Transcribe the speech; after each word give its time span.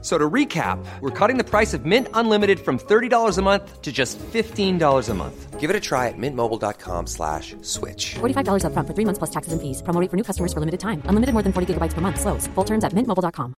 So 0.00 0.16
to 0.16 0.30
recap, 0.30 0.78
we're 1.00 1.10
cutting 1.10 1.38
the 1.38 1.44
price 1.44 1.74
of 1.74 1.84
Mint 1.84 2.06
Unlimited 2.14 2.60
from 2.60 2.78
$30 2.78 3.36
a 3.36 3.42
month 3.42 3.82
to 3.82 3.90
just 3.90 4.16
$15 4.32 5.08
a 5.08 5.14
month. 5.14 5.58
Give 5.58 5.70
it 5.70 5.74
a 5.74 5.80
try 5.80 6.06
at 6.06 6.14
mintmobile.com 6.16 7.08
slash 7.08 7.56
switch. 7.62 8.14
$45 8.20 8.64
up 8.64 8.72
front 8.72 8.86
for 8.86 8.94
three 8.94 9.04
months 9.04 9.18
plus 9.18 9.30
taxes 9.30 9.52
and 9.52 9.60
fees. 9.60 9.82
Promo 9.82 10.00
rate 10.00 10.08
for 10.08 10.16
new 10.16 10.22
customers 10.22 10.52
for 10.52 10.60
limited 10.60 10.78
time. 10.78 11.02
Unlimited 11.06 11.32
more 11.32 11.42
than 11.42 11.52
40 11.52 11.74
gigabytes 11.74 11.94
per 11.94 12.00
month. 12.00 12.20
Slows. 12.20 12.46
Full 12.54 12.64
terms 12.64 12.84
at 12.84 12.92
mintmobile.com. 12.92 13.54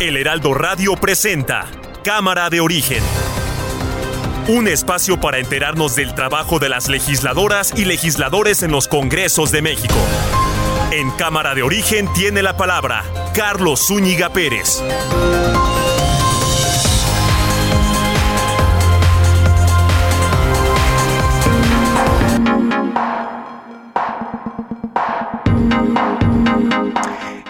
El 0.00 0.16
Heraldo 0.16 0.54
Radio 0.54 0.94
presenta 0.94 1.66
Cámara 2.04 2.48
de 2.50 2.60
Origen. 2.60 3.02
Un 4.46 4.68
espacio 4.68 5.20
para 5.20 5.38
enterarnos 5.38 5.96
del 5.96 6.14
trabajo 6.14 6.60
de 6.60 6.68
las 6.68 6.88
legisladoras 6.88 7.76
y 7.76 7.84
legisladores 7.84 8.62
en 8.62 8.70
los 8.70 8.86
Congresos 8.86 9.50
de 9.50 9.60
México. 9.60 9.96
En 10.90 11.10
Cámara 11.10 11.54
de 11.54 11.62
Origen 11.62 12.10
tiene 12.14 12.42
la 12.42 12.56
palabra 12.56 13.04
Carlos 13.34 13.86
Zúñiga 13.86 14.30
Pérez. 14.30 14.82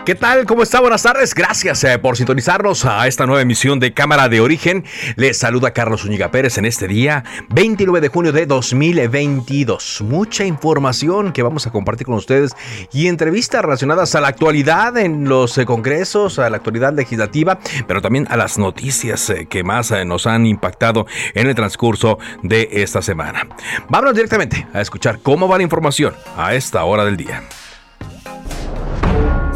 ¿Qué 0.09 0.15
tal? 0.15 0.47
¿Cómo 0.47 0.63
está? 0.63 0.81
Buenas 0.81 1.03
tardes. 1.03 1.35
Gracias 1.35 1.85
eh, 1.85 1.99
por 1.99 2.17
sintonizarnos 2.17 2.87
a 2.87 3.07
esta 3.07 3.27
nueva 3.27 3.43
emisión 3.43 3.79
de 3.79 3.93
Cámara 3.93 4.31
de 4.31 4.41
Origen. 4.41 4.87
Les 5.17 5.37
saluda 5.37 5.73
Carlos 5.73 6.01
Zúñiga 6.01 6.31
Pérez 6.31 6.57
en 6.57 6.65
este 6.65 6.89
día, 6.89 7.25
29 7.51 8.01
de 8.01 8.09
junio 8.09 8.33
de 8.33 8.47
2022. 8.47 10.01
Mucha 10.01 10.47
información 10.47 11.35
que 11.35 11.43
vamos 11.43 11.67
a 11.67 11.73
compartir 11.73 12.07
con 12.07 12.15
ustedes 12.15 12.57
y 12.91 13.09
entrevistas 13.09 13.61
relacionadas 13.61 14.15
a 14.15 14.23
la 14.23 14.29
actualidad 14.29 14.97
en 14.97 15.29
los 15.29 15.59
eh, 15.59 15.67
congresos, 15.67 16.39
a 16.39 16.49
la 16.49 16.57
actualidad 16.57 16.95
legislativa, 16.95 17.59
pero 17.87 18.01
también 18.01 18.27
a 18.31 18.39
las 18.39 18.57
noticias 18.57 19.29
eh, 19.29 19.45
que 19.45 19.63
más 19.63 19.93
nos 20.07 20.27
han 20.27 20.47
impactado 20.47 21.05
en 21.35 21.49
el 21.49 21.55
transcurso 21.55 22.19
de 22.43 22.67
esta 22.73 23.03
semana. 23.03 23.47
Vámonos 23.91 24.15
directamente 24.15 24.67
a 24.73 24.81
escuchar 24.81 25.19
cómo 25.19 25.49
va 25.49 25.59
la 25.59 25.65
información 25.65 26.15
a 26.39 26.55
esta 26.55 26.83
hora 26.85 27.05
del 27.05 27.19
día. 27.19 27.43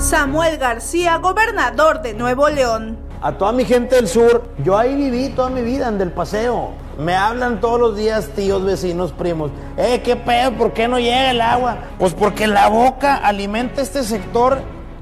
Samuel 0.03 0.59
García, 0.59 1.19
gobernador 1.19 2.03
de 2.03 2.13
Nuevo 2.13 2.49
León. 2.49 2.99
A 3.21 3.39
toda 3.39 3.53
mi 3.53 3.65
gente 3.65 3.95
del 3.95 4.09
sur, 4.09 4.43
yo 4.65 4.77
ahí 4.77 4.97
viví 4.97 5.29
toda 5.29 5.49
mi 5.49 5.63
vida 5.63 5.87
en 5.87 5.97
Del 5.97 6.11
Paseo. 6.11 6.71
Me 6.99 7.15
hablan 7.15 7.61
todos 7.61 7.79
los 7.79 7.97
días 7.97 8.29
tíos, 8.35 8.65
vecinos, 8.65 9.13
primos. 9.13 9.53
Eh, 9.77 10.03
¿qué 10.05 10.17
pedo? 10.17 10.55
¿Por 10.55 10.73
qué 10.73 10.89
no 10.89 10.99
llega 10.99 11.31
el 11.31 11.41
agua? 11.41 11.79
Pues 12.01 12.15
porque 12.15 12.49
la 12.49 12.69
boca 12.69 13.15
alimenta 13.15 13.81
este 13.81 14.03
sector 14.03 14.59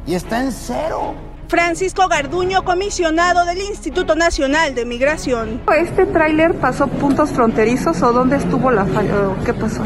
y 0.06 0.14
está 0.14 0.42
en 0.42 0.52
cero. 0.52 1.14
Francisco 1.48 2.06
Garduño, 2.06 2.62
comisionado 2.62 3.44
del 3.46 3.62
Instituto 3.62 4.14
Nacional 4.14 4.74
de 4.74 4.84
Migración. 4.84 5.62
¿Este 5.76 6.06
tráiler 6.06 6.54
pasó 6.54 6.86
puntos 6.86 7.30
fronterizos 7.30 8.00
o 8.02 8.12
dónde 8.12 8.36
estuvo 8.36 8.70
la 8.70 8.84
falla? 8.84 9.14
¿Qué 9.44 9.52
pasó? 9.54 9.82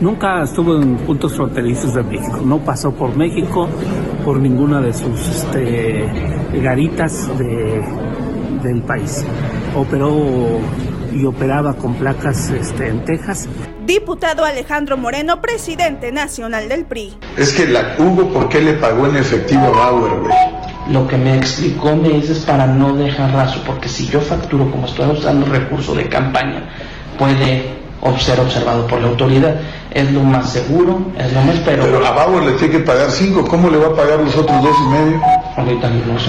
Nunca 0.00 0.42
estuvo 0.42 0.80
en 0.80 0.96
puntos 0.96 1.34
fronterizos 1.34 1.92
de 1.94 2.02
México, 2.02 2.40
no 2.44 2.58
pasó 2.58 2.92
por 2.92 3.14
México, 3.14 3.68
por 4.24 4.38
ninguna 4.38 4.80
de 4.80 4.92
sus 4.92 5.20
este, 5.28 6.08
garitas 6.60 7.28
de, 7.38 7.82
del 8.62 8.82
país. 8.82 9.24
Operó 9.74 10.60
y 11.12 11.24
operaba 11.24 11.74
con 11.74 11.94
placas 11.94 12.50
este, 12.50 12.88
en 12.88 13.04
Texas. 13.04 13.48
Diputado 13.84 14.44
Alejandro 14.44 14.96
Moreno, 14.96 15.40
presidente 15.40 16.12
nacional 16.12 16.68
del 16.68 16.84
PRI. 16.84 17.14
Es 17.36 17.52
que 17.52 17.66
la 17.66 17.96
Hugo, 17.98 18.32
¿por 18.32 18.48
qué 18.48 18.60
le 18.60 18.74
pagó 18.74 19.06
en 19.06 19.16
efectivo 19.16 19.66
a 19.66 19.70
Bauer, 19.70 20.20
güey? 20.20 20.34
Lo 20.90 21.06
que 21.06 21.16
me 21.16 21.36
explicó 21.36 21.94
me 21.94 22.08
dice 22.10 22.32
es 22.32 22.40
para 22.40 22.66
no 22.66 22.96
dejar 22.96 23.32
rastro, 23.32 23.62
porque 23.64 23.88
si 23.88 24.06
yo 24.06 24.20
facturo 24.20 24.70
como 24.70 24.86
estoy 24.86 25.10
usando 25.10 25.46
recurso 25.46 25.94
de 25.94 26.08
campaña, 26.08 26.68
puede 27.18 27.82
ser 28.18 28.40
observado 28.40 28.86
por 28.86 29.00
la 29.00 29.08
autoridad. 29.08 29.60
Es 29.94 30.10
lo 30.10 30.22
más 30.22 30.50
seguro, 30.50 31.00
es 31.18 31.32
lo 31.32 31.40
más 31.42 31.56
pero. 31.64 31.82
Pero 31.82 32.06
a 32.06 32.10
Bauer 32.12 32.44
le 32.44 32.52
tiene 32.52 32.78
que 32.78 32.80
pagar 32.80 33.10
cinco, 33.10 33.44
¿cómo 33.46 33.68
le 33.68 33.76
va 33.76 33.88
a 33.88 33.94
pagar 33.94 34.20
los 34.20 34.34
otros 34.36 34.62
dos 34.62 34.74
y 34.86 34.88
medio? 34.88 35.20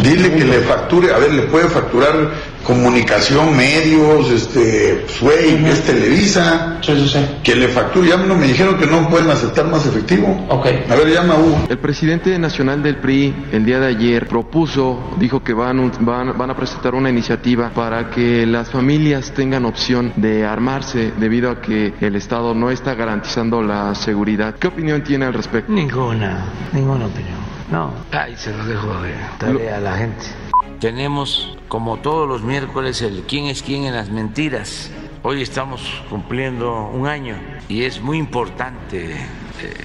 Dile 0.01 0.34
que 0.34 0.44
le 0.44 0.59
facture, 0.59 1.13
a 1.13 1.17
ver, 1.17 1.34
le 1.34 1.44
puede 1.44 1.69
facturar 1.69 2.31
comunicación, 2.66 3.56
medios, 3.56 4.29
este, 4.29 5.06
Sway, 5.07 5.56
uh 5.56 5.66
-huh. 5.66 5.67
es 5.67 5.81
Televisa. 5.84 6.78
Sí, 6.81 6.94
sí, 6.95 7.07
sí. 7.09 7.19
Que 7.44 7.56
le 7.56 7.67
facture, 7.67 8.07
ya 8.07 8.17
no 8.17 8.35
me 8.35 8.47
dijeron 8.47 8.78
que 8.78 8.85
no 8.85 9.09
pueden 9.09 9.29
aceptar 9.29 9.66
más 9.66 9.85
efectivo. 9.85 10.45
Ok. 10.50 10.67
A 10.89 10.95
ver, 10.95 11.13
llama 11.13 11.35
a 11.35 11.38
Hugo. 11.38 11.57
El 11.69 11.78
presidente 11.78 12.38
nacional 12.39 12.81
del 12.83 12.97
PRI 12.97 13.33
el 13.51 13.66
día 13.66 13.79
de 13.79 13.88
ayer 13.88 14.28
propuso, 14.28 15.16
dijo 15.19 15.44
que 15.44 15.53
van, 15.53 15.91
van, 16.01 16.38
van 16.38 16.50
a 16.51 16.56
presentar 16.56 16.95
una 16.95 17.09
iniciativa 17.09 17.69
para 17.69 18.09
que 18.09 18.45
las 18.45 18.69
familias 18.69 19.31
tengan 19.33 19.66
opción 19.66 20.13
de 20.16 20.45
armarse 20.45 21.13
debido 21.17 21.50
a 21.50 21.62
que 21.62 21.94
el 22.01 22.16
Estado 22.16 22.53
no 22.53 22.72
está 22.72 22.95
garantizando 22.95 23.62
la 23.62 23.94
seguridad. 23.95 24.56
¿Qué 24.56 24.67
opinión 24.67 25.03
tiene 25.03 25.25
al 25.25 25.33
respecto? 25.33 25.72
Ninguna, 25.72 26.45
ninguna 26.73 27.06
opinión. 27.06 27.52
No, 27.72 27.94
ahí 28.12 28.35
se 28.35 28.56
lo 28.56 28.66
dejo 28.66 28.94
de 29.01 29.72
a 29.72 29.79
la 29.79 29.97
gente. 29.97 30.25
Tenemos, 30.79 31.57
como 31.68 31.97
todos 31.97 32.28
los 32.28 32.44
miércoles, 32.44 33.01
el 33.01 33.24
quién 33.24 33.46
es 33.46 33.63
quién 33.63 33.85
en 33.85 33.96
las 33.96 34.09
mentiras. 34.09 34.91
Hoy 35.24 35.41
estamos 35.41 36.03
cumpliendo 36.09 36.88
un 36.88 37.07
año 37.07 37.38
y 37.69 37.84
es 37.84 38.01
muy 38.01 38.18
importante 38.18 39.16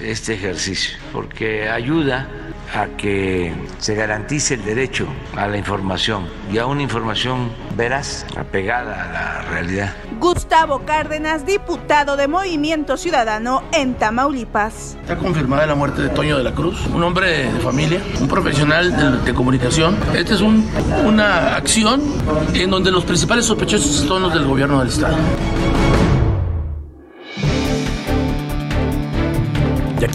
este 0.01 0.33
ejercicio 0.33 0.97
porque 1.13 1.69
ayuda 1.69 2.27
a 2.75 2.87
que 2.97 3.53
se 3.79 3.95
garantice 3.95 4.55
el 4.55 4.63
derecho 4.63 5.07
a 5.35 5.47
la 5.47 5.57
información 5.57 6.27
y 6.51 6.57
a 6.57 6.65
una 6.65 6.81
información 6.81 7.51
veraz, 7.75 8.25
apegada 8.37 9.03
a 9.03 9.11
la 9.11 9.41
realidad. 9.49 9.93
Gustavo 10.19 10.79
Cárdenas, 10.85 11.45
diputado 11.45 12.17
de 12.17 12.27
Movimiento 12.27 12.97
Ciudadano 12.97 13.63
en 13.71 13.95
Tamaulipas. 13.95 14.97
Está 15.01 15.17
confirmada 15.17 15.65
la 15.65 15.75
muerte 15.75 16.01
de 16.01 16.09
Toño 16.09 16.37
de 16.37 16.43
la 16.43 16.53
Cruz, 16.53 16.85
un 16.93 17.03
hombre 17.03 17.51
de 17.51 17.59
familia, 17.59 18.01
un 18.19 18.27
profesional 18.27 18.95
de, 18.95 19.25
de 19.25 19.33
comunicación. 19.33 19.97
Esta 20.13 20.33
es 20.33 20.41
un, 20.41 20.69
una 21.05 21.55
acción 21.55 22.01
en 22.53 22.69
donde 22.69 22.91
los 22.91 23.05
principales 23.05 23.45
sospechosos 23.45 23.91
son 24.07 24.23
los 24.23 24.33
del 24.33 24.45
gobierno 24.45 24.79
del 24.79 24.89
Estado. 24.89 25.15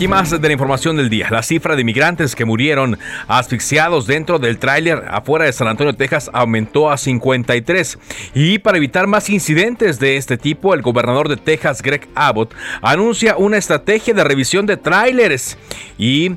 Aquí 0.04 0.08
más 0.08 0.30
de 0.30 0.46
la 0.46 0.52
información 0.52 0.98
del 0.98 1.08
día. 1.08 1.28
La 1.30 1.42
cifra 1.42 1.76
de 1.76 1.82
migrantes 1.82 2.36
que 2.36 2.44
murieron 2.44 2.98
asfixiados 3.26 4.06
dentro 4.06 4.38
del 4.38 4.58
tráiler 4.58 5.02
afuera 5.08 5.46
de 5.46 5.52
San 5.54 5.66
Antonio, 5.66 5.94
Texas, 5.94 6.28
aumentó 6.34 6.90
a 6.90 6.98
53. 6.98 7.98
Y 8.34 8.58
para 8.58 8.76
evitar 8.76 9.06
más 9.06 9.30
incidentes 9.30 9.98
de 9.98 10.18
este 10.18 10.36
tipo, 10.36 10.74
el 10.74 10.82
gobernador 10.82 11.30
de 11.30 11.38
Texas, 11.38 11.80
Greg 11.80 12.06
Abbott, 12.14 12.54
anuncia 12.82 13.38
una 13.38 13.56
estrategia 13.56 14.12
de 14.12 14.24
revisión 14.24 14.66
de 14.66 14.76
tráileres 14.76 15.56
y 15.96 16.32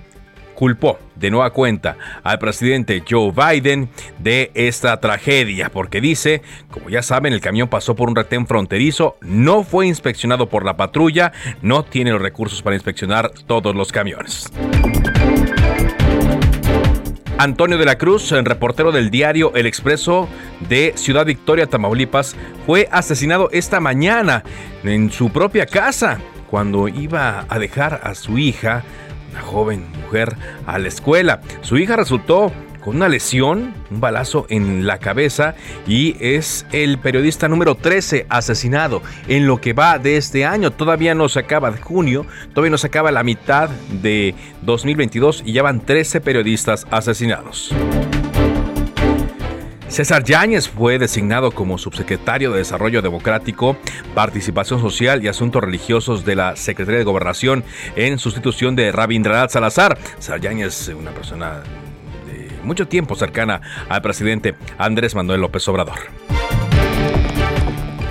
culpó 0.57 0.97
de 1.16 1.29
nueva 1.29 1.51
cuenta 1.51 1.97
al 2.23 2.40
presidente 2.40 3.03
Joe 3.07 3.31
Biden 3.31 3.90
de 4.18 4.50
esta 4.56 5.00
tragedia, 5.00 5.69
porque 5.69 6.01
dice, 6.01 6.41
como 6.72 6.90
ya 6.90 7.03
saben, 7.03 7.31
el 7.31 7.41
camión 7.41 7.68
pasó 7.68 7.95
por 7.95 8.09
un 8.09 8.16
retén 8.16 8.47
fronterizo, 8.47 9.17
no 9.22 9.63
fue 9.63 9.85
inspeccionado 9.85 10.50
por 10.50 10.66
la 10.66 10.75
patrulla, 10.75 11.31
no 11.62 11.85
tiene 11.85 12.12
los 12.12 12.23
recursos 12.23 12.63
para 12.63 12.75
inspeccionar 12.75 13.29
todos 13.46 13.75
los 13.75 13.91
camiones. 13.91 14.51
Antonio 17.37 17.78
de 17.78 17.85
la 17.85 17.99
Cruz, 17.99 18.32
reportero 18.32 18.91
del 18.91 19.11
diario 19.11 19.53
El 19.53 19.67
Expreso 19.67 20.28
de 20.67 20.93
Ciudad 20.96 21.28
Victoria, 21.28 21.67
Tamaulipas, 21.67 22.35
fue 22.66 22.90
asesinado 22.91 23.49
esta 23.52 23.79
mañana 23.79 24.43
en 24.84 25.11
su 25.11 25.29
propia 25.29 25.67
casa 25.67 26.20
cuando 26.49 26.87
iba 26.87 27.46
a 27.47 27.59
dejar 27.59 28.02
a 28.03 28.16
su 28.16 28.40
hija 28.40 28.84
una 29.32 29.41
joven 29.41 29.85
mujer 30.03 30.35
a 30.66 30.79
la 30.79 30.88
escuela. 30.88 31.41
Su 31.62 31.78
hija 31.78 31.96
resultó 31.96 32.52
con 32.88 32.96
una 32.96 33.09
lesión, 33.09 33.74
un 33.91 34.00
balazo 34.00 34.46
en 34.50 34.88
la 34.88 34.97
cabeza 35.00 35.56
y 35.85 36.16
es 36.22 36.66
el 36.72 36.97
periodista 37.00 37.50
número 37.50 37.76
13 37.76 38.28
asesinado 38.29 39.02
en 39.28 39.46
lo 39.46 39.59
que 39.59 39.74
va 39.74 40.00
de 40.00 40.16
este 40.16 40.46
año. 40.46 40.72
Todavía 40.72 41.14
no 41.14 41.28
se 41.28 41.40
acaba 41.40 41.70
de 41.70 41.82
junio, 41.82 42.26
todavía 42.53 42.72
no 42.72 42.78
se 42.78 42.88
acaba 42.88 43.12
la 43.12 43.24
mitad 43.24 43.70
de 44.02 44.35
2022 44.62 45.44
y 45.46 45.52
ya 45.52 45.64
van 45.64 45.82
13 45.82 46.22
periodistas 46.22 46.88
asesinados. 46.90 47.73
César 49.87 50.23
Yáñez 50.23 50.67
fue 50.67 50.99
designado 50.99 51.51
como 51.51 51.78
subsecretario 51.78 52.51
de 52.51 52.59
Desarrollo 52.59 53.01
Democrático, 53.01 53.78
Participación 54.13 54.81
Social 54.81 55.23
y 55.23 55.29
Asuntos 55.29 55.63
Religiosos 55.63 56.25
de 56.25 56.35
la 56.35 56.55
Secretaría 56.55 56.99
de 56.99 57.05
Gobernación 57.05 57.63
en 57.95 58.19
sustitución 58.19 58.75
de 58.75 58.91
Rabindranath 58.91 59.51
Salazar. 59.51 59.97
César 60.19 60.41
Yáñez, 60.41 60.89
una 60.89 61.11
persona 61.11 61.63
de 62.28 62.49
mucho 62.63 62.87
tiempo 62.87 63.16
cercana 63.16 63.61
al 63.87 64.01
presidente 64.01 64.55
Andrés 64.78 65.16
Manuel 65.16 65.41
López 65.41 65.67
Obrador. 65.69 65.99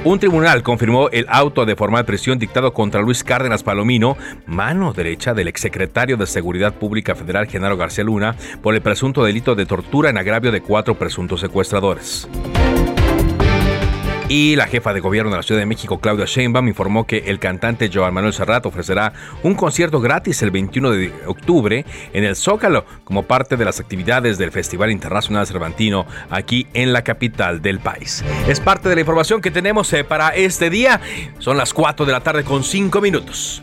Un 0.06 0.20
tribunal 0.20 0.62
confirmó 0.62 1.08
el 1.11 1.26
auto 1.29 1.67
de 1.67 1.75
formal 1.75 2.05
prisión 2.05 2.38
dictado 2.38 2.73
contra 2.73 3.03
Luis 3.03 3.25
Cárdenas 3.25 3.64
Palomino, 3.64 4.17
mano 4.47 4.93
derecha 4.93 5.35
del 5.35 5.49
exsecretario 5.49 6.17
de 6.17 6.29
Seguridad 6.29 6.75
Pública 6.75 7.17
Federal 7.17 7.49
Genaro 7.49 7.76
García 7.76 8.05
Luna, 8.05 8.37
por 8.62 8.76
el 8.76 8.82
presunto 8.82 9.25
delito 9.25 9.56
de 9.56 9.67
tortura 9.67 10.08
en 10.08 10.17
agravio 10.17 10.53
de 10.53 10.61
cuatro 10.61 10.94
presuntos 10.94 11.41
secuestradores. 11.41 12.29
Y 14.28 14.56
la 14.56 14.67
jefa 14.67 14.93
de 14.93 14.99
gobierno 14.99 15.31
de 15.31 15.37
la 15.37 15.43
Ciudad 15.44 15.61
de 15.61 15.67
México, 15.67 16.00
Claudia 16.00 16.25
Sheinbaum, 16.26 16.67
informó 16.67 17.06
que 17.06 17.19
el 17.26 17.38
cantante 17.38 17.88
Joan 17.93 18.12
Manuel 18.12 18.32
Serrat 18.32 18.67
ofrecerá 18.67 19.12
un 19.44 19.55
concierto 19.55 20.00
gratis 20.00 20.43
el 20.43 20.50
21 20.50 20.90
de 20.90 21.12
octubre 21.26 21.84
en 22.12 22.25
el 22.25 22.34
Zócalo 22.34 22.84
como 23.05 23.23
parte 23.23 23.56
de 23.56 23.64
las 23.64 23.78
actividades 23.78 24.37
del 24.37 24.50
Festival 24.50 24.90
Internacional 24.90 25.46
Cervantino 25.46 26.06
aquí 26.28 26.67
en 26.75 26.93
la 26.93 27.02
capital 27.02 27.62
del 27.62 27.78
país. 27.78 28.25
Es 28.49 28.58
parte 28.58 28.88
de 28.88 28.96
la 28.96 29.02
información 29.02 29.40
que 29.40 29.52
tenemos 29.52 29.93
eh, 29.93 30.02
para 30.02 30.31
este 30.31 30.70
día. 30.70 31.00
Son 31.38 31.56
las 31.56 31.73
4 31.73 32.05
de 32.05 32.12
la 32.12 32.20
tarde 32.20 32.43
con 32.43 32.64
5 32.64 33.00
minutos. 33.00 33.62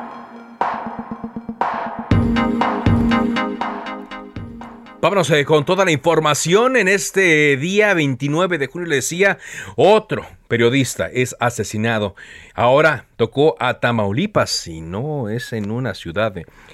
Vámonos 5.01 5.31
eh, 5.31 5.45
con 5.45 5.65
toda 5.65 5.83
la 5.83 5.91
información 5.91 6.77
en 6.77 6.87
este 6.87 7.57
día 7.57 7.95
29 7.95 8.59
de 8.59 8.67
junio. 8.67 8.87
Le 8.87 8.97
decía, 8.97 9.39
otro 9.75 10.27
periodista 10.51 11.07
es 11.07 11.33
asesinado. 11.39 12.13
Ahora 12.55 13.05
tocó 13.15 13.55
a 13.57 13.79
Tamaulipas 13.79 14.67
y 14.67 14.81
no 14.81 15.29
es 15.29 15.53
en 15.53 15.71
una 15.71 15.93
ciudad 15.93 16.33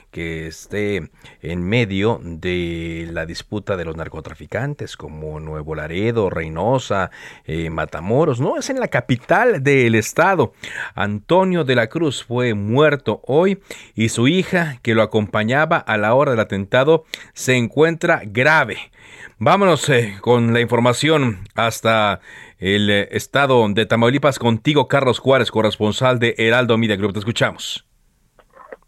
que 0.09 0.47
esté 0.47 1.11
en 1.43 1.61
medio 1.61 2.19
de 2.23 3.07
la 3.11 3.27
disputa 3.27 3.77
de 3.77 3.85
los 3.85 3.95
narcotraficantes 3.95 4.97
como 4.97 5.39
Nuevo 5.39 5.75
Laredo, 5.75 6.31
Reynosa, 6.31 7.11
eh, 7.45 7.69
Matamoros. 7.69 8.39
No, 8.39 8.57
es 8.57 8.67
en 8.71 8.79
la 8.79 8.87
capital 8.87 9.61
del 9.61 9.93
estado. 9.93 10.53
Antonio 10.95 11.63
de 11.63 11.75
la 11.75 11.85
Cruz 11.85 12.23
fue 12.23 12.55
muerto 12.55 13.21
hoy 13.27 13.59
y 13.93 14.09
su 14.09 14.27
hija, 14.27 14.79
que 14.81 14.95
lo 14.95 15.03
acompañaba 15.03 15.77
a 15.77 15.97
la 15.97 16.15
hora 16.15 16.31
del 16.31 16.39
atentado, 16.39 17.05
se 17.33 17.57
encuentra 17.57 18.23
grave. 18.25 18.77
Vámonos 19.37 19.87
eh, 19.89 20.17
con 20.19 20.51
la 20.51 20.61
información 20.61 21.47
hasta 21.53 22.21
el 22.59 22.89
eh, 22.89 23.07
estado 23.11 23.65
de 23.69 23.85
Tamaulipas 23.85 24.39
contigo, 24.39 24.87
Carlos 24.87 25.19
Juárez, 25.19 25.51
corresponsal 25.51 26.19
de 26.19 26.35
Heraldo 26.37 26.77
Media 26.77 26.95
Group. 26.95 27.13
Te 27.13 27.19
escuchamos. 27.19 27.85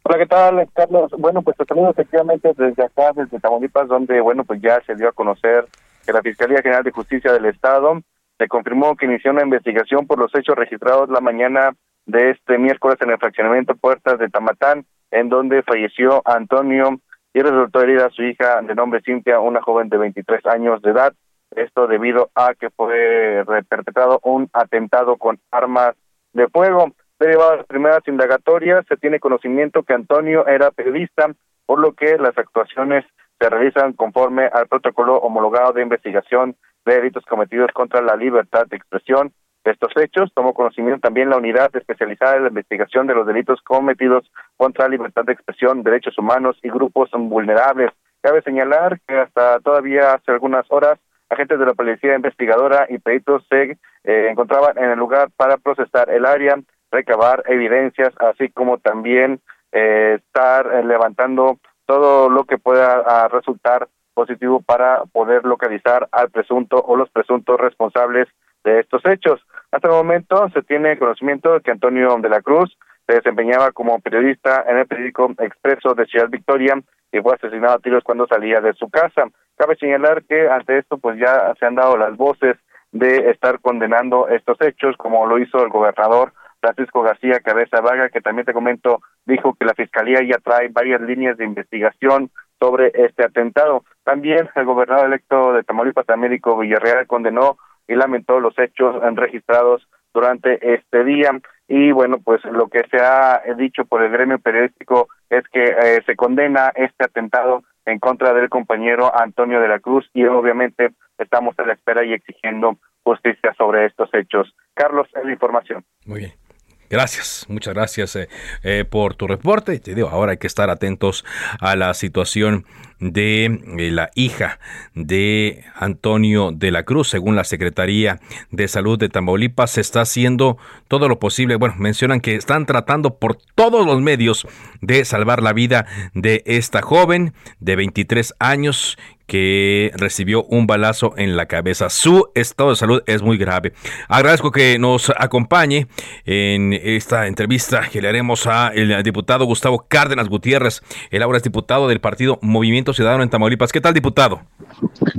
Hola, 0.04 0.18
¿qué 0.18 0.26
tal, 0.26 0.68
Carlos? 0.74 1.12
Bueno, 1.18 1.42
pues 1.42 1.56
saludo 1.68 1.92
efectivamente 1.92 2.52
desde 2.58 2.84
acá, 2.84 3.12
desde 3.16 3.40
Tamaulipas, 3.40 3.88
donde, 3.88 4.22
bueno, 4.22 4.44
pues 4.44 4.62
ya 4.62 4.82
se 4.86 4.96
dio 4.96 5.10
a 5.10 5.12
conocer 5.12 5.68
que 6.06 6.14
la 6.14 6.22
Fiscalía 6.22 6.62
General 6.62 6.84
de 6.84 6.92
Justicia 6.92 7.32
del 7.32 7.46
Estado 7.46 8.02
se 8.38 8.48
confirmó 8.48 8.96
que 8.96 9.06
inició 9.06 9.32
una 9.32 9.44
investigación 9.44 10.08
por 10.08 10.18
los 10.18 10.34
hechos 10.34 10.56
registrados 10.56 11.10
la 11.10 11.20
mañana 11.20 11.76
de 12.06 12.32
este 12.32 12.58
miércoles 12.58 12.98
en 13.02 13.12
el 13.12 13.20
fraccionamiento 13.20 13.76
Puertas 13.76 14.18
de 14.18 14.30
Tamatán, 14.30 14.86
en 15.12 15.30
donde 15.30 15.62
falleció 15.62 16.22
Antonio 16.26 17.00
y 17.34 17.42
resultó 17.42 17.82
herida 17.82 18.10
su 18.10 18.24
hija 18.24 18.62
de 18.62 18.74
nombre 18.74 19.02
Cintia, 19.06 19.40
una 19.40 19.62
joven 19.62 19.90
de 19.90 19.98
23 19.98 20.46
años 20.48 20.82
de 20.82 20.92
edad. 20.92 21.14
Esto 21.56 21.88
debido 21.88 22.30
a 22.36 22.54
que 22.54 22.70
fue 22.70 23.44
perpetrado 23.68 24.20
un 24.24 24.50
atentado 24.54 25.18
con 25.18 25.40
armas 25.52 25.96
de 26.34 26.48
fuego. 26.48 26.92
Derivado 27.20 27.52
de 27.52 27.58
las 27.58 27.66
primeras 27.66 28.08
indagatorias, 28.08 28.86
se 28.88 28.96
tiene 28.96 29.20
conocimiento 29.20 29.84
que 29.84 29.94
Antonio 29.94 30.48
era 30.48 30.72
periodista, 30.72 31.32
por 31.66 31.80
lo 31.80 31.94
que 31.94 32.18
las 32.18 32.38
actuaciones 32.38 33.06
se 33.40 33.50
realizan 33.50 33.94
conforme 33.94 34.50
al 34.52 34.68
protocolo 34.68 35.18
homologado 35.18 35.74
de 35.74 35.82
investigación 35.82 36.56
de 36.86 36.96
delitos 36.96 37.26
cometidos 37.26 37.72
contra 37.74 38.02
la 38.02 38.16
libertad 38.16 38.68
de 38.68 38.78
expresión. 38.78 39.34
De 39.64 39.72
estos 39.72 39.92
hechos, 39.98 40.32
tomó 40.34 40.54
conocimiento 40.54 41.02
también 41.02 41.30
la 41.30 41.38
unidad 41.38 41.76
especializada 41.76 42.38
en 42.38 42.44
la 42.44 42.50
investigación 42.50 43.08
de 43.08 43.16
los 43.16 43.28
delitos 43.28 43.62
cometidos 43.62 44.32
contra 44.56 44.86
la 44.86 44.92
libertad 44.92 45.26
de 45.26 45.34
expresión, 45.34 45.84
derechos 45.84 46.18
humanos 46.18 46.58
y 46.64 46.70
grupos 46.70 47.10
vulnerables. 47.14 47.92
Cabe 48.22 48.42
señalar 48.42 49.00
que 49.08 49.18
hasta 49.18 49.60
todavía 49.60 50.14
hace 50.14 50.32
algunas 50.32 50.66
horas 50.70 51.00
agentes 51.30 51.60
de 51.60 51.66
la 51.66 51.74
policía 51.74 52.16
investigadora 52.16 52.88
y 52.90 53.00
peritos 53.00 53.46
se 53.50 53.78
eh, 54.04 54.28
encontraban 54.30 54.78
en 54.78 54.92
el 54.92 55.00
lugar 55.00 55.30
para 55.36 55.58
procesar 55.58 56.10
el 56.10 56.26
área, 56.26 56.60
recabar 56.92 57.44
evidencias, 57.48 58.14
así 58.20 58.50
como 58.50 58.78
también 58.80 59.40
eh, 59.72 60.20
estar 60.20 60.66
eh, 60.74 60.84
levantando 60.84 61.60
todo 61.86 62.30
lo 62.30 62.44
que 62.46 62.58
pueda 62.58 63.04
ah, 63.06 63.28
resultar 63.28 63.88
positivo 64.14 64.62
para 64.62 65.04
poder 65.06 65.46
localizar 65.46 66.08
al 66.12 66.30
presunto 66.30 66.78
o 66.78 66.96
los 66.96 67.10
presuntos 67.10 67.60
responsables 67.60 68.28
de 68.64 68.80
estos 68.80 69.06
hechos. 69.06 69.40
Hasta 69.72 69.88
el 69.88 69.94
momento 69.94 70.50
se 70.50 70.62
tiene 70.64 70.98
conocimiento 70.98 71.54
de 71.54 71.62
que 71.62 71.72
Antonio 71.72 72.18
de 72.20 72.30
la 72.30 72.42
Cruz 72.42 72.78
se 73.08 73.16
desempeñaba 73.16 73.72
como 73.72 74.00
periodista 74.00 74.66
en 74.68 74.78
el 74.78 74.88
periódico 74.88 75.32
Expreso 75.40 75.94
de 75.96 76.06
Ciudad 76.06 76.30
Victoria 76.30 76.80
y 77.12 77.20
fue 77.22 77.34
asesinado 77.36 77.76
a 77.76 77.80
tiros 77.80 78.04
cuando 78.04 78.28
salía 78.28 78.62
de 78.62 78.74
su 78.74 78.90
casa. 78.90 79.26
Cabe 79.60 79.76
señalar 79.76 80.24
que 80.24 80.50
ante 80.50 80.78
esto 80.78 80.98
pues 81.00 81.20
ya 81.20 81.54
se 81.60 81.66
han 81.66 81.76
dado 81.76 81.98
las 81.98 82.16
voces 82.16 82.56
de 82.94 83.30
estar 83.30 83.60
condenando 83.60 84.30
estos 84.30 84.58
hechos, 84.62 84.96
como 84.96 85.28
lo 85.28 85.38
hizo 85.38 85.62
el 85.62 85.70
gobernador 85.70 86.32
Francisco 86.62 87.02
García 87.02 87.42
Cabeza 87.42 87.82
Vaga, 87.82 88.08
que 88.08 88.22
también 88.22 88.46
te 88.46 88.54
comento, 88.54 89.02
dijo 89.26 89.56
que 89.60 89.66
la 89.66 89.74
fiscalía 89.74 90.22
ya 90.24 90.38
trae 90.38 90.70
varias 90.70 91.02
líneas 91.02 91.38
de 91.38 91.44
investigación 91.44 92.32
sobre 92.58 92.94
este 92.94 93.26
atentado. 93.26 93.84
También 94.06 94.50
el 94.56 94.66
gobernador 94.66 95.08
electo 95.08 95.52
de 95.52 95.64
Tamaulipas, 95.64 96.10
Américo 96.10 96.58
Villarreal, 96.58 97.06
condenó 97.06 97.58
y 97.86 97.96
lamentó 97.96 98.40
los 98.40 98.58
hechos 98.58 98.96
registrados 99.16 99.86
durante 100.14 100.74
este 100.74 101.04
día. 101.04 101.32
Y 101.68 101.92
bueno, 101.92 102.20
pues 102.24 102.42
lo 102.46 102.70
que 102.70 102.84
se 102.90 102.98
ha 103.02 103.42
dicho 103.58 103.84
por 103.84 104.04
el 104.04 104.12
gremio 104.12 104.40
periodístico 104.40 105.10
es 105.30 105.44
que 105.50 105.66
eh, 105.66 106.02
se 106.06 106.16
condena 106.16 106.72
este 106.76 107.04
atentado 107.04 107.64
en 107.92 108.00
contra 108.00 108.34
del 108.34 108.50
compañero 108.50 109.12
Antonio 109.18 109.60
de 109.62 109.68
la 109.68 109.80
Cruz 109.80 110.10
y 110.14 110.24
obviamente 110.26 110.92
estamos 111.18 111.58
a 111.60 111.64
la 111.64 111.74
espera 111.74 112.04
y 112.04 112.14
exigiendo 112.14 112.78
justicia 113.04 113.54
sobre 113.58 113.86
estos 113.86 114.10
hechos. 114.14 114.54
Carlos, 114.74 115.08
es 115.16 115.26
la 115.26 115.32
información. 115.32 115.84
Muy 116.06 116.20
bien. 116.20 116.49
Gracias, 116.90 117.46
muchas 117.50 117.76
gracias 117.76 118.16
eh, 118.16 118.30
eh, 118.64 118.84
por 118.90 119.14
tu 119.14 119.28
reporte. 119.28 119.80
Te 119.80 119.94
digo, 119.94 120.10
ahora 120.10 120.32
hay 120.32 120.38
que 120.38 120.48
estar 120.48 120.72
atentos 120.72 121.24
a 121.60 121.76
la 121.76 121.94
situación 121.94 122.66
de 123.00 123.46
eh, 123.46 123.92
la 123.92 124.10
hija 124.16 124.60
de 124.96 125.64
Antonio 125.76 126.52
de 126.52 126.72
la 126.72 126.84
Cruz. 126.84 127.10
Según 127.10 127.36
la 127.36 127.44
Secretaría 127.44 128.20
de 128.50 128.68
Salud 128.68 128.98
de 128.98 129.08
Tamaulipas, 129.08 129.72
se 129.72 129.82
está 129.82 130.02
haciendo 130.02 130.58
todo 130.88 131.08
lo 131.08 131.20
posible. 131.20 131.58
Bueno, 131.58 131.76
mencionan 131.78 132.22
que 132.22 132.36
están 132.36 132.66
tratando 132.66 133.20
por 133.20 133.38
todos 133.56 133.86
los 133.86 134.02
medios 134.02 134.48
de 134.82 135.06
salvar 135.06 135.44
la 135.44 135.54
vida 135.54 135.86
de 136.16 136.42
esta 136.46 136.82
joven 136.82 137.34
de 137.60 137.76
23 137.76 138.34
años 138.40 138.98
que 139.30 139.92
recibió 139.96 140.44
un 140.44 140.68
balazo 140.68 141.14
en 141.16 141.38
la 141.38 141.46
cabeza. 141.46 141.90
Su 141.90 142.32
estado 142.34 142.72
de 142.72 142.76
salud 142.76 143.04
es 143.06 143.22
muy 143.22 143.38
grave. 143.38 143.74
Agradezco 144.10 144.52
que 144.52 144.78
nos 144.80 145.12
acompañe 145.16 145.88
en 146.26 146.74
esta 146.74 147.28
entrevista 147.28 147.88
que 147.90 148.02
le 148.02 148.10
haremos 148.10 148.48
a 148.48 148.70
el 148.70 149.02
diputado 149.04 149.46
Gustavo 149.46 149.86
Cárdenas 149.88 150.28
Gutiérrez. 150.28 150.82
Él 151.12 151.22
ahora 151.22 151.38
es 151.38 151.44
diputado 151.44 151.88
del 151.88 152.02
partido 152.02 152.40
Movimiento 152.42 152.92
Ciudadano 152.92 153.24
en 153.24 153.30
Tamaulipas. 153.30 153.72
¿Qué 153.72 153.80
tal, 153.80 153.94
diputado? 153.94 154.42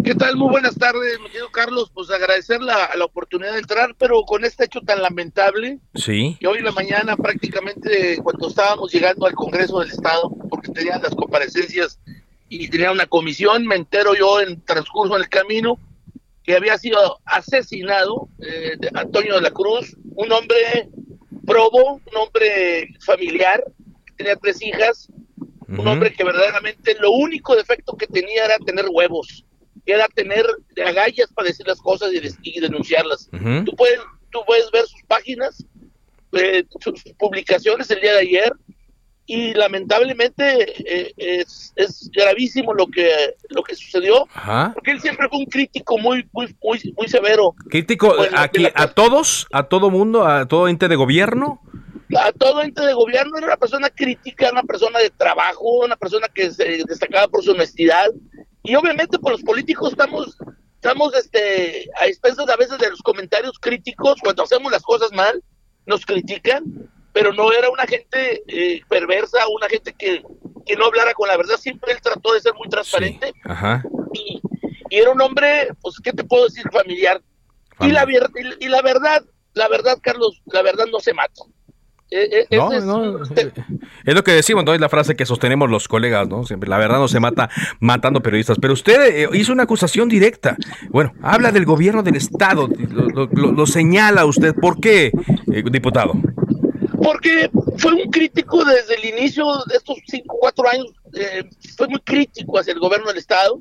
¿Qué 0.05 0.15
tal? 0.15 0.37
Muy 0.37 0.51
buenas 0.51 0.75
tardes, 0.75 1.21
mi 1.21 1.29
querido 1.29 1.49
Carlos. 1.53 1.91
Pues 1.95 2.11
agradecer 2.11 2.61
la, 2.61 2.91
la 2.97 3.05
oportunidad 3.05 3.53
de 3.53 3.61
entrar, 3.61 3.95
pero 3.97 4.23
con 4.25 4.45
este 4.45 4.65
hecho 4.65 4.81
tan 4.81 5.01
lamentable. 5.03 5.79
Sí. 5.95 6.37
Que 6.41 6.49
hoy 6.49 6.59
en 6.59 6.65
la 6.65 6.73
mañana, 6.73 7.17
prácticamente 7.17 8.19
cuando 8.25 8.49
estábamos 8.49 8.93
llegando 8.93 9.27
al 9.27 9.35
Congreso 9.35 9.79
del 9.79 9.91
Estado, 9.91 10.31
porque 10.51 10.73
tenían 10.73 11.01
las 11.01 11.15
comparecencias 11.15 12.01
y 12.51 12.69
tenía 12.69 12.91
una 12.91 13.07
comisión, 13.07 13.65
me 13.65 13.77
entero 13.77 14.15
yo 14.15 14.41
en 14.41 14.61
transcurso 14.65 15.15
en 15.17 15.23
el 15.23 15.29
camino 15.29 15.79
que 16.43 16.57
había 16.57 16.77
sido 16.77 17.21
asesinado 17.25 18.29
eh, 18.41 18.77
Antonio 18.95 19.37
de 19.37 19.43
la 19.43 19.53
Cruz, 19.53 19.97
un 20.17 20.33
hombre 20.33 20.91
probo, 21.47 21.95
un 21.95 22.17
hombre 22.17 22.89
familiar, 23.07 23.63
tenía 24.17 24.35
tres 24.37 24.61
hijas, 24.61 25.09
un 25.69 25.87
hombre 25.87 26.13
que 26.13 26.25
verdaderamente 26.25 26.97
lo 26.99 27.13
único 27.13 27.55
defecto 27.55 27.97
que 27.97 28.09
tenía 28.09 28.47
era 28.47 28.59
tener 28.59 28.87
huevos, 28.91 29.45
era 29.87 30.09
tener 30.09 30.45
agallas 30.85 31.33
para 31.33 31.47
decir 31.47 31.69
las 31.69 31.81
cosas 31.81 32.11
y, 32.13 32.21
y 32.43 32.61
denunciarlas. 32.61 33.31
Ujú. 33.33 33.65
tú, 33.65 33.77
puedes, 33.77 34.01
tú 34.31 34.41
puedes 34.45 34.69
ver 34.73 34.85
sus 34.87 35.03
páginas, 35.07 35.65
eh, 36.33 36.65
sus 36.81 37.01
publicaciones 37.17 37.89
el 37.93 38.01
día 38.01 38.15
de 38.15 38.21
ayer, 38.21 38.53
y 39.31 39.55
lamentablemente 39.55 40.43
eh, 40.85 41.15
es, 41.17 41.73
es 41.77 42.11
gravísimo 42.13 42.75
lo 42.75 42.89
que, 42.89 43.37
lo 43.51 43.63
que 43.63 43.77
sucedió, 43.77 44.27
Ajá. 44.35 44.73
porque 44.75 44.91
él 44.91 45.01
siempre 45.01 45.29
fue 45.29 45.39
un 45.39 45.45
crítico 45.45 45.97
muy, 45.99 46.29
muy, 46.33 46.53
muy, 46.61 46.95
muy 46.97 47.07
severo. 47.07 47.55
Crítico 47.69 48.13
Bueno, 48.17 48.37
aquí 48.37 48.67
a 48.75 48.89
todos, 48.89 49.47
a 49.53 49.69
todo 49.69 49.89
mundo, 49.89 50.27
a 50.27 50.49
todo 50.49 50.67
ente 50.67 50.89
de 50.89 50.97
gobierno. 50.97 51.61
a 52.19 52.33
todo 52.33 52.61
ente 52.61 52.85
de 52.85 52.93
gobierno 52.93 53.39
era 53.39 53.47
una 53.47 53.57
persona 53.57 53.89
crítica, 53.89 54.51
una 54.51 54.65
persona 54.65 54.99
de 54.99 55.11
trabajo, 55.11 55.85
una 55.85 55.95
persona 55.95 56.27
que 56.27 56.51
se 56.51 56.83
destacaba 56.89 57.29
por 57.29 57.45
su 57.45 57.53
honestidad. 57.53 58.09
Y 58.65 58.75
obviamente 58.75 59.17
por 59.21 59.31
los 59.31 59.43
políticos 59.43 59.93
estamos, 59.93 60.37
estamos 60.75 61.15
este, 61.15 61.89
a 62.01 62.07
expensas 62.07 62.49
a 62.49 62.57
veces 62.57 62.79
de 62.79 62.91
los 62.91 63.01
comentarios 63.01 63.61
críticos, 63.61 64.19
cuando 64.21 64.43
hacemos 64.43 64.73
las 64.73 64.83
cosas 64.83 65.13
mal, 65.13 65.41
nos 65.87 66.05
critican, 66.05 66.65
pero 67.13 67.33
no 67.33 67.53
era 67.53 67.69
una 67.71 67.87
gente 67.87 68.43
eh, 68.47 68.81
perversa, 68.89 69.39
una 69.49 69.69
gente 69.69 69.95
que, 69.99 70.23
que 70.67 70.77
no 70.77 70.87
hablara 70.87 71.13
con 71.15 71.29
la 71.29 71.37
verdad, 71.37 71.57
siempre 71.59 71.93
él 71.93 71.99
trató 72.03 72.33
de 72.35 72.41
ser 72.41 72.53
muy 72.55 72.69
transparente 72.69 73.33
Ajá. 73.45 73.83
y, 74.13 74.41
y 74.91 74.97
era 74.97 75.11
un 75.11 75.21
hombre, 75.21 75.69
pues, 75.81 75.97
¿qué 76.03 76.13
te 76.13 76.25
puedo 76.25 76.45
decir? 76.45 76.65
Familiar. 76.73 77.21
Y 77.81 77.89
la, 77.93 78.05
y, 78.09 78.65
y 78.67 78.69
la 78.69 78.83
verdad, 78.83 79.25
la 79.55 79.69
verdad, 79.69 79.99
Carlos, 80.03 80.43
la 80.47 80.63
verdad 80.63 80.85
no 80.93 81.01
se 81.01 81.15
mata. 81.15 81.43
Eh, 82.13 82.45
eh, 82.51 82.57
No, 82.57 82.73
es- 82.73 82.85
no, 82.85 83.23
Es 83.23 84.15
lo 84.15 84.25
que 84.25 84.33
decimos, 84.33 84.65
¿no? 84.65 84.75
Es 84.75 84.81
la 84.81 84.89
frase 84.89 85.15
que 85.15 85.25
sostenemos 85.25 85.71
los 85.71 85.87
colegas, 85.87 86.27
¿no? 86.29 86.45
Siempre, 86.45 86.69
la 86.69 86.77
verdad 86.77 86.99
no 86.99 87.07
se 87.07 87.21
mata 87.21 87.49
matando 87.79 88.21
periodistas. 88.21 88.59
Pero 88.61 88.73
usted 88.73 89.01
eh, 89.25 89.29
hizo 89.35 89.53
una 89.53 89.63
acusación 89.63 90.09
directa. 90.09 90.57
Bueno, 90.89 91.13
habla 91.23 91.53
del 91.53 91.65
gobierno 91.65 92.03
del 92.03 92.17
Estado, 92.17 92.69
lo, 92.91 93.27
lo- 93.27 93.67
señala 93.67 94.25
usted. 94.25 94.57
¿Por 94.57 94.81
qué, 94.81 95.13
eh, 95.53 95.63
diputado? 95.71 96.15
Porque 97.03 97.51
fue 97.79 97.93
un 97.95 98.11
crítico 98.11 98.65
desde 98.65 98.95
el 98.97 99.05
inicio 99.07 99.45
de 99.67 99.77
estos 99.77 99.97
cinco, 100.07 100.37
cuatro 100.41 100.69
años, 100.69 100.87
eh, 101.15 101.45
fue 101.77 101.89
muy 101.89 102.01
crítico 102.01 102.59
hacia 102.59 102.73
el 102.73 102.79
gobierno 102.81 103.09
del 103.09 103.19
Estado. 103.19 103.61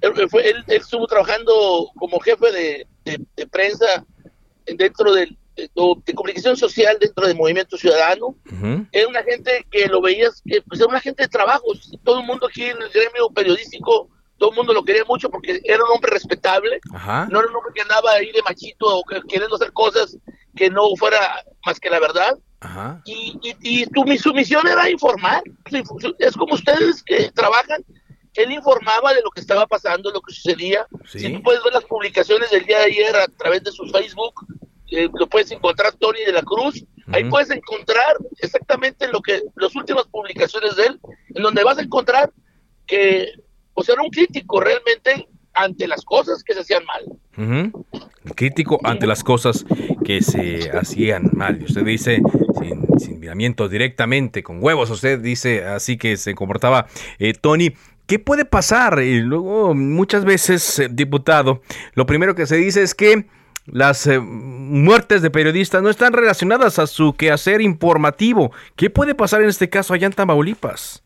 Él, 0.00 0.12
él 0.16 0.28
fue- 0.30 0.48
él- 0.48 0.64
él 0.68 0.76
estuvo 0.80 1.06
trabajando 1.06 1.90
como 1.96 2.20
jefe 2.20 2.52
de, 2.52 2.86
de- 3.04 3.20
de 3.36 3.46
prensa 3.46 4.04
dentro 4.66 5.12
del, 5.12 5.36
de, 5.56 5.70
de 6.04 6.14
comunicación 6.14 6.56
social 6.56 6.96
dentro 7.00 7.26
del 7.26 7.36
Movimiento 7.36 7.76
Ciudadano. 7.76 8.36
Era 8.92 9.08
una 9.08 9.22
gente 9.22 9.66
que 9.70 9.86
lo 9.86 10.00
veías, 10.00 10.42
que 10.46 10.62
pues 10.62 10.80
era 10.80 10.88
una 10.88 11.00
gente 11.00 11.22
de 11.22 11.28
trabajos. 11.28 11.90
Todo 12.04 12.20
el 12.20 12.26
mundo 12.26 12.46
aquí 12.46 12.64
en 12.64 12.80
el 12.82 12.90
gremio 12.90 13.30
periodístico, 13.34 14.08
todo 14.38 14.50
el 14.50 14.56
mundo 14.56 14.72
lo 14.74 14.84
quería 14.84 15.04
mucho 15.04 15.30
porque 15.30 15.60
era 15.64 15.82
un 15.84 15.90
hombre 15.94 16.10
respetable. 16.12 16.78
No 17.30 17.38
era 17.40 17.48
un 17.48 17.56
hombre 17.56 17.72
que 17.74 17.82
andaba 17.82 18.12
ahí 18.12 18.30
de 18.32 18.42
machito 18.42 18.86
o 18.98 19.02
que- 19.04 19.22
queriendo 19.28 19.56
hacer 19.56 19.72
cosas 19.72 20.16
que 20.54 20.68
no 20.70 20.94
fuera 20.96 21.42
más 21.64 21.80
que 21.80 21.90
la 21.90 22.00
verdad. 22.00 22.36
Ajá. 22.60 23.02
Y, 23.04 23.38
y, 23.42 23.82
y 23.82 23.86
tu, 23.86 24.04
mi- 24.04 24.18
su 24.18 24.32
misión 24.32 24.66
era 24.66 24.88
informar. 24.90 25.42
Es 26.18 26.36
como 26.36 26.54
ustedes 26.54 27.02
que 27.02 27.30
trabajan. 27.32 27.84
Él 28.34 28.52
informaba 28.52 29.14
de 29.14 29.22
lo 29.22 29.30
que 29.30 29.40
estaba 29.40 29.66
pasando, 29.66 30.10
lo 30.10 30.20
que 30.20 30.34
sucedía. 30.34 30.86
Sí. 31.06 31.20
Si 31.20 31.32
tú 31.32 31.42
puedes 31.42 31.62
ver 31.64 31.72
las 31.72 31.84
publicaciones 31.84 32.50
del 32.50 32.66
día 32.66 32.78
de 32.80 32.84
ayer 32.84 33.16
a 33.16 33.26
través 33.28 33.62
de 33.64 33.72
su 33.72 33.86
Facebook, 33.86 34.46
eh, 34.90 35.08
lo 35.14 35.26
puedes 35.26 35.50
encontrar 35.50 35.92
Tony 35.94 36.20
de 36.24 36.32
la 36.32 36.42
Cruz. 36.42 36.84
Ahí 37.12 37.24
puedes 37.24 37.50
encontrar 37.50 38.16
exactamente 38.38 39.06
lo 39.08 39.20
que 39.22 39.40
las 39.54 39.74
últimas 39.76 40.06
publicaciones 40.08 40.74
de 40.76 40.86
él, 40.86 41.00
en 41.34 41.42
donde 41.42 41.62
vas 41.62 41.78
a 41.78 41.82
encontrar 41.82 42.32
que, 42.84 43.28
o 43.74 43.82
sea, 43.84 43.92
era 43.94 44.02
un 44.02 44.10
crítico 44.10 44.60
realmente 44.60 45.28
ante 45.56 45.88
las 45.88 46.04
cosas 46.04 46.42
que 46.44 46.54
se 46.54 46.60
hacían 46.60 46.84
mal. 46.84 48.04
Crítico 48.34 48.80
ante 48.84 49.06
las 49.06 49.24
cosas 49.24 49.64
que 50.04 50.22
se 50.22 50.70
hacían 50.70 51.30
mal. 51.32 51.60
Y 51.60 51.64
usted 51.64 51.84
dice, 51.84 52.20
sin, 52.60 52.86
sin 52.98 53.20
miramientos 53.20 53.70
directamente, 53.70 54.42
con 54.42 54.62
huevos, 54.62 54.90
usted 54.90 55.18
dice 55.20 55.64
así 55.64 55.96
que 55.96 56.16
se 56.16 56.34
comportaba 56.34 56.86
eh, 57.18 57.32
Tony. 57.34 57.74
¿Qué 58.06 58.20
puede 58.20 58.44
pasar? 58.44 59.00
Y 59.02 59.20
luego, 59.20 59.74
muchas 59.74 60.24
veces, 60.24 60.78
eh, 60.78 60.88
diputado, 60.88 61.62
lo 61.94 62.06
primero 62.06 62.36
que 62.36 62.46
se 62.46 62.54
dice 62.56 62.82
es 62.82 62.94
que 62.94 63.26
las 63.66 64.06
eh, 64.06 64.20
muertes 64.20 65.22
de 65.22 65.30
periodistas 65.30 65.82
no 65.82 65.90
están 65.90 66.12
relacionadas 66.12 66.78
a 66.78 66.86
su 66.86 67.14
quehacer 67.14 67.60
informativo. 67.60 68.52
¿Qué 68.76 68.90
puede 68.90 69.16
pasar 69.16 69.42
en 69.42 69.48
este 69.48 69.68
caso 69.68 69.92
allá 69.92 70.06
en 70.06 70.12
Tamaulipas? 70.12 71.02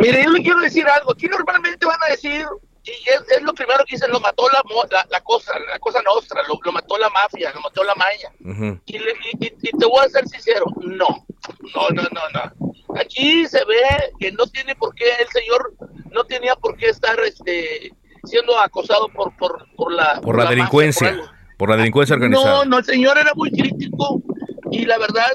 Mire, 0.00 0.22
yo 0.22 0.30
le 0.30 0.42
quiero 0.42 0.60
decir 0.60 0.86
algo. 0.86 1.12
Aquí 1.12 1.26
normalmente 1.26 1.84
van 1.84 1.98
a 2.06 2.12
decir, 2.12 2.46
y 2.90 3.08
es, 3.08 3.22
es 3.36 3.42
lo 3.42 3.52
primero 3.54 3.84
que 3.84 3.96
dicen, 3.96 4.10
lo 4.10 4.20
mató 4.20 4.48
la, 4.50 4.62
mo- 4.64 4.84
la, 4.90 5.06
la 5.10 5.20
cosa, 5.20 5.52
la 5.58 5.78
cosa 5.78 6.00
nostra, 6.02 6.42
lo, 6.48 6.58
lo 6.62 6.72
mató 6.72 6.98
la 6.98 7.08
mafia, 7.10 7.52
lo 7.54 7.60
mató 7.62 7.82
la 7.84 7.94
maña. 7.94 8.78
Y, 8.86 8.98
le- 8.98 9.12
y- 9.32 9.46
y- 9.46 9.54
y 9.62 9.78
te 9.78 9.86
voy 9.86 10.04
a 10.04 10.08
ser 10.08 10.26
sincero, 10.28 10.66
no, 10.82 11.26
no, 11.74 11.88
no, 11.94 12.02
no, 12.12 12.20
no. 12.32 12.96
Aquí 13.00 13.46
se 13.46 13.64
ve 13.64 14.12
que 14.20 14.32
no 14.32 14.46
tiene 14.46 14.74
por 14.76 14.94
qué, 14.94 15.06
el 15.20 15.28
señor 15.28 15.74
no 16.12 16.24
tenía 16.24 16.54
por 16.56 16.76
qué 16.76 16.86
estar 16.90 17.18
este, 17.20 17.92
siendo 18.24 18.58
acosado 18.58 19.08
por, 19.08 19.34
por, 19.36 19.66
por 19.76 19.92
la... 19.92 20.20
Por 20.20 20.36
la 20.38 20.48
delincuencia, 20.48 21.18
por 21.58 21.70
la 21.70 21.76
delincuencia 21.76 22.16
No, 22.16 22.24
organizada. 22.24 22.64
no, 22.66 22.78
el 22.78 22.84
señor 22.84 23.18
era 23.18 23.32
muy 23.34 23.50
crítico 23.50 24.22
y 24.70 24.84
la 24.84 24.98
verdad, 24.98 25.26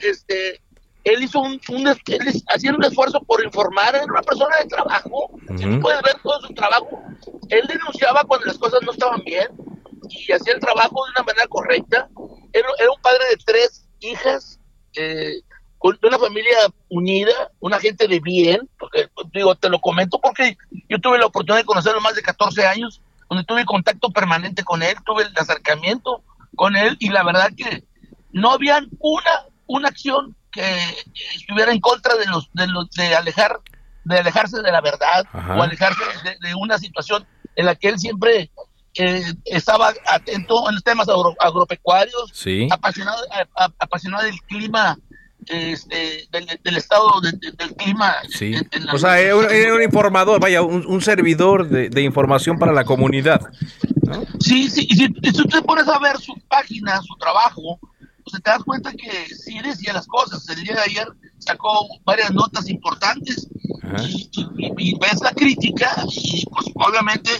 este, 0.00 0.60
él 1.08 1.22
hizo 1.22 1.40
un, 1.40 1.60
un 1.70 1.88
él 1.88 2.42
hacía 2.48 2.72
un 2.72 2.84
esfuerzo 2.84 3.20
por 3.22 3.42
informar, 3.44 3.94
era 3.94 4.04
una 4.04 4.22
persona 4.22 4.56
de 4.62 4.68
trabajo, 4.68 5.30
si 5.56 5.64
tú 5.64 5.80
puedes 5.80 6.02
ver 6.02 6.16
todo 6.22 6.40
su 6.40 6.54
trabajo, 6.54 7.02
él 7.48 7.66
denunciaba 7.66 8.24
cuando 8.24 8.46
las 8.46 8.58
cosas 8.58 8.80
no 8.82 8.92
estaban 8.92 9.22
bien 9.24 9.48
y 10.10 10.32
hacía 10.32 10.54
el 10.54 10.60
trabajo 10.60 11.04
de 11.04 11.10
una 11.12 11.22
manera 11.24 11.46
correcta, 11.48 12.08
era, 12.52 12.68
era 12.78 12.90
un 12.90 13.02
padre 13.02 13.24
de 13.30 13.36
tres 13.44 13.86
hijas, 14.00 14.60
eh, 14.96 15.40
con 15.78 15.96
una 16.02 16.18
familia 16.18 16.58
unida, 16.88 17.52
una 17.60 17.78
gente 17.78 18.08
de 18.08 18.18
bien, 18.20 18.68
porque 18.78 19.08
digo, 19.32 19.54
te 19.54 19.68
lo 19.68 19.80
comento 19.80 20.18
porque 20.20 20.56
yo 20.88 20.98
tuve 20.98 21.18
la 21.18 21.26
oportunidad 21.26 21.62
de 21.62 21.66
conocerlo 21.66 22.00
más 22.00 22.16
de 22.16 22.22
14 22.22 22.66
años, 22.66 23.00
donde 23.30 23.44
tuve 23.44 23.64
contacto 23.64 24.10
permanente 24.10 24.64
con 24.64 24.82
él, 24.82 24.96
tuve 25.06 25.22
el 25.22 25.32
acercamiento 25.36 26.22
con 26.56 26.76
él 26.76 26.96
y 26.98 27.10
la 27.10 27.22
verdad 27.22 27.50
que 27.56 27.84
no 28.32 28.50
había 28.50 28.80
una 28.98 29.46
una 29.68 29.88
acción 29.88 30.34
que 30.52 30.78
estuviera 31.36 31.72
en 31.72 31.80
contra 31.80 32.16
de 32.16 32.26
los 32.26 32.48
de 32.52 32.66
los 32.68 32.90
de 32.90 33.14
alejar 33.14 33.60
de 34.04 34.18
alejarse 34.18 34.60
de 34.62 34.72
la 34.72 34.80
verdad 34.80 35.24
Ajá. 35.32 35.56
o 35.56 35.62
alejarse 35.62 36.02
de, 36.24 36.48
de 36.48 36.54
una 36.54 36.78
situación 36.78 37.26
en 37.56 37.66
la 37.66 37.74
que 37.74 37.88
él 37.88 37.98
siempre 37.98 38.50
eh, 38.94 39.22
estaba 39.44 39.92
atento 40.06 40.68
en 40.68 40.74
los 40.76 40.82
temas 40.84 41.08
agro- 41.08 41.36
agropecuarios 41.40 42.30
Sí. 42.32 42.68
apasionado 42.70 43.18
a- 43.30 43.64
a- 43.64 43.72
apasionado 43.78 44.24
del 44.24 44.40
clima 44.42 44.96
este, 45.46 46.26
del, 46.30 46.46
del 46.62 46.76
estado 46.76 47.20
de- 47.22 47.32
de- 47.32 47.52
del 47.52 47.74
clima 47.76 48.14
Sí. 48.30 48.54
en- 48.54 48.68
en 48.72 48.86
la- 48.86 48.92
O 48.94 48.98
sea, 48.98 49.18
era 49.20 49.36
un, 49.36 49.44
era 49.50 49.74
un 49.74 49.82
informador, 49.82 50.40
vaya, 50.40 50.62
un, 50.62 50.84
un 50.86 51.00
servidor 51.00 51.68
de, 51.68 51.88
de 51.90 52.02
información 52.02 52.58
para 52.58 52.72
la 52.72 52.84
comunidad. 52.84 53.40
Sí, 54.40 54.68
sí, 54.70 54.86
y 54.90 54.94
si, 54.96 55.06
si 55.06 55.32
tú 55.32 55.44
te 55.44 55.62
pones 55.62 55.86
a 55.88 55.98
ver 55.98 56.18
su 56.18 56.34
página, 56.48 57.00
su 57.02 57.14
trabajo, 57.16 57.78
pues 58.30 58.42
te 58.42 58.50
das 58.50 58.62
cuenta 58.64 58.92
que 58.92 59.26
sí 59.34 59.58
decía 59.60 59.92
las 59.92 60.06
cosas. 60.06 60.48
El 60.48 60.62
día 60.62 60.74
de 60.74 60.80
ayer 60.82 61.08
sacó 61.38 61.86
varias 62.04 62.30
notas 62.32 62.68
importantes 62.68 63.48
y, 64.02 64.30
y- 64.32 64.72
y 64.90 64.98
ves 64.98 65.20
la 65.22 65.32
crítica 65.32 65.94
y 66.10 66.44
pues 66.46 66.66
obviamente 66.74 67.30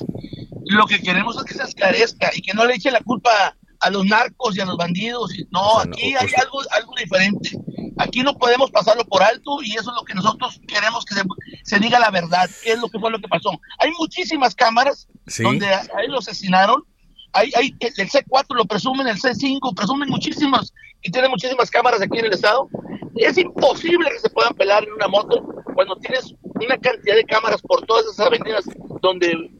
lo 0.67 0.87
que 0.87 1.01
queremos 1.01 1.37
es 1.37 1.45
que 1.45 1.55
se 1.55 1.63
esclarezca 1.65 2.31
y 2.35 2.43
que 2.43 2.55
no 2.55 2.65
le 2.65 2.75
eche 2.75 2.91
la 2.91 3.01
culpa 3.01 3.57
a 3.81 3.91
los 3.91 4.05
narcos 4.07 4.57
y 4.57 4.61
a 4.61 4.65
los 4.67 4.77
bandidos. 4.77 5.35
Y- 5.35 5.47
No, 5.51 5.79
aquí 5.79 6.15
hay 6.15 6.31
algo, 6.41 6.61
algo 6.71 6.93
diferente. 6.99 7.51
Aquí 7.99 8.23
no 8.23 8.37
podemos 8.37 8.71
pasarlo 8.71 9.05
por 9.05 9.23
alto 9.23 9.63
y 9.63 9.73
eso 9.73 9.91
es 9.91 9.97
lo 9.97 10.05
que 10.05 10.15
nosotros 10.15 10.61
queremos 10.69 11.05
que 11.05 11.15
se, 11.15 11.23
se 11.65 11.79
diga 11.81 11.99
la 11.99 12.11
verdad, 12.11 12.49
qué 12.63 12.73
es 12.73 12.79
lo 12.79 12.89
que 12.89 12.99
fue 12.99 13.11
lo 13.11 13.19
que 13.21 13.29
pasó. 13.29 13.51
Hay 13.79 13.91
muchísimas 13.99 14.55
cámaras 14.55 15.09
Sí. 15.27 15.43
donde 15.43 15.67
a, 15.69 15.81
a 15.81 16.03
él 16.05 16.13
lo 16.13 16.19
asesinaron. 16.19 16.85
Hay, 17.33 17.51
hay, 17.57 17.75
el 17.81 18.09
C4 18.09 18.55
lo 18.55 18.65
presumen, 18.65 19.07
el 19.07 19.17
C5, 19.17 19.75
presumen 19.75 20.09
muchísimas 20.09 20.73
y 21.03 21.11
tiene 21.11 21.29
muchísimas 21.29 21.71
cámaras 21.71 22.01
aquí 22.01 22.19
en 22.19 22.27
el 22.27 22.33
estado. 22.33 22.69
Es 23.17 23.37
imposible 23.39 24.11
que 24.11 24.19
se 24.19 24.31
puedan 24.31 24.55
pelar 24.55 24.85
en 24.85 24.93
una 24.93 25.09
moto 25.09 25.45
cuando 25.75 25.97
tienes 25.97 26.35
una 26.43 26.77
cantidad 26.79 27.15
de 27.15 27.25
cámaras 27.25 27.63
por 27.63 27.85
todas 27.87 28.07
esas 28.07 28.27
avenidas 28.27 28.65
donde 29.01 29.51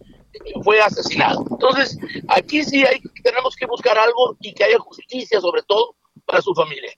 fue 0.63 0.81
asesinado. 0.81 1.45
Entonces, 1.51 1.99
aquí 2.29 2.65
sí 2.65 2.85
hay, 2.85 3.01
tenemos 3.23 3.57
que 3.57 3.67
buscar 3.67 3.99
algo 3.99 4.37
y 4.41 4.53
que 4.53 4.65
haya 4.65 4.79
justicia, 4.79 5.41
sobre 5.41 5.63
todo 5.63 5.97
para 6.27 6.43
su 6.43 6.55
familia. 6.55 6.91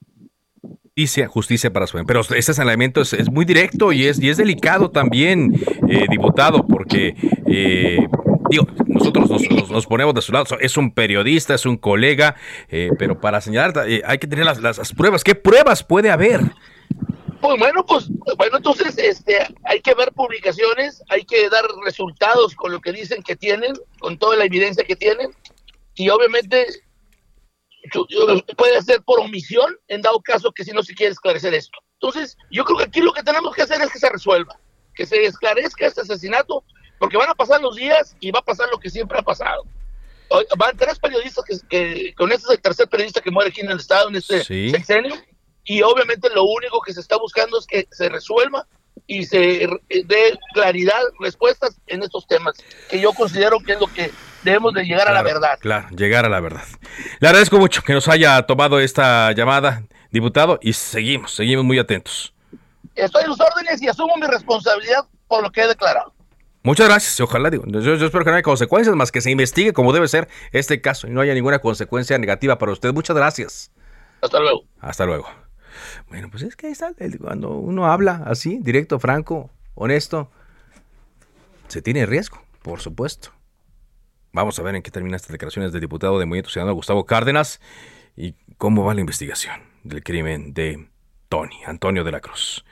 Justicia, 0.82 1.28
justicia 1.28 1.72
para 1.72 1.86
su 1.86 2.02
Pero 2.04 2.20
ese 2.20 2.52
señalamiento 2.52 3.00
es, 3.00 3.12
es 3.12 3.30
muy 3.30 3.44
directo 3.44 3.92
y 3.92 4.06
es, 4.06 4.20
y 4.20 4.28
es 4.28 4.36
delicado 4.36 4.90
también, 4.90 5.54
eh, 5.88 6.06
diputado, 6.10 6.66
porque, 6.66 7.14
eh, 7.46 8.06
digo, 8.50 8.66
nosotros 9.00 9.28
nos, 9.50 9.70
nos- 9.70 9.86
ponemos 9.86 10.14
de 10.14 10.22
su 10.22 10.32
lado. 10.32 10.44
Es 10.60 10.76
un 10.76 10.92
periodista, 10.92 11.54
es 11.54 11.66
un 11.66 11.76
colega, 11.76 12.36
eh, 12.68 12.90
pero 12.98 13.20
para 13.20 13.40
señalar 13.40 13.88
eh, 13.88 14.02
hay 14.06 14.18
que 14.18 14.26
tener 14.26 14.44
las, 14.44 14.60
las- 14.60 14.78
las 14.78 14.92
pruebas. 14.92 15.24
¿Qué 15.24 15.34
pruebas 15.34 15.82
puede 15.82 16.10
haber? 16.10 16.40
Pues 17.40 17.58
bueno, 17.58 17.84
pues 17.86 18.06
bueno, 18.36 18.58
entonces 18.58 18.98
este 18.98 19.38
hay 19.64 19.80
que 19.80 19.94
ver 19.94 20.12
publicaciones, 20.12 21.02
hay 21.08 21.24
que 21.24 21.48
dar 21.48 21.64
resultados 21.84 22.54
con 22.54 22.70
lo 22.70 22.80
que 22.80 22.92
dicen 22.92 23.22
que 23.22 23.34
tienen, 23.34 23.72
con 23.98 24.18
toda 24.18 24.36
la 24.36 24.44
evidencia 24.44 24.84
que 24.84 24.94
tienen 24.94 25.30
y 25.94 26.10
obviamente 26.10 26.66
puede 28.56 28.82
ser 28.82 29.02
por 29.02 29.20
omisión 29.20 29.74
en 29.88 30.02
dado 30.02 30.20
caso 30.20 30.52
que 30.52 30.64
si 30.64 30.72
no 30.72 30.82
se 30.82 30.94
quiere 30.94 31.12
esclarecer 31.12 31.54
esto. 31.54 31.78
Entonces, 31.94 32.36
yo 32.50 32.64
creo 32.64 32.78
que 32.78 32.84
aquí 32.84 33.00
lo 33.00 33.12
que 33.12 33.22
tenemos 33.22 33.54
que 33.54 33.62
hacer 33.62 33.80
es 33.80 33.90
que 33.90 33.98
se 33.98 34.08
resuelva, 34.10 34.58
que 34.94 35.06
se 35.06 35.24
esclarezca 35.24 35.86
este 35.86 36.02
asesinato, 36.02 36.62
porque 37.00 37.16
van 37.16 37.30
a 37.30 37.34
pasar 37.34 37.62
los 37.62 37.74
días 37.74 38.14
y 38.20 38.30
va 38.30 38.40
a 38.40 38.44
pasar 38.44 38.68
lo 38.70 38.78
que 38.78 38.90
siempre 38.90 39.18
ha 39.18 39.22
pasado. 39.22 39.64
Van 40.56 40.76
tres 40.76 40.98
periodistas 40.98 41.44
que, 41.68 42.14
con 42.14 42.30
este 42.30 42.44
es 42.44 42.50
el 42.50 42.60
tercer 42.60 42.88
periodista 42.88 43.22
que 43.22 43.30
muere 43.30 43.48
aquí 43.48 43.62
en 43.62 43.70
el 43.70 43.78
estado 43.78 44.10
en 44.10 44.16
este 44.16 44.44
sexenio 44.44 45.16
y 45.64 45.80
obviamente 45.80 46.28
lo 46.32 46.44
único 46.44 46.82
que 46.82 46.92
se 46.92 47.00
está 47.00 47.16
buscando 47.16 47.58
es 47.58 47.66
que 47.66 47.88
se 47.90 48.10
resuelva 48.10 48.66
y 49.06 49.24
se 49.24 49.66
dé 49.88 50.38
claridad, 50.52 51.00
respuestas 51.18 51.80
en 51.86 52.02
estos 52.02 52.26
temas, 52.26 52.54
que 52.90 53.00
yo 53.00 53.14
considero 53.14 53.58
que 53.60 53.72
es 53.72 53.80
lo 53.80 53.86
que 53.86 54.12
debemos 54.44 54.74
de 54.74 54.84
llegar 54.84 55.08
a 55.08 55.12
la 55.12 55.22
verdad. 55.22 55.58
Claro, 55.58 55.88
llegar 55.96 56.26
a 56.26 56.28
la 56.28 56.40
verdad. 56.40 56.64
Le 57.18 57.28
agradezco 57.28 57.58
mucho 57.58 57.82
que 57.82 57.94
nos 57.94 58.06
haya 58.08 58.42
tomado 58.42 58.78
esta 58.78 59.32
llamada, 59.32 59.84
diputado, 60.10 60.58
y 60.60 60.74
seguimos, 60.74 61.34
seguimos 61.34 61.64
muy 61.64 61.78
atentos. 61.78 62.34
Estoy 62.94 63.24
en 63.24 63.30
sus 63.30 63.40
órdenes 63.40 63.80
y 63.80 63.88
asumo 63.88 64.14
mi 64.16 64.26
responsabilidad 64.26 65.06
por 65.26 65.42
lo 65.42 65.50
que 65.50 65.62
he 65.62 65.66
declarado. 65.66 66.12
Muchas 66.62 66.88
gracias, 66.88 67.18
ojalá 67.20 67.48
digo, 67.48 67.64
yo, 67.66 67.94
espero 67.94 68.22
que 68.22 68.30
no 68.30 68.36
haya 68.36 68.42
consecuencias 68.42 68.94
más 68.94 69.10
que 69.10 69.22
se 69.22 69.30
investigue 69.30 69.72
como 69.72 69.94
debe 69.94 70.08
ser 70.08 70.28
este 70.52 70.82
caso 70.82 71.06
y 71.06 71.10
no 71.10 71.22
haya 71.22 71.32
ninguna 71.32 71.60
consecuencia 71.60 72.18
negativa 72.18 72.58
para 72.58 72.72
usted. 72.72 72.92
Muchas 72.92 73.16
gracias. 73.16 73.72
Hasta 74.20 74.38
luego. 74.40 74.64
Hasta 74.78 75.06
luego. 75.06 75.26
Bueno, 76.08 76.28
pues 76.30 76.42
es 76.42 76.56
que 76.56 76.66
ahí 76.66 76.72
está, 76.72 76.92
cuando 77.18 77.52
uno 77.52 77.90
habla 77.90 78.24
así, 78.26 78.58
directo, 78.60 78.98
franco, 78.98 79.50
honesto, 79.74 80.30
se 81.68 81.80
tiene 81.80 82.04
riesgo, 82.04 82.42
por 82.62 82.80
supuesto. 82.80 83.30
Vamos 84.32 84.58
a 84.58 84.62
ver 84.62 84.74
en 84.76 84.82
qué 84.82 84.90
termina 84.90 85.16
estas 85.16 85.32
declaraciones 85.32 85.72
del 85.72 85.80
diputado 85.80 86.18
de 86.18 86.26
Movimiento 86.26 86.50
Ciudadano 86.50 86.74
Gustavo 86.74 87.06
Cárdenas 87.06 87.60
y 88.16 88.34
cómo 88.58 88.84
va 88.84 88.94
la 88.94 89.00
investigación 89.00 89.62
del 89.82 90.02
crimen 90.04 90.52
de 90.52 90.88
Tony, 91.28 91.62
Antonio 91.64 92.04
de 92.04 92.12
la 92.12 92.20
Cruz. 92.20 92.64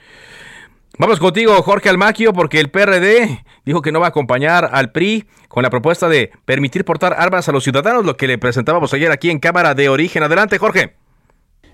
Vamos 1.01 1.21
contigo, 1.21 1.63
Jorge 1.63 1.89
Almaquio, 1.89 2.33
porque 2.33 2.59
el 2.59 2.73
PRD 2.73 3.45
dijo 3.65 3.83
que 3.83 3.93
no 3.93 4.01
va 4.01 4.07
a 4.07 4.09
acompañar 4.09 4.69
al 4.73 4.91
PRI 4.91 5.29
con 5.47 5.63
la 5.63 5.71
propuesta 5.71 6.09
de 6.09 6.33
permitir 6.45 6.85
portar 6.85 7.15
armas 7.17 7.49
a 7.49 7.53
los 7.53 7.63
ciudadanos, 7.63 8.05
lo 8.05 8.17
que 8.17 8.27
le 8.27 8.37
presentábamos 8.37 8.93
ayer 8.95 9.13
aquí 9.13 9.31
en 9.31 9.39
Cámara 9.39 9.77
de 9.77 9.89
Origen. 9.89 10.25
Adelante, 10.25 10.59
Jorge. 10.59 10.97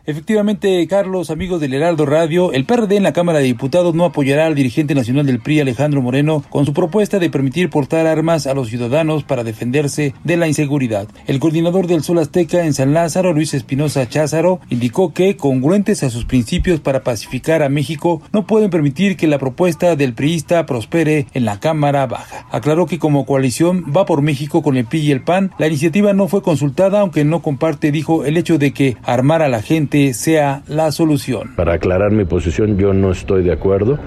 Efectivamente, 0.07 0.87
Carlos, 0.87 1.31
amigos 1.31 1.63
del 1.63 1.73
Heraldo 1.73 2.05
Radio, 2.05 2.53
el 2.53 2.67
PRD 2.67 2.97
en 2.97 3.05
la 3.05 3.15
Cámara 3.15 3.39
de 3.39 3.47
Diputados 3.47 3.95
no 3.95 4.05
apoyará 4.05 4.45
al 4.45 4.55
dirigente 4.55 4.95
nacional 4.95 5.25
del 5.25 5.41
PRI, 5.41 5.61
Alejandro 5.61 6.03
Moreno, 6.03 6.45
con 6.51 6.67
su 6.67 6.75
propuesta 6.75 7.19
de 7.19 7.31
permitir 7.31 7.71
portar 7.71 8.07
armas 8.07 8.47
a 8.47 8.53
los 8.53 8.69
ciudadanos 8.69 9.25
para 9.25 9.45
defenderse 9.45 10.13
de 10.23 10.37
la 10.37 10.47
inseguridad. 10.47 11.09
El 11.27 11.41
coordinador 11.41 11.87
del 11.87 12.03
Sol 12.03 12.19
Azteca 12.19 12.67
en 12.67 12.75
San 12.75 12.93
Lázaro, 12.93 13.33
Luis 13.33 13.55
Espinosa 13.55 14.07
Cházaro, 14.07 14.61
indicó 14.69 15.15
que, 15.15 15.39
congruentes 15.39 16.03
a 16.03 16.11
sus 16.11 16.27
principios 16.27 16.81
para 16.81 17.03
pacificar 17.03 17.63
a 17.63 17.71
México, 17.71 18.21
no 18.31 18.47
pueden 18.47 18.69
permitir 18.69 19.17
que 19.17 19.27
la 19.27 19.39
propuesta 19.39 19.97
del 19.97 20.13
priista 20.13 20.67
prospere 20.67 21.29
en 21.33 21.47
la 21.47 21.61
Cámara 21.61 22.07
Baja. 22.07 22.47
Aclaró 22.51 22.85
que 22.85 22.99
como 22.99 23.25
coalición 23.25 23.87
va 23.97 24.05
por 24.05 24.21
México 24.21 24.63
con 24.63 24.77
el 24.77 24.85
PRI 24.85 25.01
y 25.01 25.13
el 25.13 25.23
PAN, 25.23 25.53
la 25.59 25.67
iniciativa 25.67 26.13
no 26.13 26.29
fue 26.29 26.43
consultada, 26.43 27.01
aunque 27.01 27.25
no 27.25 27.41
comparte, 27.41 27.91
dijo, 27.91 28.27
el 28.27 28.37
hecho 28.37 28.59
de 28.59 28.75
que 28.75 28.99
armar 29.03 29.41
a 29.41 29.49
la 29.49 29.63
gente 29.63 29.94
sea 30.13 30.63
la 30.69 30.91
solución. 30.93 31.55
Para 31.57 31.75
aclarar 31.75 32.11
mi 32.11 32.25
posición, 32.25 32.77
yo 32.77 32.93
no 32.93 33.13
estoy 33.13 33.43
de 33.43 33.53
acuerdo. 33.53 33.99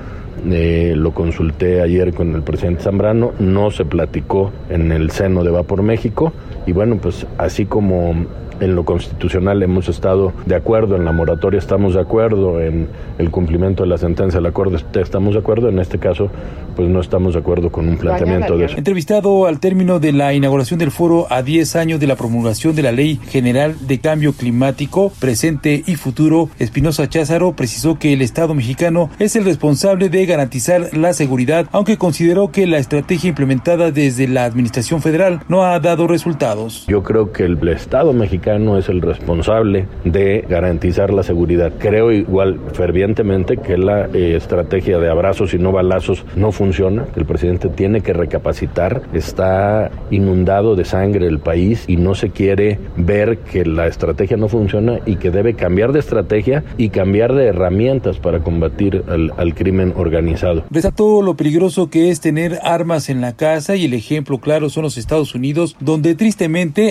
Eh, 0.49 0.93
lo 0.95 1.13
consulté 1.13 1.81
ayer 1.81 2.13
con 2.13 2.35
el 2.35 2.43
presidente 2.43 2.83
Zambrano, 2.83 3.33
no 3.39 3.71
se 3.71 3.85
platicó 3.85 4.51
en 4.69 4.91
el 4.91 5.09
seno 5.09 5.43
de 5.43 5.49
Va 5.49 5.63
por 5.63 5.81
México 5.81 6.31
y 6.67 6.73
bueno, 6.73 6.97
pues 6.97 7.25
así 7.37 7.65
como 7.65 8.13
en 8.59 8.75
lo 8.75 8.85
constitucional 8.85 9.61
hemos 9.63 9.87
estado 9.89 10.33
de 10.45 10.55
acuerdo, 10.55 10.95
en 10.95 11.05
la 11.05 11.11
moratoria 11.11 11.59
estamos 11.59 11.93
de 11.93 12.01
acuerdo, 12.01 12.61
en 12.61 12.87
el 13.17 13.31
cumplimiento 13.31 13.83
de 13.83 13.89
la 13.89 13.97
sentencia 13.97 14.39
del 14.39 14.47
acuerdo 14.47 14.77
estamos 14.99 15.33
de 15.33 15.39
acuerdo, 15.39 15.69
en 15.69 15.79
este 15.79 15.97
caso 15.97 16.29
pues 16.75 16.89
no 16.89 16.99
estamos 16.99 17.33
de 17.33 17.39
acuerdo 17.39 17.71
con 17.71 17.89
un 17.89 17.97
planteamiento 17.97 18.55
de 18.57 18.65
eso. 18.65 18.77
Entrevistado 18.77 19.47
al 19.47 19.59
término 19.59 19.99
de 19.99 20.11
la 20.11 20.33
inauguración 20.33 20.79
del 20.79 20.91
foro 20.91 21.25
a 21.31 21.41
10 21.41 21.75
años 21.75 21.99
de 21.99 22.05
la 22.05 22.15
promulgación 22.15 22.75
de 22.75 22.83
la 22.83 22.91
Ley 22.91 23.19
General 23.29 23.75
de 23.87 23.99
Cambio 23.99 24.33
Climático, 24.33 25.11
presente 25.19 25.83
y 25.87 25.95
futuro, 25.95 26.49
Espinosa 26.59 27.09
Cházaro 27.09 27.53
precisó 27.53 27.97
que 27.97 28.13
el 28.13 28.21
Estado 28.21 28.53
mexicano 28.53 29.09
es 29.17 29.35
el 29.35 29.45
responsable 29.45 30.09
de 30.09 30.25
garantizar 30.27 30.95
la 30.95 31.13
seguridad, 31.13 31.65
aunque 31.71 31.97
consideró 31.97 32.51
que 32.51 32.67
la 32.67 32.77
estrategia 32.77 33.29
implementada 33.29 33.91
desde 33.91 34.27
la 34.27 34.45
Administración 34.45 35.01
Federal 35.01 35.41
no 35.47 35.63
ha 35.63 35.79
dado 35.79 36.07
resultados. 36.07 36.56
Yo 36.87 37.03
creo 37.03 37.31
que 37.31 37.43
el 37.43 37.67
Estado 37.67 38.13
mexicano 38.13 38.77
es 38.77 38.89
el 38.89 39.01
responsable 39.01 39.87
de 40.03 40.45
garantizar 40.47 41.13
la 41.13 41.23
seguridad. 41.23 41.73
Creo 41.77 42.11
igual 42.11 42.59
fervientemente 42.73 43.57
que 43.57 43.77
la 43.77 44.05
eh, 44.07 44.35
estrategia 44.35 44.97
de 44.99 45.09
abrazos 45.09 45.53
y 45.53 45.57
no 45.57 45.71
balazos 45.71 46.25
no 46.35 46.51
funciona 46.51 47.05
el 47.15 47.25
presidente 47.25 47.69
tiene 47.69 48.01
que 48.01 48.13
recapacitar, 48.13 49.01
está 49.13 49.91
inundado 50.11 50.75
de 50.75 50.85
sangre 50.85 51.27
el 51.27 51.39
país 51.39 51.83
y 51.87 51.97
no 51.97 52.15
se 52.15 52.29
quiere 52.29 52.79
ver 52.95 53.39
que 53.39 53.65
la 53.65 53.87
estrategia 53.87 54.37
no 54.37 54.47
funciona 54.47 54.99
y 55.05 55.17
que 55.17 55.31
debe 55.31 55.55
cambiar 55.55 55.91
de 55.91 55.99
estrategia 55.99 56.63
y 56.77 56.89
cambiar 56.89 57.33
de 57.33 57.47
herramientas 57.47 58.17
para 58.19 58.39
combatir 58.39 59.03
al, 59.07 59.55
crimen 59.55 59.93
organizado. 59.95 60.63
Resaltó 60.69 61.21
lo 61.21 61.35
peligroso 61.35 61.89
que 61.89 62.11
es 62.11 62.19
tener 62.19 62.59
armas 62.63 63.09
en 63.09 63.21
la 63.21 63.33
casa 63.33 63.75
y 63.75 63.85
el 63.85 63.93
ejemplo 63.93 64.39
claro 64.39 64.69
son 64.69 64.83
los 64.83 64.97
Estados 64.97 65.33
Unidos, 65.33 65.75
donde 65.79 66.15
tristemente 66.15 66.46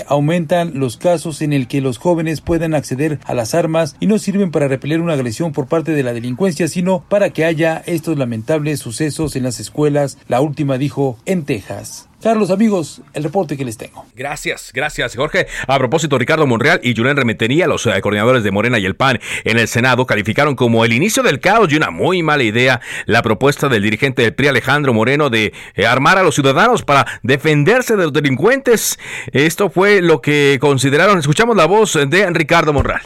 aumentan 0.09 0.73
los 0.75 0.97
casos 0.97 1.43
en 1.43 1.53
el 1.53 1.69
que 1.69 1.81
los 1.81 1.99
jóvenes 1.99 2.41
puedan 2.41 2.75
acceder 2.75 3.19
a 3.25 3.35
las 3.35 3.55
armas 3.55 3.97
y 4.01 4.07
no 4.07 4.19
sirven 4.19 4.51
para 4.51 4.69
repeler 4.69 5.01
una 5.01 5.15
agresión 5.15 5.53
por 5.53 5.67
parte 5.67 5.93
de 5.93 6.03
la 6.03 6.13
delincuencia, 6.13 6.69
sino 6.69 7.05
para 7.09 7.31
que 7.31 7.45
haya 7.45 7.83
estos 7.87 8.19
lamentables 8.19 8.81
sucesos 8.81 9.37
en 9.37 9.43
las 9.43 9.61
escuelas, 9.61 10.19
la 10.29 10.41
última 10.41 10.79
dijo 10.79 11.19
en 11.27 11.45
Texas. 11.45 12.09
Carlos, 12.23 12.51
amigos, 12.51 13.03
el 13.13 13.23
reporte 13.25 13.57
que 13.57 13.65
les 13.65 13.77
tengo. 13.77 14.07
Gracias, 14.15 14.71
gracias, 14.73 15.15
Jorge. 15.15 15.47
A 15.67 15.79
propósito, 15.79 16.19
Ricardo 16.19 16.47
Monreal 16.47 16.81
y 16.83 16.97
Julián 16.97 17.17
Remetería, 17.17 17.67
los 17.67 17.87
eh, 17.87 18.01
coordinadores 18.01 18.43
de 18.43 18.51
Morena 18.51 18.79
y 18.79 18.87
el 18.87 18.97
PAN 18.97 19.21
en 19.45 19.59
el 19.59 19.69
Senado, 19.69 20.07
calificaron 20.07 20.57
como 20.57 20.85
el 20.85 20.93
inicio 20.93 21.23
del 21.23 21.41
caos 21.41 21.71
y 21.71 21.77
una 21.77 21.91
muy 21.91 22.23
mala 22.23 22.43
idea 22.43 22.81
la 23.05 23.23
propuesta 23.23 23.69
del 23.69 23.83
dirigente 23.83 24.23
del 24.23 24.35
PRI, 24.35 24.49
Alejandro 24.49 24.95
Moreno, 24.95 25.29
de 25.29 25.53
eh, 25.75 25.87
armar 25.87 26.17
a 26.17 26.23
los 26.23 26.35
ciudadanos 26.35 26.83
para 26.83 27.07
defenderse 27.23 27.97
de 27.97 28.05
los 28.05 28.13
delincuentes. 28.13 28.99
Esto 29.33 29.69
fue 29.69 30.01
lo 30.01 30.21
que 30.21 30.59
consideraron. 30.61 31.19
Escuchamos 31.19 31.55
la 31.55 31.67
voz 31.67 31.99
de 32.09 32.31
Ricardo 32.31 32.73
Monreal. 32.73 33.03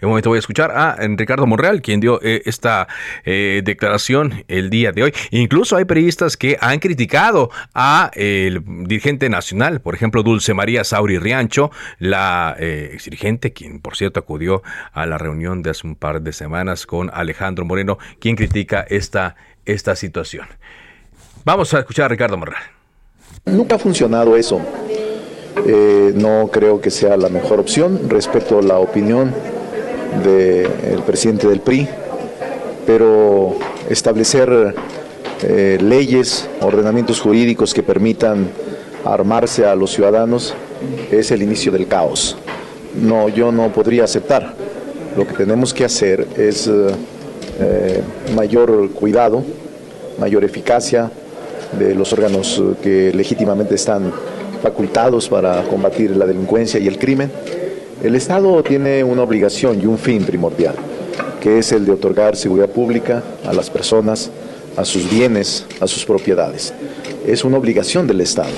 En 0.00 0.06
un 0.06 0.10
momento 0.10 0.30
voy 0.30 0.36
a 0.36 0.38
escuchar 0.38 0.70
a 0.70 0.96
Ricardo 0.96 1.44
Monreal, 1.46 1.82
quien 1.82 1.98
dio 1.98 2.20
eh, 2.22 2.42
esta 2.44 2.86
eh, 3.24 3.62
declaración 3.64 4.44
el 4.46 4.70
día 4.70 4.92
de 4.92 5.02
hoy. 5.02 5.14
Incluso 5.32 5.76
hay 5.76 5.86
periodistas 5.86 6.36
que 6.36 6.56
han 6.60 6.78
criticado 6.78 7.50
a 7.74 8.12
el 8.14 8.62
dirigente 8.86 9.28
nacional, 9.28 9.80
por 9.80 9.96
ejemplo, 9.96 10.22
Dulce 10.22 10.54
María 10.54 10.84
Sauri 10.84 11.18
Riancho, 11.18 11.72
la 11.98 12.54
eh, 12.60 12.90
ex 12.92 13.04
dirigente, 13.06 13.52
quien 13.52 13.80
por 13.80 13.96
cierto 13.96 14.20
acudió 14.20 14.62
a 14.92 15.04
la 15.06 15.18
reunión 15.18 15.62
de 15.62 15.70
hace 15.70 15.84
un 15.84 15.96
par 15.96 16.22
de 16.22 16.32
semanas 16.32 16.86
con 16.86 17.10
Alejandro 17.12 17.64
Moreno, 17.64 17.98
quien 18.20 18.36
critica 18.36 18.86
esta, 18.88 19.34
esta 19.64 19.96
situación. 19.96 20.46
Vamos 21.44 21.74
a 21.74 21.80
escuchar 21.80 22.04
a 22.04 22.08
Ricardo 22.08 22.36
Monreal. 22.36 22.62
Nunca 23.46 23.74
ha 23.74 23.78
funcionado 23.80 24.36
eso. 24.36 24.60
no 26.14 26.50
creo 26.52 26.80
que 26.80 26.90
sea 26.90 27.16
la 27.16 27.28
mejor 27.28 27.58
opción. 27.58 28.08
Respeto 28.08 28.62
la 28.62 28.78
opinión 28.78 29.34
del 30.24 31.02
presidente 31.06 31.46
del 31.48 31.60
PRI, 31.60 31.88
pero 32.86 33.56
establecer 33.88 34.74
eh, 35.42 35.78
leyes, 35.80 36.48
ordenamientos 36.60 37.20
jurídicos 37.20 37.72
que 37.72 37.82
permitan 37.82 38.48
armarse 39.04 39.64
a 39.66 39.76
los 39.76 39.92
ciudadanos 39.92 40.54
es 41.12 41.30
el 41.30 41.42
inicio 41.42 41.70
del 41.70 41.86
caos. 41.86 42.36
No, 43.00 43.28
yo 43.28 43.52
no 43.52 43.72
podría 43.72 44.04
aceptar. 44.04 44.54
Lo 45.16 45.26
que 45.26 45.34
tenemos 45.34 45.72
que 45.72 45.84
hacer 45.84 46.26
es 46.36 46.66
eh, 46.66 46.88
eh, 47.60 48.02
mayor 48.34 48.90
cuidado, 48.90 49.44
mayor 50.18 50.44
eficacia 50.44 51.10
de 51.78 51.94
los 51.94 52.12
órganos 52.12 52.60
que 52.82 53.12
legítimamente 53.14 53.74
están 53.74 54.12
facultados 54.62 55.28
para 55.28 55.62
combatir 55.64 56.16
la 56.16 56.26
delincuencia 56.26 56.80
y 56.80 56.88
el 56.88 56.98
crimen 56.98 57.30
el 58.02 58.14
Estado 58.14 58.62
tiene 58.62 59.02
una 59.02 59.22
obligación 59.22 59.80
y 59.82 59.86
un 59.86 59.98
fin 59.98 60.24
primordial, 60.24 60.76
que 61.40 61.58
es 61.58 61.72
el 61.72 61.84
de 61.84 61.92
otorgar 61.92 62.36
seguridad 62.36 62.68
pública 62.68 63.24
a 63.44 63.52
las 63.52 63.70
personas, 63.70 64.30
a 64.76 64.84
sus 64.84 65.10
bienes, 65.10 65.66
a 65.80 65.88
sus 65.88 66.04
propiedades. 66.04 66.72
Es 67.26 67.44
una 67.44 67.58
obligación 67.58 68.06
del 68.06 68.20
Estado 68.20 68.54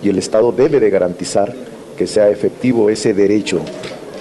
y 0.00 0.10
el 0.10 0.18
Estado 0.18 0.52
debe 0.52 0.78
de 0.78 0.90
garantizar 0.90 1.52
que 1.98 2.06
sea 2.06 2.30
efectivo 2.30 2.88
ese 2.88 3.14
derecho 3.14 3.60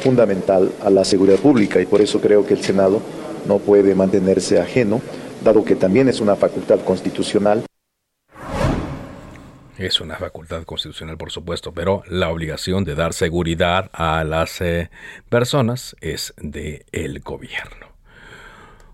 fundamental 0.02 0.72
a 0.84 0.90
la 0.90 1.06
seguridad 1.06 1.38
pública 1.38 1.80
y 1.80 1.86
por 1.86 2.02
eso 2.02 2.20
creo 2.20 2.46
que 2.46 2.56
el 2.56 2.64
Senado 2.64 3.00
no 3.48 3.60
puede 3.60 3.94
mantenerse 3.94 4.60
ajeno, 4.60 5.02
dado 5.44 5.64
que 5.64 5.76
también 5.76 6.10
es 6.10 6.20
una 6.20 6.36
facultad 6.36 6.80
constitucional. 6.80 7.64
Es 9.78 10.00
una 10.00 10.18
facultad 10.18 10.64
constitucional, 10.64 11.18
por 11.18 11.32
supuesto, 11.32 11.74
pero 11.74 12.04
la 12.08 12.30
obligación 12.30 12.84
de 12.84 12.94
dar 12.94 13.14
seguridad 13.14 13.90
a 13.92 14.24
las 14.24 14.62
eh, 14.62 14.92
personas 15.30 15.96
es 16.00 16.34
del 16.38 16.86
el 16.92 17.20
gobierno. 17.22 17.88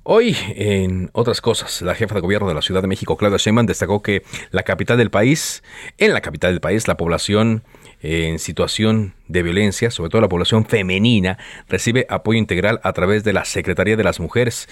Hoy, 0.04 0.36
en 0.56 1.10
otras 1.14 1.42
cosas, 1.42 1.82
la 1.82 1.94
jefa 1.94 2.16
de 2.16 2.22
gobierno 2.22 2.48
de 2.48 2.56
la 2.56 2.62
Ciudad 2.62 2.82
de 2.82 2.88
México, 2.88 3.18
Claudia 3.18 3.38
Sheinbaum, 3.38 3.68
destacó 3.68 4.02
que 4.02 4.24
la 4.52 4.64
capital 4.64 4.98
del 4.98 5.12
país, 5.12 5.62
en 5.98 6.14
la 6.14 6.22
capital 6.22 6.52
del 6.52 6.62
país, 6.62 6.88
la 6.88 6.98
población 6.98 7.64
en 8.02 8.40
situación 8.40 9.14
de 9.28 9.44
violencia, 9.44 9.92
sobre 9.92 10.10
todo 10.10 10.22
la 10.22 10.30
población 10.30 10.66
femenina, 10.66 11.38
recibe 11.68 12.08
apoyo 12.10 12.40
integral 12.40 12.80
a 12.84 12.94
través 12.94 13.24
de 13.26 13.34
la 13.34 13.44
Secretaría 13.44 13.98
de 13.98 14.04
las 14.04 14.20
Mujeres. 14.20 14.70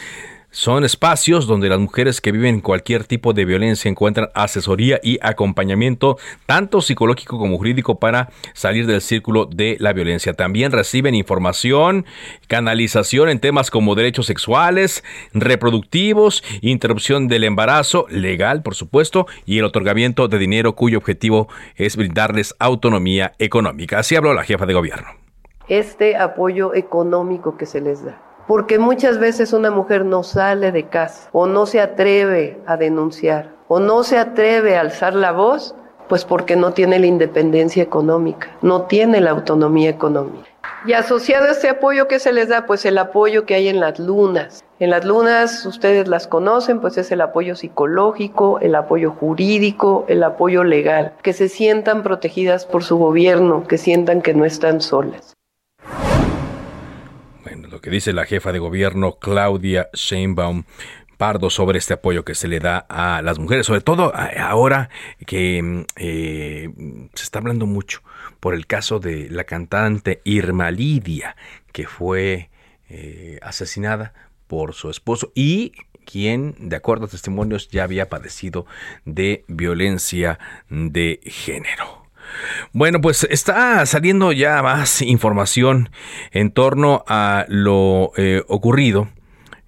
Son 0.50 0.86
espacios 0.86 1.46
donde 1.46 1.68
las 1.68 1.78
mujeres 1.78 2.22
que 2.22 2.32
viven 2.32 2.62
cualquier 2.62 3.04
tipo 3.04 3.34
de 3.34 3.44
violencia 3.44 3.90
encuentran 3.90 4.30
asesoría 4.34 4.98
y 5.04 5.20
acompañamiento, 5.22 6.18
tanto 6.46 6.82
psicológico 6.82 7.38
como 7.38 7.58
jurídico, 7.58 8.00
para 8.00 8.30
salir 8.54 8.88
del 8.88 9.02
círculo 9.02 9.46
de 9.46 9.76
la 9.80 9.92
violencia. 9.92 10.34
También 10.34 10.72
reciben 10.72 11.16
información, 11.16 12.06
canalización 12.48 13.28
en 13.28 13.40
temas 13.40 13.70
como 13.70 13.94
derechos 13.94 14.26
sexuales, 14.26 15.04
reproductivos, 15.34 16.44
interrupción 16.62 17.28
del 17.28 17.44
embarazo, 17.44 18.06
legal, 18.10 18.64
por 18.64 18.74
supuesto, 18.74 19.28
y 19.46 19.60
el 19.60 19.66
otorgamiento 19.66 20.30
de 20.30 20.38
dinero 20.38 20.76
cuyo 20.76 20.98
objetivo 20.98 21.50
es 21.76 21.98
brindarles 21.98 22.56
autonomía 22.58 23.34
económica. 23.38 24.00
Así 24.00 24.16
habló 24.16 24.34
la 24.34 24.46
jefa 24.46 24.66
de 24.66 24.74
gobierno. 24.74 25.10
Este 25.68 26.16
apoyo 26.16 26.74
económico 26.74 27.58
que 27.58 27.66
se 27.66 27.82
les 27.82 28.06
da 28.06 28.24
porque 28.48 28.80
muchas 28.80 29.20
veces 29.20 29.54
una 29.54 29.72
mujer 29.72 30.06
no 30.06 30.24
sale 30.24 30.72
de 30.72 30.84
casa 30.84 31.30
o 31.34 31.46
no 31.46 31.66
se 31.66 31.82
atreve 31.82 32.58
a 32.66 32.78
denunciar 32.78 33.52
o 33.68 33.80
no 33.80 34.04
se 34.04 34.18
atreve 34.18 34.78
a 34.78 34.82
alzar 34.82 35.14
la 35.14 35.34
voz, 35.34 35.76
pues 36.08 36.24
porque 36.24 36.56
no 36.56 36.72
tiene 36.72 37.00
la 37.00 37.06
independencia 37.06 37.84
económica, 37.84 38.50
no 38.62 38.84
tiene 38.84 39.20
la 39.20 39.32
autonomía 39.32 39.90
económica. 39.90 40.48
Y 40.86 40.94
asociado 40.94 41.48
a 41.48 41.52
este 41.52 41.68
apoyo 41.70 42.08
que 42.08 42.20
se 42.20 42.32
les 42.32 42.48
da, 42.48 42.66
pues 42.66 42.86
el 42.86 42.98
apoyo 42.98 43.46
que 43.46 43.56
hay 43.56 43.68
en 43.68 43.82
las 43.82 44.00
lunas. 44.00 44.64
En 44.80 44.92
las 44.92 45.04
lunas, 45.04 45.66
ustedes 45.66 46.08
las 46.08 46.28
conocen, 46.28 46.80
pues 46.80 46.98
es 46.98 47.12
el 47.12 47.20
apoyo 47.20 47.56
psicológico, 47.56 48.60
el 48.62 48.76
apoyo 48.76 49.12
jurídico, 49.12 50.06
el 50.08 50.24
apoyo 50.24 50.64
legal, 50.64 51.14
que 51.24 51.34
se 51.34 51.50
sientan 51.50 52.04
protegidas 52.04 52.66
por 52.66 52.84
su 52.84 52.98
gobierno, 52.98 53.68
que 53.68 53.78
sientan 53.78 54.22
que 54.22 54.34
no 54.34 54.46
están 54.46 54.80
solas 54.80 55.37
que 57.82 57.90
dice 57.90 58.14
la 58.14 58.26
jefa 58.26 58.52
de 58.52 58.60
gobierno 58.60 59.18
Claudia 59.20 59.90
Sheinbaum 59.94 60.64
Pardo 61.18 61.50
sobre 61.50 61.80
este 61.80 61.96
apoyo 61.96 62.24
que 62.24 62.36
se 62.36 62.48
le 62.48 62.60
da 62.60 62.86
a 62.90 63.24
las 63.24 63.40
mujeres, 63.40 63.66
sobre 63.66 63.82
todo 63.82 64.14
ahora 64.16 64.90
que 65.26 65.86
eh, 65.96 66.70
se 67.16 67.24
está 67.24 67.40
hablando 67.40 67.66
mucho 67.66 68.02
por 68.40 68.54
el 68.54 68.68
caso 68.68 69.00
de 69.00 69.28
la 69.32 69.44
cantante 69.44 70.22
Irma 70.26 70.70
Lidia, 70.70 71.36
que 71.72 71.88
fue 71.88 72.52
eh, 72.90 73.40
asesinada 73.42 74.14
por 74.46 74.76
su 74.76 74.92
esposo 74.92 75.32
y 75.34 75.74
quien, 76.06 76.56
de 76.58 76.76
acuerdo 76.76 77.06
a 77.06 77.10
testimonios, 77.10 77.68
ya 77.70 77.84
había 77.84 78.10
padecido 78.10 78.68
de 79.06 79.44
violencia 79.48 80.40
de 80.70 81.20
género. 81.26 82.07
Bueno, 82.74 83.02
pues 83.02 83.28
está 83.30 83.86
saliendo 83.86 84.32
ya 84.32 84.62
más 84.62 85.02
información 85.02 85.90
en 86.32 86.52
torno 86.52 87.04
a 87.08 87.46
lo 87.48 88.12
eh, 88.18 88.44
ocurrido 88.48 89.10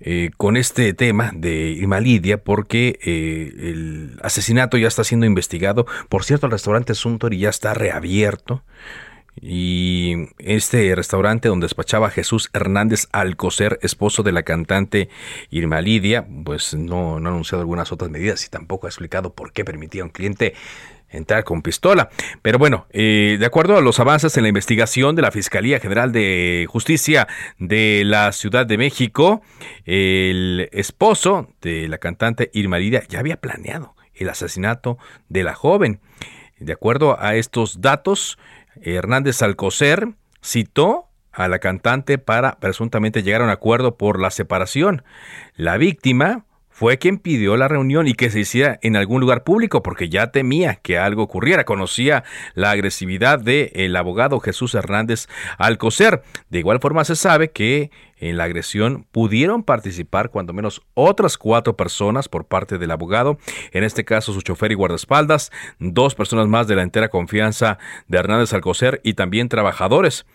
eh, 0.02 0.32
con 0.38 0.56
este 0.56 0.94
tema 0.94 1.32
de 1.36 1.72
Irma 1.72 2.00
Lidia 2.00 2.42
porque 2.42 3.00
eh, 3.04 3.52
el 3.70 4.18
asesinato 4.24 4.78
ya 4.78 4.88
está 4.88 5.04
siendo 5.04 5.26
investigado. 5.26 5.86
Por 6.08 6.24
cierto, 6.24 6.46
el 6.46 6.54
restaurante 6.54 6.96
Suntory 6.96 7.40
ya 7.40 7.50
está 7.50 7.74
reabierto. 7.74 8.64
Y 9.42 10.30
este 10.38 10.94
restaurante 10.96 11.48
donde 11.48 11.66
despachaba 11.66 12.10
Jesús 12.10 12.50
Hernández 12.54 13.08
Alcocer, 13.12 13.80
esposo 13.82 14.24
de 14.24 14.34
la 14.34 14.44
cantante 14.44 15.10
Irma 15.50 15.80
Lidia, 15.82 16.28
pues 16.44 16.74
no, 16.74 17.20
no 17.20 17.30
ha 17.30 17.32
anunciado 17.32 17.62
algunas 17.62 17.92
otras 17.92 18.12
medidas 18.12 18.46
y 18.46 18.50
tampoco 18.50 18.88
ha 18.88 18.90
explicado 18.90 19.34
por 19.34 19.54
qué 19.54 19.64
permitía 19.64 20.02
a 20.02 20.06
un 20.06 20.12
cliente 20.12 20.56
entrar 21.10 21.44
con 21.44 21.62
pistola. 21.62 22.10
Pero 22.42 22.58
bueno, 22.58 22.88
eh, 22.92 23.38
de 23.40 23.46
acuerdo 23.46 23.78
a 23.78 23.82
los 23.82 24.00
avances 24.00 24.36
en 24.38 24.44
la 24.44 24.50
investigación 24.50 25.16
de 25.16 25.22
la 25.22 25.32
Fiscalía 25.32 25.80
General 25.80 26.12
de 26.12 26.66
Justicia 26.70 27.28
de 27.58 28.04
la 28.06 28.32
Ciudad 28.32 28.66
de 28.66 28.78
México, 28.78 29.42
el 29.86 30.70
esposo 30.72 31.54
de 31.62 31.88
la 31.88 31.98
cantante 31.98 32.50
Irma 32.54 32.80
Lidia 32.80 33.04
ya 33.08 33.20
había 33.20 33.38
planeado 33.38 33.96
el 34.14 34.30
asesinato 34.30 34.98
de 35.30 35.44
la 35.44 35.56
joven. 35.56 36.02
De 36.60 36.74
acuerdo 36.74 37.18
a 37.20 37.36
estos 37.36 37.82
datos, 37.82 38.38
Hernández 38.82 39.42
Alcocer 39.42 40.10
citó 40.42 41.10
a 41.32 41.48
la 41.48 41.60
cantante 41.60 42.18
para 42.18 42.60
presuntamente 42.60 43.24
llegar 43.24 43.42
a 43.42 43.46
un 43.46 43.50
acuerdo 43.50 43.98
por 43.98 44.20
la 44.20 44.30
separación. 44.30 45.04
La 45.56 45.78
víctima 45.78 46.46
fue 46.80 46.98
quien 46.98 47.18
pidió 47.18 47.58
la 47.58 47.68
reunión 47.68 48.08
y 48.08 48.14
que 48.14 48.30
se 48.30 48.40
hiciera 48.40 48.80
en 48.82 48.96
algún 48.96 49.20
lugar 49.20 49.44
público 49.44 49.84
porque 49.84 50.08
ya 50.08 50.32
temía 50.32 50.76
que 50.76 50.98
algo 50.98 51.24
ocurriera. 51.24 51.66
Conocía 51.66 52.24
la 52.54 52.72
agresividad 52.72 53.38
del 53.38 53.94
abogado 53.98 54.40
Jesús 54.40 54.76
Hernández 54.76 55.28
Alcocer. 55.58 56.24
De 56.50 56.60
igual 56.60 56.80
forma 56.80 57.04
se 57.04 57.18
sabe 57.18 57.52
que 57.52 57.92
en 58.16 58.38
la 58.38 58.46
agresión 58.46 59.06
pudieron 59.12 59.64
participar 59.64 60.30
cuando 60.30 60.54
menos 60.54 60.82
otras 60.94 61.38
cuatro 61.38 61.76
personas 61.76 62.30
por 62.30 62.46
parte 62.46 62.78
del 62.78 62.92
abogado, 62.92 63.40
en 63.74 63.84
este 63.84 64.06
caso 64.06 64.32
su 64.32 64.42
chofer 64.42 64.72
y 64.72 64.76
guardaespaldas, 64.76 65.52
dos 65.80 66.16
personas 66.16 66.48
más 66.48 66.70
de 66.70 66.78
la 66.78 66.84
entera 66.84 67.10
confianza 67.10 67.78
de 68.08 68.20
Hernández 68.20 68.54
Alcocer 68.54 69.02
y 69.04 69.16
también 69.16 69.50
trabajadores. 69.50 70.26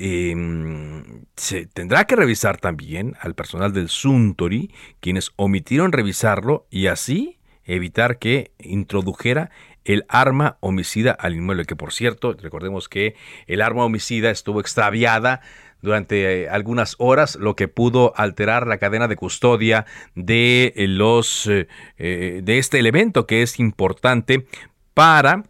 Em, 0.00 1.24
se 1.36 1.66
tendrá 1.66 2.04
que 2.04 2.14
revisar 2.14 2.58
también 2.58 3.16
al 3.20 3.34
personal 3.34 3.72
del 3.72 3.88
Suntory, 3.88 4.72
quienes 5.00 5.32
omitieron 5.34 5.90
revisarlo 5.90 6.68
y 6.70 6.86
así 6.86 7.40
evitar 7.64 8.18
que 8.20 8.52
introdujera 8.60 9.50
el 9.84 10.04
arma 10.08 10.56
homicida 10.60 11.10
al 11.10 11.34
inmueble, 11.34 11.64
que 11.64 11.74
por 11.74 11.92
cierto, 11.92 12.34
recordemos 12.34 12.88
que 12.88 13.16
el 13.48 13.60
arma 13.60 13.84
homicida 13.84 14.30
estuvo 14.30 14.60
extraviada 14.60 15.40
durante 15.82 16.42
eh, 16.42 16.48
algunas 16.48 16.94
horas, 16.98 17.34
lo 17.34 17.56
que 17.56 17.66
pudo 17.66 18.12
alterar 18.16 18.68
la 18.68 18.78
cadena 18.78 19.08
de 19.08 19.16
custodia 19.16 19.84
de 20.14 20.72
los 20.76 21.48
eh, 21.48 21.66
eh, 21.96 22.40
de 22.44 22.58
este 22.58 22.78
elemento 22.78 23.26
que 23.26 23.42
es 23.42 23.58
importante 23.58 24.46
para 24.94 25.44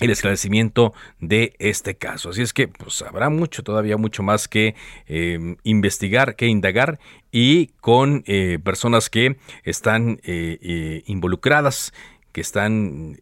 el 0.00 0.10
esclarecimiento 0.10 0.92
de 1.20 1.54
este 1.58 1.96
caso. 1.96 2.30
Así 2.30 2.42
es 2.42 2.52
que 2.52 2.68
pues, 2.68 3.02
habrá 3.02 3.30
mucho, 3.30 3.62
todavía 3.62 3.96
mucho 3.96 4.22
más 4.22 4.48
que 4.48 4.74
em, 5.06 5.56
investigar, 5.62 6.36
que 6.36 6.46
indagar 6.46 6.98
y 7.30 7.68
con 7.80 8.24
eh, 8.26 8.58
personas 8.62 9.10
que 9.10 9.36
están 9.62 10.20
eh, 10.24 10.58
eh, 10.62 11.02
involucradas 11.06 11.92
que 12.32 12.40
están 12.40 13.18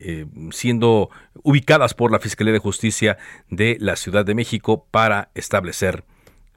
siendo 0.51 1.09
ubicadas 1.43 1.95
por 1.95 2.13
la 2.13 2.19
Fiscalía 2.19 2.53
de 2.53 2.59
Justicia 2.59 3.17
de 3.49 3.79
la 3.81 3.97
Ciudad 3.97 4.27
de 4.27 4.35
México 4.35 4.87
para 4.91 5.31
establecer 5.35 6.05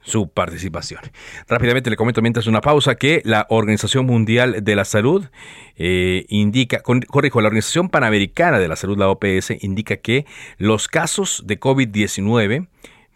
su 0.02 0.30
participación. 0.30 1.02
Rápidamente 1.48 1.90
le 1.90 1.96
comento 1.96 2.22
mientras 2.22 2.46
una 2.48 2.62
pausa 2.62 2.96
que 2.96 3.22
la 3.26 3.48
Organización 3.50 4.06
Mundial 4.06 4.64
de 4.64 4.76
la 4.76 4.86
Salud 4.86 5.26
eh, 5.76 6.26
indica, 6.30 6.82
corrijo, 6.82 7.42
la 7.42 7.48
Organización 7.48 7.90
Panamericana 7.90 8.60
de 8.60 8.68
la 8.68 8.76
Salud, 8.76 8.98
la 8.98 9.10
OPS, 9.10 9.64
indica 9.64 9.98
que 9.98 10.26
los 10.58 10.88
casos 10.88 11.44
de 11.46 11.60
COVID-19 11.60 12.68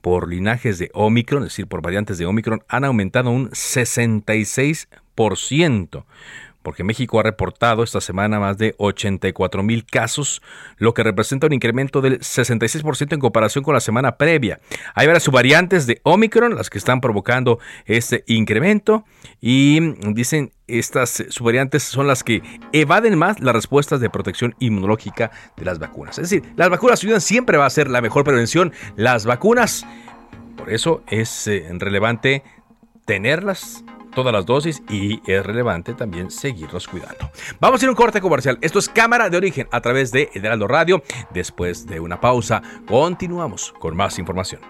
por 0.02 0.30
linajes 0.30 0.78
de 0.78 0.92
Omicron, 0.94 1.42
es 1.44 1.50
decir, 1.50 1.68
por 1.68 1.82
variantes 1.82 2.20
de 2.20 2.28
Omicron, 2.28 2.62
han 2.68 2.86
aumentado 2.86 3.32
un 3.32 3.50
66% 3.50 6.06
porque 6.66 6.84
México 6.84 7.20
ha 7.20 7.24
reportado 7.24 7.84
esta 7.84 8.02
semana 8.02 8.40
más 8.40 8.58
de 8.58 8.74
84 8.80 9.62
mil 9.62 9.86
casos, 9.86 10.42
lo 10.78 10.96
que 10.96 11.04
representa 11.04 11.46
un 11.46 11.54
incremento 11.54 12.02
del 12.02 12.20
66% 12.20 13.14
en 13.14 13.20
comparación 13.20 13.64
con 13.64 13.76
la 13.76 13.80
semana 13.80 14.18
previa. 14.18 14.60
Hay 14.96 15.06
varias 15.06 15.24
subvariantes 15.24 15.86
de 15.86 16.02
Omicron, 16.02 16.56
las 16.56 16.72
que 16.72 16.80
están 16.80 17.02
provocando 17.02 17.60
este 17.86 18.24
incremento, 18.26 19.06
y 19.40 19.80
dicen 20.12 20.54
estas 20.68 21.24
subvariantes 21.30 21.84
son 21.84 22.08
las 22.08 22.24
que 22.24 22.42
evaden 22.74 23.16
más 23.16 23.40
las 23.40 23.54
respuestas 23.54 24.00
de 24.00 24.10
protección 24.10 24.56
inmunológica 24.58 25.30
de 25.56 25.66
las 25.66 25.78
vacunas. 25.78 26.18
Es 26.18 26.32
decir, 26.32 26.52
las 26.56 26.72
vacunas 26.72 27.04
ayudan, 27.04 27.22
siempre 27.22 27.58
va 27.58 27.68
a 27.68 27.70
ser 27.70 27.92
la 27.92 28.02
mejor 28.02 28.24
prevención, 28.24 28.74
las 28.96 29.28
vacunas. 29.28 29.86
Por 30.58 30.74
eso 30.74 31.04
es 31.08 31.46
eh, 31.46 31.68
relevante 31.78 32.42
tenerlas 33.06 33.84
todas 34.16 34.34
las 34.34 34.48
dosis 34.48 34.82
y 34.90 35.22
es 35.32 35.46
relevante 35.46 35.94
también 35.94 36.32
seguirlos 36.32 36.88
cuidando. 36.88 37.30
Vamos 37.60 37.82
a 37.82 37.86
ir 37.86 37.90
a 37.90 37.92
un 37.92 37.96
corte 37.96 38.22
comercial. 38.22 38.58
Esto 38.62 38.80
es 38.80 38.90
Cámara 38.90 39.30
de 39.30 39.38
Origen 39.38 39.68
a 39.72 39.82
través 39.82 40.12
de 40.12 40.32
Heraldo 40.34 40.68
Radio. 40.68 41.04
Después 41.32 41.86
de 41.86 42.00
una 42.00 42.20
pausa, 42.20 42.64
continuamos 42.88 43.74
con 43.80 43.96
más 43.96 44.18
información. 44.18 44.62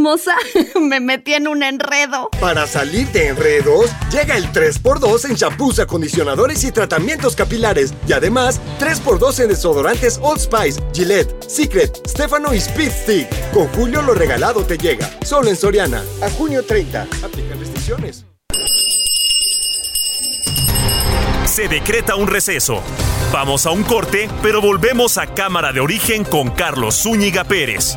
Chismosa, 0.00 0.34
me 0.80 1.00
metí 1.00 1.34
en 1.34 1.46
un 1.46 1.62
enredo. 1.62 2.30
Para 2.40 2.66
salir 2.66 3.06
de 3.08 3.28
enredos, 3.28 3.90
llega 4.10 4.36
el 4.36 4.50
3x2 4.52 5.26
en 5.26 5.34
shampoos, 5.34 5.78
acondicionadores 5.78 6.64
y 6.64 6.72
tratamientos 6.72 7.36
capilares. 7.36 7.92
Y 8.08 8.12
además, 8.12 8.60
3x2 8.78 9.40
en 9.40 9.48
desodorantes 9.48 10.18
Old 10.22 10.40
Spice, 10.40 10.80
Gillette, 10.92 11.42
Secret, 11.48 12.00
Stefano 12.08 12.54
y 12.54 12.58
Speed 12.58 12.90
Stick. 12.90 13.50
Con 13.52 13.68
Julio 13.68 14.02
lo 14.02 14.14
regalado 14.14 14.64
te 14.64 14.78
llega. 14.78 15.10
Solo 15.24 15.48
en 15.48 15.56
Soriana. 15.56 16.02
A 16.22 16.30
junio 16.30 16.64
30. 16.64 17.06
Aplican 17.22 17.58
restricciones. 17.58 18.24
Se 21.44 21.68
decreta 21.68 22.14
un 22.14 22.28
receso. 22.28 22.80
Vamos 23.32 23.66
a 23.66 23.70
un 23.70 23.82
corte, 23.82 24.28
pero 24.42 24.60
volvemos 24.60 25.18
a 25.18 25.26
Cámara 25.34 25.72
de 25.72 25.80
Origen 25.80 26.24
con 26.24 26.50
Carlos 26.50 27.02
Zúñiga 27.02 27.44
Pérez. 27.44 27.96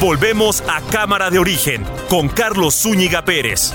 Volvemos 0.00 0.62
a 0.68 0.82
Cámara 0.90 1.30
de 1.30 1.38
Origen 1.38 1.82
con 2.10 2.28
Carlos 2.28 2.74
Zúñiga 2.74 3.24
Pérez. 3.24 3.72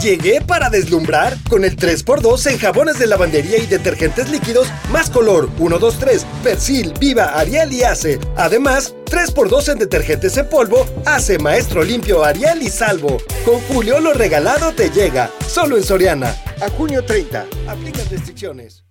Llegué 0.00 0.40
para 0.40 0.68
deslumbrar 0.68 1.36
con 1.48 1.64
el 1.64 1.76
3x2 1.76 2.50
en 2.50 2.58
jabones 2.58 2.98
de 2.98 3.06
lavandería 3.06 3.58
y 3.58 3.66
detergentes 3.66 4.30
líquidos 4.30 4.66
más 4.90 5.10
color 5.10 5.48
1, 5.60 5.78
2, 5.78 5.98
3, 6.00 6.26
Persil, 6.42 6.92
Viva, 6.98 7.38
Ariel 7.38 7.72
y 7.72 7.84
Ace. 7.84 8.18
Además, 8.36 8.96
3x2 9.04 9.70
en 9.70 9.78
detergentes 9.78 10.36
en 10.36 10.48
polvo, 10.48 10.84
Ace, 11.06 11.38
Maestro 11.38 11.84
Limpio, 11.84 12.24
Ariel 12.24 12.62
y 12.62 12.68
Salvo. 12.68 13.18
Con 13.44 13.60
Julio 13.60 14.00
lo 14.00 14.12
regalado 14.12 14.72
te 14.72 14.90
llega, 14.90 15.30
solo 15.46 15.76
en 15.76 15.84
Soriana. 15.84 16.34
A 16.60 16.68
junio 16.70 17.04
30, 17.04 17.46
aplican 17.68 18.10
restricciones. 18.10 18.82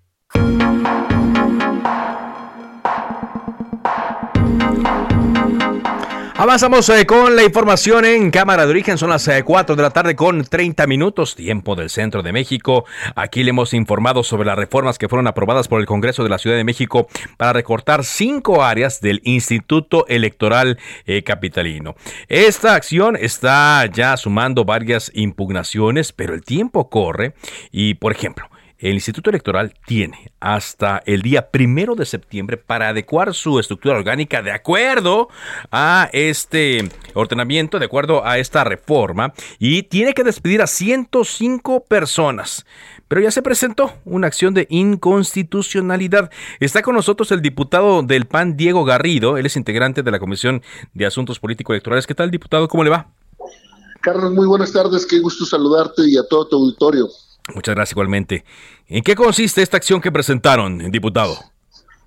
Avanzamos 6.42 6.90
eh, 6.90 7.06
con 7.06 7.36
la 7.36 7.44
información 7.44 8.04
en 8.04 8.32
Cámara 8.32 8.66
de 8.66 8.72
Origen. 8.72 8.98
Son 8.98 9.12
las 9.12 9.30
4 9.46 9.74
eh, 9.74 9.78
de 9.78 9.84
la 9.84 9.92
tarde 9.92 10.16
con 10.16 10.44
30 10.44 10.88
minutos, 10.88 11.36
tiempo 11.36 11.76
del 11.76 11.92
centro 11.92 12.24
de 12.24 12.34
México. 12.34 12.84
Aquí 13.14 13.44
le 13.44 13.52
hemos 13.52 13.76
informado 13.76 14.24
sobre 14.24 14.48
las 14.48 14.58
reformas 14.58 14.98
que 14.98 15.08
fueron 15.08 15.28
aprobadas 15.28 15.68
por 15.68 15.80
el 15.80 15.86
Congreso 15.86 16.24
de 16.24 16.30
la 16.30 16.40
Ciudad 16.40 16.58
de 16.58 16.64
México 16.64 17.08
para 17.38 17.54
recortar 17.54 18.04
cinco 18.04 18.64
áreas 18.64 19.02
del 19.02 19.22
Instituto 19.24 20.08
Electoral 20.08 20.80
eh, 21.06 21.22
Capitalino. 21.22 21.94
Esta 22.28 22.74
acción 22.74 23.16
está 23.16 23.86
ya 23.86 24.18
sumando 24.18 24.66
varias 24.66 25.12
impugnaciones, 25.14 26.12
pero 26.12 26.34
el 26.34 26.42
tiempo 26.42 26.90
corre 26.90 27.36
y, 27.72 27.94
por 27.94 28.14
ejemplo, 28.14 28.50
el 28.82 28.96
Instituto 28.96 29.30
Electoral 29.30 29.74
tiene 29.86 30.32
hasta 30.40 31.04
el 31.06 31.22
día 31.22 31.52
primero 31.52 31.94
de 31.94 32.06
septiembre 32.06 32.58
para 32.58 32.90
adecuar 32.90 33.36
su 33.36 33.60
estructura 33.60 33.96
orgánica 33.96 34.42
de 34.42 34.52
acuerdo 34.52 35.30
a 35.70 36.10
este 36.14 36.90
ordenamiento, 37.14 37.78
de 37.78 37.86
acuerdo 37.86 38.26
a 38.26 38.40
esta 38.40 38.64
reforma, 38.64 39.34
y 39.60 39.84
tiene 39.84 40.14
que 40.14 40.24
despedir 40.24 40.64
a 40.64 40.68
105 40.68 41.86
personas. 41.86 42.66
Pero 43.08 43.22
ya 43.22 43.30
se 43.30 43.44
presentó 43.44 43.94
una 44.04 44.28
acción 44.28 44.54
de 44.54 44.66
inconstitucionalidad. 44.70 46.32
Está 46.60 46.82
con 46.82 46.96
nosotros 46.96 47.32
el 47.32 47.42
diputado 47.42 48.02
del 48.02 48.26
PAN, 48.26 48.58
Diego 48.58 48.84
Garrido. 48.84 49.38
Él 49.38 49.46
es 49.46 49.58
integrante 49.58 50.02
de 50.02 50.12
la 50.12 50.20
Comisión 50.20 50.64
de 50.94 51.06
Asuntos 51.06 51.40
Político-Electorales. 51.40 52.08
¿Qué 52.08 52.16
tal, 52.16 52.32
diputado? 52.32 52.68
¿Cómo 52.68 52.84
le 52.84 52.90
va? 52.90 53.08
Carlos, 54.00 54.32
muy 54.32 54.48
buenas 54.48 54.72
tardes. 54.72 55.06
Qué 55.06 55.20
gusto 55.20 55.46
saludarte 55.46 56.04
y 56.08 56.18
a 56.18 56.24
todo 56.28 56.48
tu 56.48 56.56
auditorio. 56.56 57.10
Muchas 57.54 57.76
gracias 57.76 57.94
igualmente. 57.94 58.46
¿En 58.88 59.04
qué 59.04 59.16
consiste 59.16 59.62
esta 59.62 59.78
acción 59.78 60.00
que 60.00 60.12
presentaron, 60.12 60.92
diputado? 60.92 61.38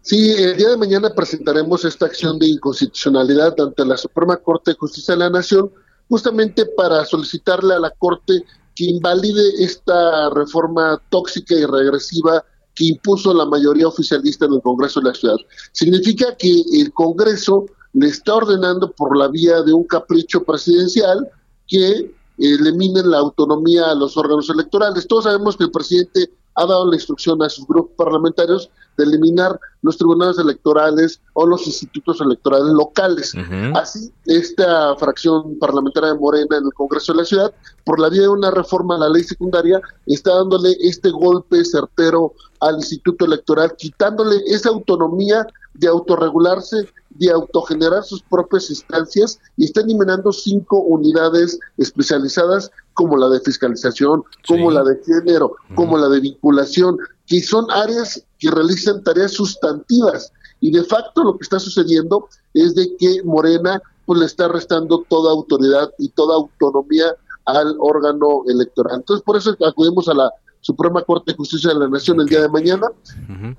Sí, 0.02 0.32
el 0.32 0.56
día 0.56 0.68
de 0.68 0.76
mañana 0.76 1.10
presentaremos 1.14 1.84
esta 1.84 2.06
acción 2.06 2.38
de 2.38 2.46
inconstitucionalidad 2.46 3.58
ante 3.58 3.84
la 3.86 3.96
Suprema 3.96 4.36
Corte 4.36 4.72
de 4.72 4.76
Justicia 4.76 5.14
de 5.14 5.20
la 5.20 5.30
Nación, 5.30 5.70
justamente 6.08 6.66
para 6.76 7.04
solicitarle 7.04 7.74
a 7.74 7.78
la 7.78 7.90
Corte 7.90 8.44
que 8.74 8.84
invalide 8.84 9.64
esta 9.64 10.30
reforma 10.30 11.00
tóxica 11.08 11.54
y 11.54 11.64
regresiva 11.64 12.44
que 12.74 12.86
impuso 12.86 13.32
la 13.32 13.46
mayoría 13.46 13.88
oficialista 13.88 14.46
en 14.46 14.54
el 14.54 14.60
Congreso 14.60 15.00
de 15.00 15.08
la 15.08 15.14
Ciudad. 15.14 15.36
Significa 15.72 16.36
que 16.36 16.50
el 16.50 16.92
Congreso 16.92 17.66
le 17.92 18.08
está 18.08 18.34
ordenando 18.34 18.90
por 18.90 19.16
la 19.16 19.28
vía 19.28 19.62
de 19.62 19.72
un 19.72 19.84
capricho 19.84 20.42
presidencial 20.42 21.28
que 21.66 22.12
eliminen 22.38 23.10
la 23.10 23.18
autonomía 23.18 23.90
a 23.90 23.94
los 23.94 24.16
órganos 24.16 24.50
electorales. 24.50 25.06
Todos 25.06 25.24
sabemos 25.24 25.56
que 25.56 25.64
el 25.64 25.70
presidente 25.70 26.30
ha 26.56 26.66
dado 26.66 26.88
la 26.88 26.96
instrucción 26.96 27.42
a 27.42 27.48
sus 27.48 27.66
grupos 27.66 27.94
parlamentarios 27.96 28.70
de 28.96 29.04
eliminar 29.04 29.58
los 29.82 29.96
tribunales 29.96 30.38
electorales 30.38 31.20
o 31.32 31.46
los 31.46 31.66
institutos 31.66 32.20
electorales 32.20 32.72
locales. 32.72 33.32
Así, 33.74 34.12
esta 34.26 34.94
fracción 34.96 35.58
parlamentaria 35.58 36.12
de 36.12 36.18
Morena 36.18 36.56
en 36.56 36.64
el 36.64 36.72
Congreso 36.74 37.12
de 37.12 37.18
la 37.18 37.24
Ciudad, 37.24 37.54
por 37.84 37.98
la 37.98 38.08
vía 38.08 38.22
de 38.22 38.28
una 38.28 38.52
reforma 38.52 38.94
a 38.94 38.98
la 38.98 39.08
ley 39.08 39.24
secundaria, 39.24 39.80
está 40.06 40.34
dándole 40.34 40.76
este 40.80 41.10
golpe 41.10 41.64
certero 41.64 42.34
al 42.60 42.76
instituto 42.76 43.24
electoral, 43.24 43.74
quitándole 43.76 44.36
esa 44.46 44.68
autonomía 44.68 45.46
de 45.74 45.88
autorregularse 45.88 46.88
de 47.14 47.30
autogenerar 47.30 48.02
sus 48.04 48.22
propias 48.22 48.70
instancias 48.70 49.38
y 49.56 49.64
está 49.64 49.80
eliminando 49.80 50.32
cinco 50.32 50.80
unidades 50.80 51.58
especializadas 51.76 52.70
como 52.94 53.16
la 53.16 53.28
de 53.28 53.40
fiscalización, 53.40 54.22
como 54.46 54.70
la 54.70 54.82
de 54.84 55.00
género, 55.04 55.56
como 55.74 55.98
la 55.98 56.08
de 56.08 56.20
vinculación, 56.20 56.96
que 57.26 57.40
son 57.40 57.70
áreas 57.70 58.24
que 58.38 58.50
realizan 58.50 59.02
tareas 59.02 59.32
sustantivas. 59.32 60.32
Y 60.60 60.70
de 60.70 60.84
facto 60.84 61.24
lo 61.24 61.36
que 61.36 61.42
está 61.42 61.58
sucediendo 61.58 62.28
es 62.54 62.74
de 62.74 62.96
que 62.96 63.22
Morena 63.24 63.82
pues 64.06 64.20
le 64.20 64.26
está 64.26 64.48
restando 64.48 65.04
toda 65.08 65.32
autoridad 65.32 65.90
y 65.98 66.08
toda 66.10 66.36
autonomía 66.36 67.14
al 67.46 67.76
órgano 67.78 68.42
electoral. 68.46 68.96
Entonces 68.96 69.24
por 69.24 69.36
eso 69.36 69.56
acudimos 69.66 70.08
a 70.08 70.14
la 70.14 70.30
Suprema 70.64 71.02
Corte 71.02 71.32
de 71.32 71.36
Justicia 71.36 71.74
de 71.74 71.78
la 71.78 71.88
Nación 71.88 72.18
el 72.20 72.26
día 72.26 72.40
de 72.40 72.48
mañana 72.48 72.86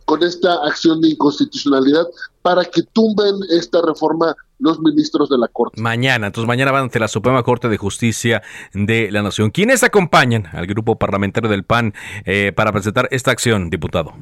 con 0.05 0.23
esta 0.23 0.55
acción 0.65 0.99
de 1.01 1.09
inconstitucionalidad 1.09 2.07
para 2.41 2.65
que 2.65 2.81
tumben 2.81 3.35
esta 3.51 3.79
reforma 3.83 4.35
los 4.57 4.79
ministros 4.79 5.29
de 5.29 5.37
la 5.37 5.47
Corte. 5.47 5.79
Mañana, 5.79 6.27
entonces 6.27 6.47
mañana 6.47 6.71
van 6.71 6.83
ante 6.83 6.99
la 6.99 7.07
Suprema 7.07 7.43
Corte 7.43 7.69
de 7.69 7.77
Justicia 7.77 8.41
de 8.73 9.11
la 9.11 9.21
Nación. 9.21 9.51
¿Quiénes 9.51 9.83
acompañan 9.83 10.47
al 10.51 10.65
grupo 10.65 10.97
parlamentario 10.97 11.47
del 11.47 11.63
PAN 11.63 11.93
eh, 12.25 12.51
para 12.55 12.71
presentar 12.71 13.07
esta 13.11 13.29
acción, 13.29 13.69
diputado? 13.69 14.13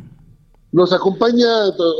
Nos 0.74 0.92
acompaña 0.92 1.48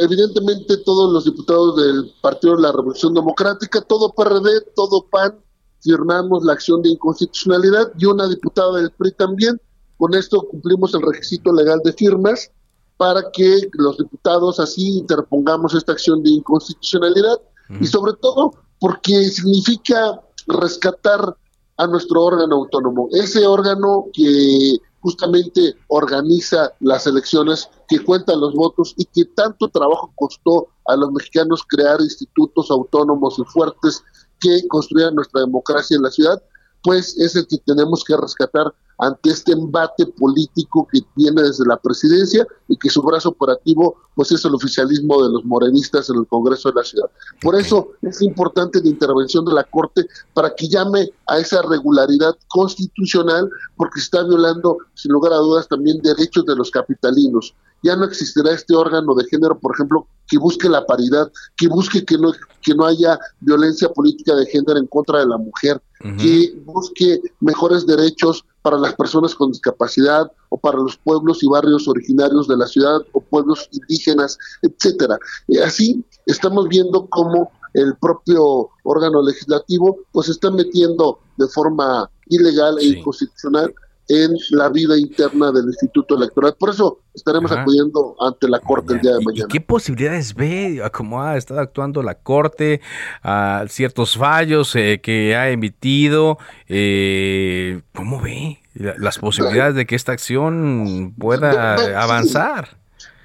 evidentemente 0.02 0.78
todos 0.78 1.14
los 1.14 1.24
diputados 1.24 1.78
del 1.78 2.12
Partido 2.22 2.58
de 2.58 2.64
la 2.64 2.74
Revolución 2.74 3.14
Democrática, 3.14 3.80
todo 3.80 4.12
PRD, 4.14 4.72
todo 4.76 5.08
PAN, 5.10 5.36
firmamos 5.82 6.44
la 6.44 6.54
acción 6.54 6.82
de 6.82 6.90
inconstitucionalidad 6.90 7.94
y 7.98 8.06
una 8.06 8.28
diputada 8.28 8.80
del 8.80 8.92
PRI 8.92 9.14
también 9.14 9.62
con 10.04 10.14
esto 10.16 10.46
cumplimos 10.52 10.94
el 10.96 11.02
requisito 11.02 11.54
legal 11.54 11.80
de 11.82 11.94
firmas 11.94 12.52
para 12.98 13.32
que 13.32 13.70
los 13.72 13.98
diputados 13.98 14.60
así 14.60 14.98
interpongamos 14.98 15.74
esta 15.76 15.94
acción 15.94 16.22
de 16.22 16.32
inconstitucionalidad 16.32 17.40
y 17.80 17.88
sobre 17.88 18.12
todo 18.22 18.52
porque 18.82 19.30
significa 19.30 20.20
rescatar 20.48 21.38
a 21.78 21.88
nuestro 21.88 22.22
órgano 22.22 22.58
autónomo, 22.58 23.08
ese 23.14 23.48
órgano 23.48 24.08
que 24.12 24.76
justamente 25.00 25.74
organiza 25.88 26.74
las 26.82 27.08
elecciones, 27.08 27.70
que 27.88 28.04
cuenta 28.04 28.36
los 28.36 28.54
votos 28.56 28.94
y 28.98 29.06
que 29.06 29.24
tanto 29.34 29.70
trabajo 29.70 30.12
costó 30.16 30.68
a 30.86 30.98
los 30.98 31.14
mexicanos 31.14 31.64
crear 31.66 32.02
institutos 32.02 32.70
autónomos 32.70 33.40
y 33.40 33.44
fuertes 33.46 34.04
que 34.42 34.68
construyan 34.68 35.16
nuestra 35.16 35.40
democracia 35.40 35.96
en 35.96 36.04
la 36.04 36.12
ciudad, 36.12 36.44
pues 36.84 37.18
es 37.18 37.36
el 37.36 37.48
que 37.48 37.58
tenemos 37.60 38.04
que 38.04 38.16
rescatar 38.18 38.74
ante 39.00 39.32
este 39.32 39.54
embate 39.54 40.06
político 40.06 40.88
que 40.92 41.00
viene 41.16 41.42
desde 41.42 41.66
la 41.66 41.78
presidencia 41.78 42.46
y 42.68 42.78
que 42.78 42.90
su 42.90 43.02
brazo 43.02 43.30
operativo 43.30 43.96
pues 44.16 44.32
es 44.32 44.46
el 44.46 44.54
oficialismo 44.54 45.24
de 45.24 45.32
los 45.32 45.44
morenistas 45.46 46.10
en 46.10 46.18
el 46.18 46.28
Congreso 46.28 46.70
de 46.70 46.76
la 46.76 46.84
Ciudad. 46.84 47.10
Por 47.42 47.56
eso 47.56 47.90
es 48.02 48.22
importante 48.22 48.82
la 48.82 48.90
intervención 48.90 49.46
de 49.46 49.54
la 49.54 49.64
Corte 49.64 50.06
para 50.34 50.54
que 50.54 50.68
llame 50.68 51.12
a 51.28 51.40
esa 51.40 51.62
regularidad 51.64 52.36
constitucional 52.48 53.50
porque 53.76 54.00
se 54.00 54.06
está 54.06 54.24
violando 54.24 54.78
sin 54.94 55.12
lugar 55.12 55.34
a 55.34 55.38
dudas 55.38 55.68
también 55.68 56.02
derechos 56.02 56.46
de 56.46 56.56
los 56.56 56.70
capitalinos. 56.70 57.56
Ya 57.84 57.96
no 57.96 58.06
existirá 58.06 58.54
este 58.54 58.76
órgano 58.76 59.14
de 59.14 59.26
género, 59.26 59.60
por 59.60 59.76
ejemplo, 59.76 60.08
que 60.28 60.38
busque 60.38 60.70
la 60.70 60.86
paridad, 60.86 61.32
que 61.58 61.68
busque 61.68 62.04
que 62.06 62.18
no, 62.18 62.32
que 62.62 62.74
no 62.74 62.86
haya 62.86 63.20
violencia 63.42 63.90
política 63.90 64.36
de 64.36 64.46
género 64.46 64.78
en 64.78 64.88
contra 64.88 65.20
de 65.20 65.28
la 65.28 65.38
mujer, 65.38 65.82
que 66.18 66.54
busque 66.66 67.22
mejores 67.40 67.86
derechos 67.86 68.44
para 68.62 68.78
las 68.78 68.94
personas 68.96 69.36
con 69.36 69.52
discapacidad 69.52 70.32
o 70.50 70.58
para 70.58 70.78
los 70.78 70.98
pueblos 70.98 71.44
y 71.44 71.48
barrios 71.48 71.88
originarios 71.88 72.48
de 72.48 72.58
la 72.58 72.66
ciudad 72.66 73.02
o 73.12 73.22
pueblos 73.22 73.70
indígenas, 73.72 74.38
etcétera. 74.62 75.18
Y 75.48 75.60
así 75.60 76.04
estamos 76.26 76.68
viendo 76.68 77.08
cómo 77.08 77.52
el 77.74 77.96
propio 77.98 78.70
órgano 78.84 79.22
legislativo 79.22 80.00
pues 80.12 80.30
está 80.30 80.52
metiendo 80.52 81.20
de 81.38 81.48
forma 81.48 82.10
ilegal 82.28 82.78
e 82.80 82.86
inconstitucional 82.86 83.74
en 84.10 84.32
la 84.52 84.70
vida 84.70 84.98
interna 84.98 85.52
del 85.52 85.66
Instituto 85.66 86.18
Electoral. 86.18 86.56
Por 86.60 86.70
eso 86.70 87.00
estaremos 87.14 87.52
acudiendo 87.52 88.16
ante 88.20 88.50
la 88.50 88.60
Corte 88.60 88.94
el 88.96 89.02
día 89.02 89.14
de 89.14 89.24
mañana. 89.24 89.46
¿Y 89.50 89.52
qué 89.52 89.62
posibilidades 89.62 90.34
ve 90.34 90.82
cómo 90.92 91.22
ha 91.24 91.38
estado 91.38 91.60
actuando 91.62 92.04
la 92.04 92.16
Corte 92.16 92.82
a 93.22 93.66
ciertos 93.70 94.18
fallos 94.18 94.76
eh, 94.76 95.00
que 95.02 95.36
ha 95.36 95.50
emitido? 95.50 96.38
Eh, 96.68 97.82
¿Cómo 97.96 98.22
ve 98.22 98.60
las 98.74 99.20
posibilidades 99.20 99.76
de 99.76 99.86
que 99.86 99.96
esta 99.96 100.12
acción 100.12 101.14
pueda 101.18 102.02
avanzar? 102.02 102.78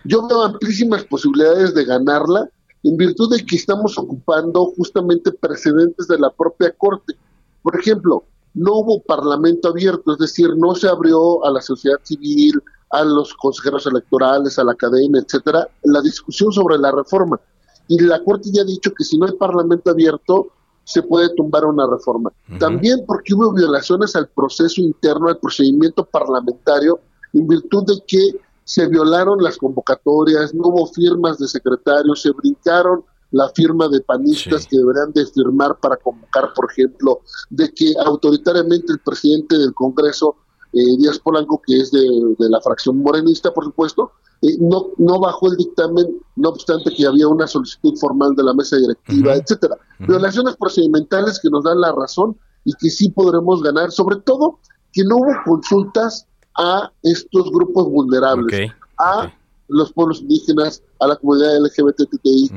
Yo 0.05 0.27
veo 0.29 0.43
amplísimas 0.43 1.05
posibilidades 1.05 1.75
de 1.75 1.85
ganarla 1.85 2.49
en 2.85 2.97
virtud 2.97 3.35
de 3.37 3.45
que 3.45 3.57
estamos 3.57 3.99
ocupando 3.99 4.67
justamente 4.77 5.33
precedentes 5.33 6.07
de 6.07 6.19
la 6.19 6.31
propia 6.31 6.73
Corte. 6.77 7.15
Por 7.63 7.79
ejemplo, 7.79 8.25
no 8.59 8.79
hubo 8.79 9.03
parlamento 9.03 9.69
abierto, 9.69 10.13
es 10.13 10.19
decir, 10.19 10.49
no 10.57 10.75
se 10.75 10.89
abrió 10.89 11.45
a 11.45 11.51
la 11.51 11.61
sociedad 11.61 11.99
civil, 12.03 12.61
a 12.91 13.05
los 13.05 13.33
consejeros 13.35 13.87
electorales, 13.87 14.59
a 14.59 14.65
la 14.65 14.73
academia, 14.73 15.23
etcétera, 15.25 15.69
la 15.85 16.01
discusión 16.01 16.51
sobre 16.51 16.77
la 16.77 16.91
reforma. 16.91 17.39
Y 17.87 18.01
la 18.01 18.23
Corte 18.25 18.51
ya 18.53 18.63
ha 18.63 18.65
dicho 18.65 18.93
que 18.93 19.05
si 19.05 19.17
no 19.17 19.27
hay 19.27 19.33
parlamento 19.33 19.91
abierto, 19.91 20.49
se 20.83 21.03
puede 21.03 21.33
tumbar 21.35 21.67
una 21.67 21.87
reforma. 21.87 22.33
También 22.59 23.05
porque 23.07 23.35
hubo 23.35 23.53
violaciones 23.53 24.17
al 24.17 24.27
proceso 24.29 24.81
interno, 24.81 25.29
al 25.29 25.39
procedimiento 25.39 26.05
parlamentario, 26.05 26.99
en 27.35 27.47
virtud 27.47 27.85
de 27.85 28.03
que 28.07 28.41
se 28.65 28.89
violaron 28.89 29.41
las 29.43 29.57
convocatorias, 29.57 30.53
no 30.53 30.69
hubo 30.69 30.87
firmas 30.87 31.39
de 31.39 31.47
secretarios, 31.47 32.23
se 32.23 32.33
brincaron 32.33 33.05
la 33.31 33.49
firma 33.51 33.89
de 33.89 34.01
panistas 34.01 34.67
que 34.67 34.79
deberán 34.79 35.13
de 35.13 35.27
firmar 35.27 35.79
para 35.81 35.97
convocar, 35.97 36.53
por 36.55 36.71
ejemplo, 36.71 37.21
de 37.51 37.73
que 37.73 37.93
autoritariamente 38.05 38.93
el 38.93 39.01
presidente 39.01 39.59
del 39.59 39.75
Congreso, 39.75 40.37
eh, 40.73 40.97
Díaz 40.99 41.19
Polanco, 41.19 41.61
que 41.67 41.79
es 41.79 41.91
de, 41.91 42.01
la 42.39 42.61
fracción 42.61 43.03
morenista, 43.03 43.53
por 43.53 43.65
supuesto, 43.65 44.13
eh, 44.43 44.57
no, 44.61 44.89
no 44.97 45.21
bajó 45.21 45.51
el 45.51 45.57
dictamen, 45.57 46.07
no 46.37 46.49
obstante 46.51 46.95
que 46.95 47.07
había 47.07 47.29
una 47.29 47.47
solicitud 47.47 47.95
formal 47.99 48.35
de 48.35 48.45
la 48.45 48.55
mesa 48.55 48.77
directiva, 48.77 49.35
etcétera. 49.35 49.77
Violaciones 49.99 50.57
procedimentales 50.57 51.39
que 51.41 51.51
nos 51.51 51.65
dan 51.65 51.81
la 51.81 51.93
razón 51.93 52.37
y 52.65 52.73
que 52.75 52.91
sí 52.91 53.11
podremos 53.11 53.63
ganar, 53.63 53.91
sobre 53.91 54.17
todo 54.17 54.59
que 54.93 55.05
no 55.05 55.17
hubo 55.17 55.33
consultas 55.45 56.27
a 56.57 56.91
estos 57.03 57.51
grupos 57.51 57.89
vulnerables, 57.91 58.71
a 58.99 59.33
los 59.69 59.93
pueblos 59.93 60.21
indígenas, 60.23 60.83
a 61.01 61.09
la 61.09 61.17
comunidad 61.17 61.59
LGBTI, 61.61 62.51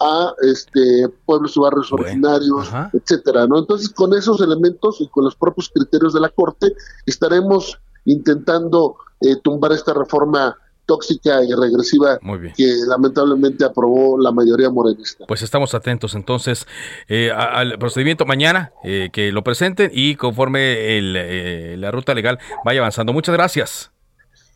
a 0.00 0.32
este 0.42 1.08
pueblos 1.26 1.56
y 1.56 1.60
barrios 1.60 1.92
originarios, 1.92 2.68
etcétera, 2.92 3.46
¿no? 3.46 3.58
Entonces, 3.58 3.90
con 3.90 4.14
esos 4.14 4.40
elementos 4.40 5.00
y 5.00 5.08
con 5.08 5.24
los 5.24 5.36
propios 5.36 5.70
criterios 5.72 6.14
de 6.14 6.20
la 6.20 6.30
Corte, 6.30 6.74
estaremos 7.06 7.78
intentando 8.06 8.96
eh, 9.20 9.36
tumbar 9.42 9.72
esta 9.72 9.92
reforma 9.92 10.56
tóxica 10.86 11.44
y 11.44 11.52
regresiva 11.52 12.18
que 12.56 12.74
lamentablemente 12.88 13.64
aprobó 13.64 14.18
la 14.18 14.32
mayoría 14.32 14.70
morenista. 14.70 15.24
Pues 15.28 15.42
estamos 15.42 15.72
atentos 15.74 16.14
entonces 16.16 16.66
eh, 17.06 17.30
al 17.30 17.78
procedimiento 17.78 18.26
mañana, 18.26 18.72
eh, 18.82 19.10
que 19.12 19.30
lo 19.30 19.44
presenten 19.44 19.92
y 19.94 20.16
conforme 20.16 20.98
el, 20.98 21.80
la 21.80 21.90
ruta 21.92 22.12
legal 22.12 22.40
vaya 22.64 22.80
avanzando. 22.80 23.12
Muchas 23.12 23.34
gracias. 23.34 23.89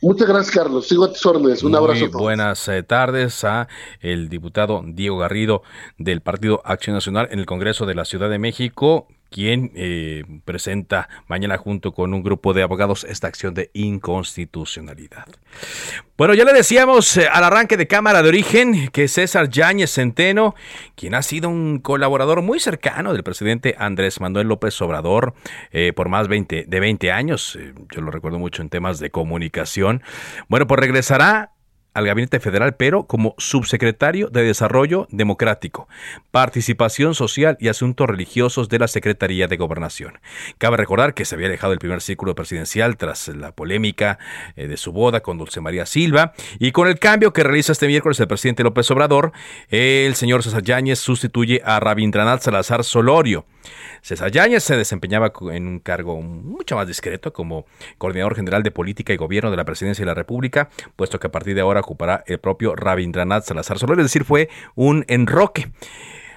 Muchas 0.05 0.29
gracias, 0.29 0.55
Carlos. 0.55 0.87
Sigo 0.87 1.07
a 1.07 1.09
tus 1.09 1.25
órdenes. 1.25 1.63
Un 1.63 1.75
abrazo. 1.75 2.11
buenas 2.11 2.69
eh, 2.69 2.83
tardes 2.83 3.43
a 3.43 3.69
el 4.01 4.29
diputado 4.29 4.83
Diego 4.85 5.17
Garrido 5.17 5.63
del 5.97 6.21
Partido 6.21 6.61
Acción 6.67 6.93
Nacional 6.93 7.29
en 7.31 7.39
el 7.39 7.47
Congreso 7.47 7.87
de 7.87 7.95
la 7.95 8.05
Ciudad 8.05 8.29
de 8.29 8.39
México 8.39 9.09
quien 9.35 9.73
eh, 9.75 10.23
presenta 10.45 11.09
mañana 11.27 11.59
junto 11.59 11.91
con 11.91 12.15
un 12.15 12.23
grupo 12.23 12.55
de 12.55 12.63
abogados 12.63 13.03
esta 13.03 13.27
acción 13.27 13.53
de 13.53 13.69
inconstitucionalidad. 13.75 15.27
Bueno, 16.17 16.35
ya 16.35 16.45
le 16.45 16.53
decíamos 16.53 17.17
eh, 17.17 17.27
al 17.27 17.43
arranque 17.43 17.77
de 17.77 17.89
Cámara 17.89 18.23
de 18.23 18.29
Origen 18.29 18.91
que 18.93 19.09
César 19.09 19.49
Yáñez 19.49 19.93
Centeno, 19.93 20.55
quien 20.95 21.17
ha 21.17 21.23
sido 21.23 21.49
un 21.49 21.81
colaborador 21.81 22.43
muy 22.43 22.61
cercano 22.61 23.13
del 23.13 23.25
presidente 23.25 23.75
Andrés 23.77 24.21
Manuel 24.21 24.47
López 24.47 24.81
Obrador 24.81 25.35
eh, 25.73 25.93
por 25.93 26.09
más 26.09 26.29
de 26.29 26.67
20 26.69 27.11
años, 27.11 27.59
yo 27.91 28.03
lo 28.03 28.13
recuerdo 28.13 28.39
mucho 28.39 28.63
en 28.63 28.69
temas 28.69 29.01
de 29.01 29.11
comunicación, 29.11 30.05
bueno, 30.47 30.69
pues 30.69 30.79
regresará 30.79 31.54
al 31.95 32.07
Gabinete 32.07 32.41
Federal, 32.41 32.75
pero 32.75 33.07
como 33.07 33.35
subsecretario 33.39 34.29
de 34.29 34.43
Desarrollo 34.43 35.07
Democrático, 35.11 35.89
Participación 36.31 37.15
Social 37.15 37.57
y 37.61 37.69
Asuntos 37.69 38.09
Religiosos 38.09 38.69
de 38.69 38.81
la 38.81 38.89
Secretaría 38.89 39.47
de 39.47 39.57
Gobernación. 39.57 40.19
Cabe 40.59 40.77
recordar 40.77 41.15
que 41.15 41.25
se 41.25 41.37
había 41.37 41.49
dejado 41.49 41.73
el 41.73 41.79
primer 41.79 42.01
círculo 42.01 42.35
presidencial 42.35 42.97
tras 42.97 43.29
la 43.29 43.53
polémica 43.53 44.19
eh, 44.57 44.67
de 44.67 44.77
su 44.77 44.93
boda 44.93 45.21
con 45.21 45.39
Dulce 45.39 45.61
María 45.61 45.87
Silva 45.87 46.35
y 46.59 46.73
con 46.73 46.89
el 46.89 46.99
cambio 46.99 47.33
que 47.33 47.45
realiza 47.45 47.73
este 47.73 47.87
miércoles 47.87 48.19
el 48.21 48.29
presidente 48.29 48.65
López 48.65 48.91
Obrador, 48.91 49.33
el 49.69 50.15
señor 50.17 50.43
César 50.43 50.63
Yáñez 50.63 50.99
sustituye 50.99 51.63
a 51.65 51.79
Rabindranath 51.81 52.43
Salazar 52.43 52.85
Solorio. 52.85 53.47
César 54.03 54.31
Yáñez 54.31 54.63
se 54.63 54.77
desempeñaba 54.77 55.33
en 55.53 55.67
un 55.67 55.79
cargo 55.79 56.21
mucho 56.21 56.77
más 56.77 56.87
discreto 56.87 57.33
como 57.33 57.65
coordinador 57.97 58.37
general 58.37 58.63
de 58.63 58.71
política 58.71 59.13
y 59.13 59.17
gobierno 59.17 59.51
de 59.51 59.57
la 59.57 59.65
presidencia 59.65 60.03
de 60.03 60.07
la 60.11 60.15
República, 60.15 60.69
puesto 60.97 61.19
que 61.19 61.29
a 61.29 61.33
partir 61.33 61.55
de 61.55 61.63
ahora 61.63 61.81
ocupará 61.85 62.25
el 62.27 62.39
propio 62.39 62.75
Rabindranath 62.75 63.45
Salazar 63.45 63.79
Solo, 63.79 63.95
es 63.95 63.99
decir, 63.99 64.25
fue 64.25 64.49
un 64.75 65.05
enroque. 65.09 65.71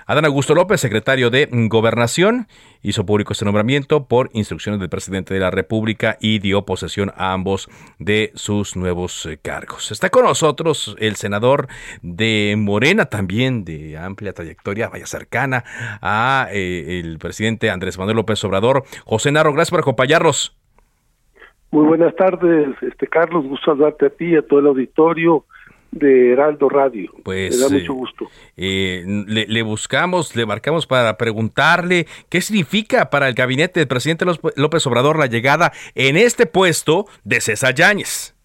Adán 0.09 0.23
Augusto 0.23 0.55
López, 0.55 0.79
secretario 0.79 1.29
de 1.29 1.49
Gobernación, 1.51 2.47
hizo 2.81 3.05
público 3.05 3.33
este 3.33 3.43
nombramiento 3.43 4.07
por 4.07 4.29
instrucciones 4.31 4.79
del 4.79 4.87
presidente 4.87 5.33
de 5.33 5.41
la 5.41 5.51
República 5.51 6.17
y 6.21 6.39
dio 6.39 6.63
posesión 6.63 7.11
a 7.17 7.33
ambos 7.33 7.67
de 7.99 8.31
sus 8.33 8.77
nuevos 8.77 9.25
eh, 9.25 9.37
cargos. 9.37 9.91
Está 9.91 10.09
con 10.09 10.23
nosotros 10.23 10.95
el 10.99 11.17
senador 11.17 11.67
de 12.01 12.55
Morena, 12.57 13.07
también 13.07 13.65
de 13.65 13.97
amplia 13.97 14.31
trayectoria, 14.31 14.87
vaya 14.87 15.05
cercana 15.05 15.65
a 16.01 16.47
eh, 16.53 17.01
el 17.01 17.19
presidente 17.19 17.69
Andrés 17.69 17.97
Manuel 17.97 18.15
López 18.15 18.41
Obrador. 18.45 18.85
José 19.03 19.33
Narro, 19.33 19.51
gracias 19.51 19.71
por 19.71 19.81
acompañarnos. 19.81 20.55
Muy 21.71 21.85
buenas 21.85 22.15
tardes, 22.15 22.69
este 22.81 23.07
Carlos, 23.07 23.45
gusto 23.45 23.65
saludarte 23.65 24.05
a 24.05 24.09
ti, 24.09 24.35
a 24.35 24.41
todo 24.41 24.59
el 24.59 24.67
auditorio 24.67 25.45
de 25.91 26.33
Heraldo 26.33 26.69
Radio. 26.69 27.11
Pues 27.23 27.57
Me 27.57 27.63
da 27.63 27.69
mucho 27.69 27.93
gusto. 27.93 28.25
Eh, 28.55 29.03
le, 29.05 29.61
buscamos, 29.63 30.35
le 30.35 30.45
marcamos 30.45 30.87
para 30.87 31.17
preguntarle 31.17 32.07
qué 32.29 32.41
significa 32.41 33.09
para 33.09 33.27
el 33.27 33.33
gabinete 33.33 33.79
del 33.79 33.87
presidente 33.87 34.25
López 34.55 34.87
Obrador 34.87 35.19
la 35.19 35.27
llegada 35.27 35.71
en 35.95 36.17
este 36.17 36.45
puesto 36.45 37.05
de 37.23 37.41
César 37.41 37.73
Yáñez. 37.73 38.35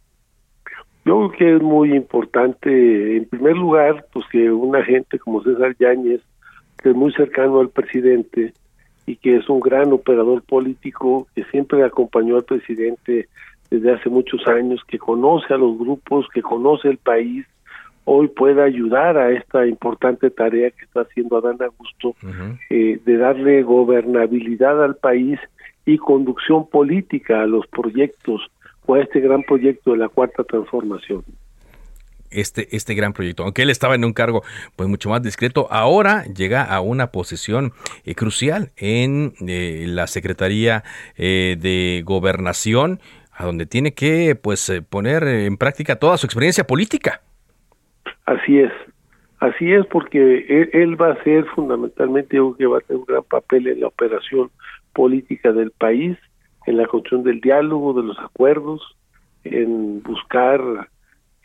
Yo 1.04 1.28
creo 1.28 1.30
que 1.32 1.56
es 1.56 1.62
muy 1.62 1.94
importante, 1.94 3.16
en 3.16 3.24
primer 3.26 3.56
lugar, 3.56 4.06
pues 4.12 4.24
que 4.30 4.50
una 4.50 4.84
gente 4.84 5.18
como 5.18 5.42
César 5.42 5.74
Yáñez, 5.78 6.20
que 6.78 6.90
es 6.90 6.94
muy 6.94 7.12
cercano 7.12 7.60
al 7.60 7.70
presidente, 7.70 8.52
y 9.06 9.16
que 9.16 9.36
es 9.36 9.48
un 9.48 9.60
gran 9.60 9.92
operador 9.92 10.42
político 10.42 11.26
que 11.34 11.44
siempre 11.44 11.84
acompañó 11.84 12.36
al 12.36 12.44
presidente 12.44 13.28
desde 13.70 13.92
hace 13.92 14.08
muchos 14.10 14.46
años, 14.46 14.80
que 14.86 14.98
conoce 14.98 15.52
a 15.54 15.56
los 15.56 15.78
grupos, 15.78 16.26
que 16.32 16.42
conoce 16.42 16.88
el 16.88 16.98
país, 16.98 17.46
hoy 18.04 18.28
pueda 18.28 18.64
ayudar 18.64 19.16
a 19.16 19.30
esta 19.30 19.66
importante 19.66 20.30
tarea 20.30 20.70
que 20.70 20.84
está 20.84 21.02
haciendo 21.02 21.38
Adán 21.38 21.56
Augusto 21.60 22.14
eh, 22.68 23.00
de 23.04 23.16
darle 23.16 23.62
gobernabilidad 23.62 24.82
al 24.84 24.96
país 24.96 25.38
y 25.86 25.98
conducción 25.98 26.68
política 26.68 27.42
a 27.42 27.46
los 27.46 27.66
proyectos 27.68 28.42
o 28.86 28.94
a 28.94 29.00
este 29.00 29.20
gran 29.20 29.42
proyecto 29.42 29.92
de 29.92 29.98
la 29.98 30.08
cuarta 30.08 30.44
transformación 30.44 31.24
este, 32.34 32.74
este 32.74 32.94
gran 32.94 33.12
proyecto. 33.12 33.44
Aunque 33.44 33.62
él 33.62 33.70
estaba 33.70 33.94
en 33.94 34.04
un 34.04 34.12
cargo 34.12 34.42
pues 34.76 34.88
mucho 34.88 35.10
más 35.10 35.22
discreto, 35.22 35.68
ahora 35.70 36.24
llega 36.24 36.62
a 36.62 36.80
una 36.80 37.08
posición 37.08 37.72
eh, 38.04 38.14
crucial 38.14 38.70
en 38.76 39.34
eh, 39.46 39.84
la 39.88 40.06
Secretaría 40.06 40.84
eh, 41.16 41.56
de 41.58 42.02
Gobernación, 42.04 43.00
a 43.32 43.46
donde 43.46 43.66
tiene 43.66 43.94
que 43.94 44.34
pues 44.34 44.70
poner 44.90 45.24
en 45.24 45.56
práctica 45.56 45.96
toda 45.96 46.16
su 46.16 46.26
experiencia 46.26 46.64
política. 46.64 47.22
Así 48.26 48.58
es, 48.58 48.72
así 49.38 49.72
es 49.72 49.86
porque 49.86 50.68
él, 50.72 51.00
va 51.00 51.12
a 51.12 51.24
ser 51.24 51.44
fundamentalmente, 51.54 52.38
que 52.58 52.66
va 52.66 52.78
a 52.78 52.80
tener 52.80 53.00
un 53.00 53.06
gran 53.06 53.24
papel 53.24 53.66
en 53.68 53.80
la 53.80 53.88
operación 53.88 54.50
política 54.92 55.52
del 55.52 55.70
país, 55.70 56.16
en 56.66 56.76
la 56.76 56.86
construcción 56.86 57.24
del 57.24 57.40
diálogo, 57.40 57.94
de 57.94 58.06
los 58.06 58.18
acuerdos, 58.18 58.96
en 59.44 60.02
buscar 60.02 60.60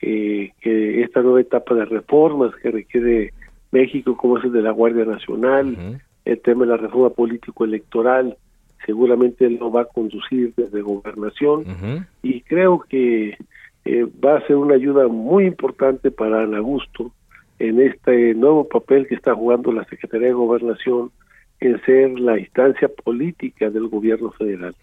eh, 0.01 0.51
que 0.61 1.01
esta 1.01 1.21
nueva 1.21 1.41
etapa 1.41 1.73
de 1.75 1.85
reformas 1.85 2.55
que 2.55 2.71
requiere 2.71 3.33
México, 3.71 4.15
como 4.15 4.37
es 4.37 4.45
el 4.45 4.51
de 4.51 4.61
la 4.61 4.71
Guardia 4.71 5.05
Nacional, 5.05 5.99
el 6.25 6.39
tema 6.41 6.65
de 6.65 6.71
la 6.71 6.77
reforma 6.77 7.09
político-electoral, 7.09 8.37
seguramente 8.85 9.49
lo 9.49 9.71
va 9.71 9.81
a 9.81 9.85
conducir 9.85 10.53
desde 10.55 10.81
gobernación. 10.81 12.05
Y 12.21 12.41
creo 12.41 12.79
que 12.79 13.37
eh, 13.85 14.07
va 14.23 14.37
a 14.37 14.47
ser 14.47 14.55
una 14.55 14.75
ayuda 14.75 15.07
muy 15.07 15.45
importante 15.45 16.11
para 16.11 16.43
Ana 16.43 16.57
Augusto 16.59 17.11
en 17.59 17.81
este 17.81 18.33
nuevo 18.35 18.67
papel 18.67 19.07
que 19.07 19.15
está 19.15 19.33
jugando 19.33 19.71
la 19.71 19.83
Secretaría 19.85 20.27
de 20.27 20.33
Gobernación 20.33 21.11
en 21.59 21.81
ser 21.85 22.19
la 22.19 22.37
instancia 22.37 22.87
política 22.87 23.69
del 23.69 23.87
gobierno 23.87 24.31
federal 24.31 24.75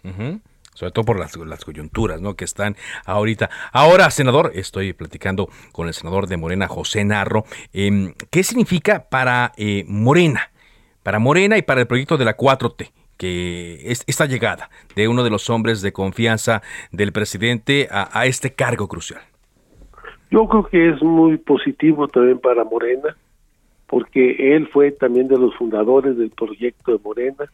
sobre 0.75 0.91
todo 0.91 1.05
por 1.05 1.17
las, 1.17 1.65
coyunturas 1.65 2.21
¿no? 2.21 2.35
que 2.35 2.45
están 2.45 2.75
ahorita. 3.05 3.49
Ahora, 3.71 4.11
senador, 4.11 4.51
estoy 4.53 4.93
platicando 4.93 5.49
con 5.71 5.87
el 5.87 5.93
senador 5.93 6.27
de 6.27 6.37
Morena, 6.37 6.67
José 6.67 7.03
Narro. 7.03 7.45
Em, 7.73 8.13
¿Qué 8.29 8.43
significa 8.43 9.07
para 9.09 9.53
eh, 9.57 9.85
Morena, 9.87 10.51
para 11.01 11.17
Morena 11.17 11.57
y 11.57 11.63
para 11.63 11.81
el 11.81 11.87
proyecto 11.87 12.17
de 12.17 12.25
la 12.25 12.37
4T? 12.37 12.91
que 13.17 13.79
es 13.89 14.03
esta 14.07 14.25
llegada 14.25 14.69
de 14.93 15.07
uno 15.07 15.23
de 15.23 15.29
los 15.29 15.49
hombres 15.49 15.81
de 15.81 15.93
confianza 15.93 16.61
del 16.91 17.13
presidente 17.13 17.87
a, 17.89 18.25
este 18.25 18.53
cargo 18.53 18.89
crucial? 18.89 19.21
Yo 20.31 20.45
creo 20.49 20.65
que 20.65 20.89
es 20.89 21.01
muy 21.01 21.37
positivo 21.37 22.09
también 22.09 22.39
para 22.39 22.65
Morena, 22.65 23.15
porque 23.87 24.53
él 24.53 24.67
fue 24.67 24.91
también 24.91 25.29
de 25.29 25.37
los 25.37 25.55
fundadores 25.55 26.17
del 26.17 26.31
proyecto 26.31 26.91
de 26.91 26.99
Morena. 27.01 27.45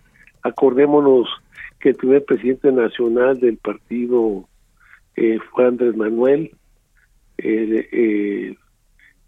Acordémonos 0.41 1.28
que 1.82 1.89
el 1.89 1.95
primer 1.95 2.23
presidente 2.23 2.71
nacional 2.71 3.39
del 3.39 3.57
partido 3.57 4.47
eh, 5.15 5.39
fue 5.51 5.65
Andrés 5.65 5.95
Manuel. 5.95 6.51
Eh, 7.38 8.55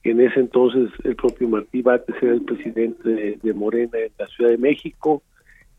en 0.03 0.21
ese 0.21 0.39
entonces 0.39 0.91
el 1.03 1.15
propio 1.15 1.49
Martí 1.49 1.81
Bates 1.81 2.15
era 2.21 2.33
el 2.33 2.43
presidente 2.43 3.39
de, 3.41 3.53
Morena 3.53 3.97
en 3.97 4.11
la 4.17 4.27
Ciudad 4.27 4.51
de 4.51 4.57
México. 4.57 5.23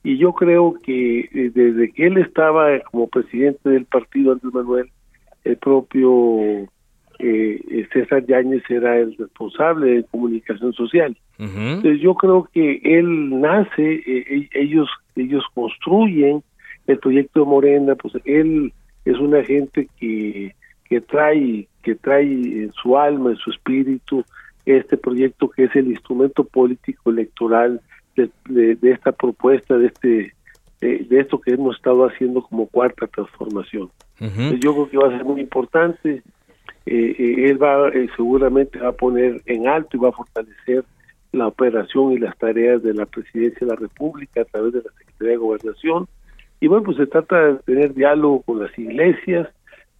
Y 0.02 0.18
yo 0.18 0.32
creo 0.34 0.74
que 0.82 1.20
eh, 1.20 1.50
desde 1.54 1.90
que 1.92 2.06
él 2.06 2.18
estaba 2.18 2.78
como 2.90 3.08
presidente 3.08 3.70
del 3.70 3.86
partido 3.86 4.32
Andrés 4.32 4.52
Manuel, 4.52 4.90
el 5.44 5.56
propio 5.56 6.68
César 7.92 8.26
Yáñez 8.26 8.64
era 8.68 8.98
el 8.98 9.16
responsable 9.16 9.86
de 9.86 10.04
comunicación 10.04 10.72
social. 10.72 11.16
Entonces 11.38 12.00
yo 12.00 12.14
creo 12.14 12.48
que 12.52 12.80
él 12.82 13.40
nace, 13.40 14.02
ellos 14.54 14.88
ellos 15.16 15.44
construyen 15.54 16.42
el 16.86 16.98
proyecto 16.98 17.40
de 17.40 17.46
Morena, 17.46 17.94
pues 17.94 18.14
él 18.24 18.72
es 19.04 19.18
una 19.18 19.42
gente 19.44 19.88
que, 19.98 20.54
que 20.84 21.00
trae 21.00 21.68
que 21.82 21.94
trae 21.94 22.22
en 22.22 22.72
su 22.72 22.96
alma, 22.96 23.30
en 23.30 23.36
su 23.36 23.50
espíritu, 23.50 24.24
este 24.64 24.96
proyecto 24.96 25.50
que 25.50 25.64
es 25.64 25.76
el 25.76 25.88
instrumento 25.88 26.44
político 26.44 27.10
electoral 27.10 27.80
de, 28.16 28.30
de, 28.48 28.90
esta 28.90 29.12
propuesta, 29.12 29.76
de 29.76 29.86
este 29.86 30.32
de, 30.80 31.20
esto 31.20 31.40
que 31.40 31.52
hemos 31.52 31.76
estado 31.76 32.06
haciendo 32.06 32.42
como 32.42 32.66
cuarta 32.66 33.06
transformación. 33.06 33.90
yo 34.60 34.72
creo 34.72 34.88
que 34.90 34.96
va 34.98 35.08
a 35.08 35.16
ser 35.16 35.24
muy 35.24 35.40
importante. 35.40 36.22
Eh, 36.86 37.16
eh, 37.18 37.46
él 37.48 37.62
va 37.62 37.88
eh, 37.88 38.08
seguramente 38.14 38.78
va 38.78 38.88
a 38.88 38.92
poner 38.92 39.40
en 39.46 39.66
alto 39.66 39.96
y 39.96 40.00
va 40.00 40.10
a 40.10 40.12
fortalecer 40.12 40.84
la 41.32 41.46
operación 41.46 42.12
y 42.12 42.18
las 42.18 42.36
tareas 42.36 42.82
de 42.82 42.92
la 42.92 43.06
presidencia 43.06 43.66
de 43.66 43.72
la 43.72 43.76
República 43.76 44.42
a 44.42 44.44
través 44.44 44.74
de 44.74 44.82
la 44.82 44.90
Secretaría 44.98 45.32
de 45.32 45.36
Gobernación 45.38 46.06
y 46.60 46.66
bueno, 46.66 46.84
pues 46.84 46.96
se 46.96 47.06
trata 47.06 47.36
de 47.40 47.54
tener 47.60 47.94
diálogo 47.94 48.42
con 48.42 48.60
las 48.60 48.78
iglesias, 48.78 49.48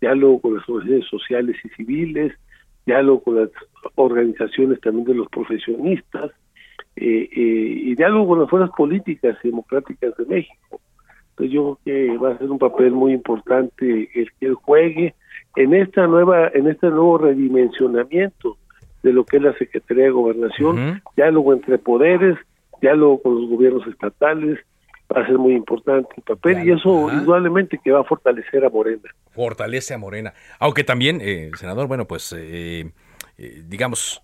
diálogo 0.00 0.40
con 0.40 0.54
las 0.54 0.68
organizaciones 0.68 1.08
sociales 1.08 1.56
y 1.64 1.68
civiles, 1.70 2.32
diálogo 2.86 3.22
con 3.22 3.36
las 3.36 3.50
organizaciones 3.96 4.80
también 4.80 5.06
de 5.06 5.14
los 5.14 5.28
profesionistas, 5.28 6.30
eh, 6.96 7.28
eh, 7.32 7.80
y 7.84 7.94
diálogo 7.94 8.28
con 8.28 8.40
las 8.40 8.50
fuerzas 8.50 8.70
políticas 8.76 9.36
y 9.42 9.48
democráticas 9.48 10.16
de 10.16 10.26
México. 10.26 10.80
Entonces 11.30 11.52
yo 11.52 11.78
creo 11.82 12.12
que 12.12 12.18
va 12.18 12.30
a 12.30 12.38
ser 12.38 12.50
un 12.50 12.58
papel 12.58 12.92
muy 12.92 13.12
importante 13.12 14.08
el 14.14 14.30
que 14.38 14.46
él 14.46 14.54
juegue 14.54 15.14
en 15.56 15.74
esta 15.74 16.06
nueva, 16.06 16.48
en 16.54 16.68
este 16.68 16.88
nuevo 16.88 17.18
redimensionamiento 17.18 18.56
de 19.02 19.12
lo 19.12 19.24
que 19.24 19.38
es 19.38 19.42
la 19.42 19.52
Secretaría 19.58 20.04
de 20.04 20.10
Gobernación, 20.10 21.02
diálogo 21.16 21.52
entre 21.52 21.78
poderes, 21.78 22.38
diálogo 22.80 23.20
con 23.22 23.34
los 23.40 23.50
gobiernos 23.50 23.86
estatales, 23.86 24.60
va 25.14 25.22
a 25.22 25.26
ser 25.26 25.38
muy 25.38 25.54
importante 25.54 26.08
el 26.16 26.22
papel 26.22 26.66
y 26.66 26.72
eso 26.72 27.10
indudablemente 27.12 27.78
que 27.82 27.90
va 27.90 28.00
a 28.00 28.04
fortalecer 28.04 28.64
a 28.64 28.70
Morena. 28.70 29.02
Fortalece 29.30 29.94
a 29.94 29.98
Morena. 29.98 30.34
Aunque 30.58 30.84
también, 30.84 31.20
eh, 31.22 31.50
senador, 31.56 31.86
bueno, 31.86 32.06
pues 32.06 32.34
eh, 32.36 32.90
eh, 33.38 33.62
digamos, 33.66 34.22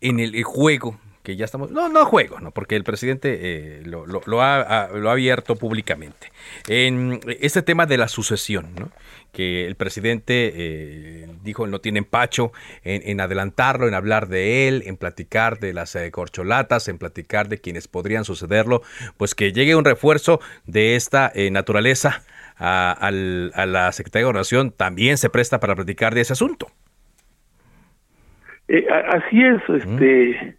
en 0.00 0.20
el 0.20 0.42
juego 0.42 0.98
que 1.26 1.34
ya 1.34 1.44
estamos, 1.44 1.72
no, 1.72 1.88
no 1.88 2.04
juego, 2.04 2.38
no, 2.38 2.52
porque 2.52 2.76
el 2.76 2.84
presidente 2.84 3.36
eh, 3.40 3.82
lo, 3.84 4.06
lo, 4.06 4.42
ha, 4.42 4.88
lo, 4.94 5.08
ha, 5.08 5.12
abierto 5.12 5.56
públicamente. 5.56 6.30
En 6.68 7.18
este 7.40 7.62
tema 7.62 7.84
de 7.84 7.98
la 7.98 8.06
sucesión, 8.06 8.76
¿no? 8.78 8.92
que 9.32 9.66
el 9.66 9.74
presidente 9.74 10.52
eh, 10.54 11.28
dijo 11.42 11.66
no 11.66 11.80
tiene 11.80 11.98
empacho 11.98 12.52
en, 12.84 13.02
en, 13.04 13.20
adelantarlo, 13.20 13.88
en 13.88 13.94
hablar 13.94 14.28
de 14.28 14.68
él, 14.68 14.84
en 14.86 14.96
platicar 14.96 15.58
de 15.58 15.72
las 15.72 15.96
eh, 15.96 16.12
corcholatas, 16.12 16.86
en 16.86 16.96
platicar 16.96 17.48
de 17.48 17.58
quienes 17.58 17.88
podrían 17.88 18.24
sucederlo, 18.24 18.82
pues 19.16 19.34
que 19.34 19.52
llegue 19.52 19.74
un 19.74 19.84
refuerzo 19.84 20.38
de 20.64 20.94
esta 20.94 21.32
naturaleza 21.50 22.22
a, 22.56 22.92
a, 22.92 23.10
la 23.10 23.90
Secretaría 23.90 24.20
de 24.20 24.26
Gobernación 24.26 24.70
también 24.70 25.18
se 25.18 25.28
presta 25.28 25.58
para 25.58 25.74
platicar 25.74 26.14
de 26.14 26.20
ese 26.20 26.34
asunto. 26.34 26.68
así 28.68 29.42
es, 29.42 29.82
este 29.82 30.56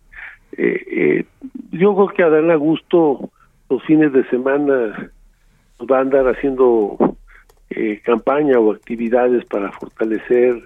eh, 0.58 0.84
eh, 0.88 1.26
yo 1.72 1.95
creo 1.95 2.08
que 2.08 2.24
a 2.24 2.53
Augusto 2.53 3.30
los 3.70 3.84
fines 3.84 4.12
de 4.12 4.28
semana 4.30 5.12
va 5.89 5.97
a 5.97 6.01
andar 6.01 6.28
haciendo 6.28 6.97
eh, 7.70 8.01
campaña 8.03 8.60
o 8.60 8.72
actividades 8.72 9.45
para 9.45 9.72
fortalecer 9.72 10.64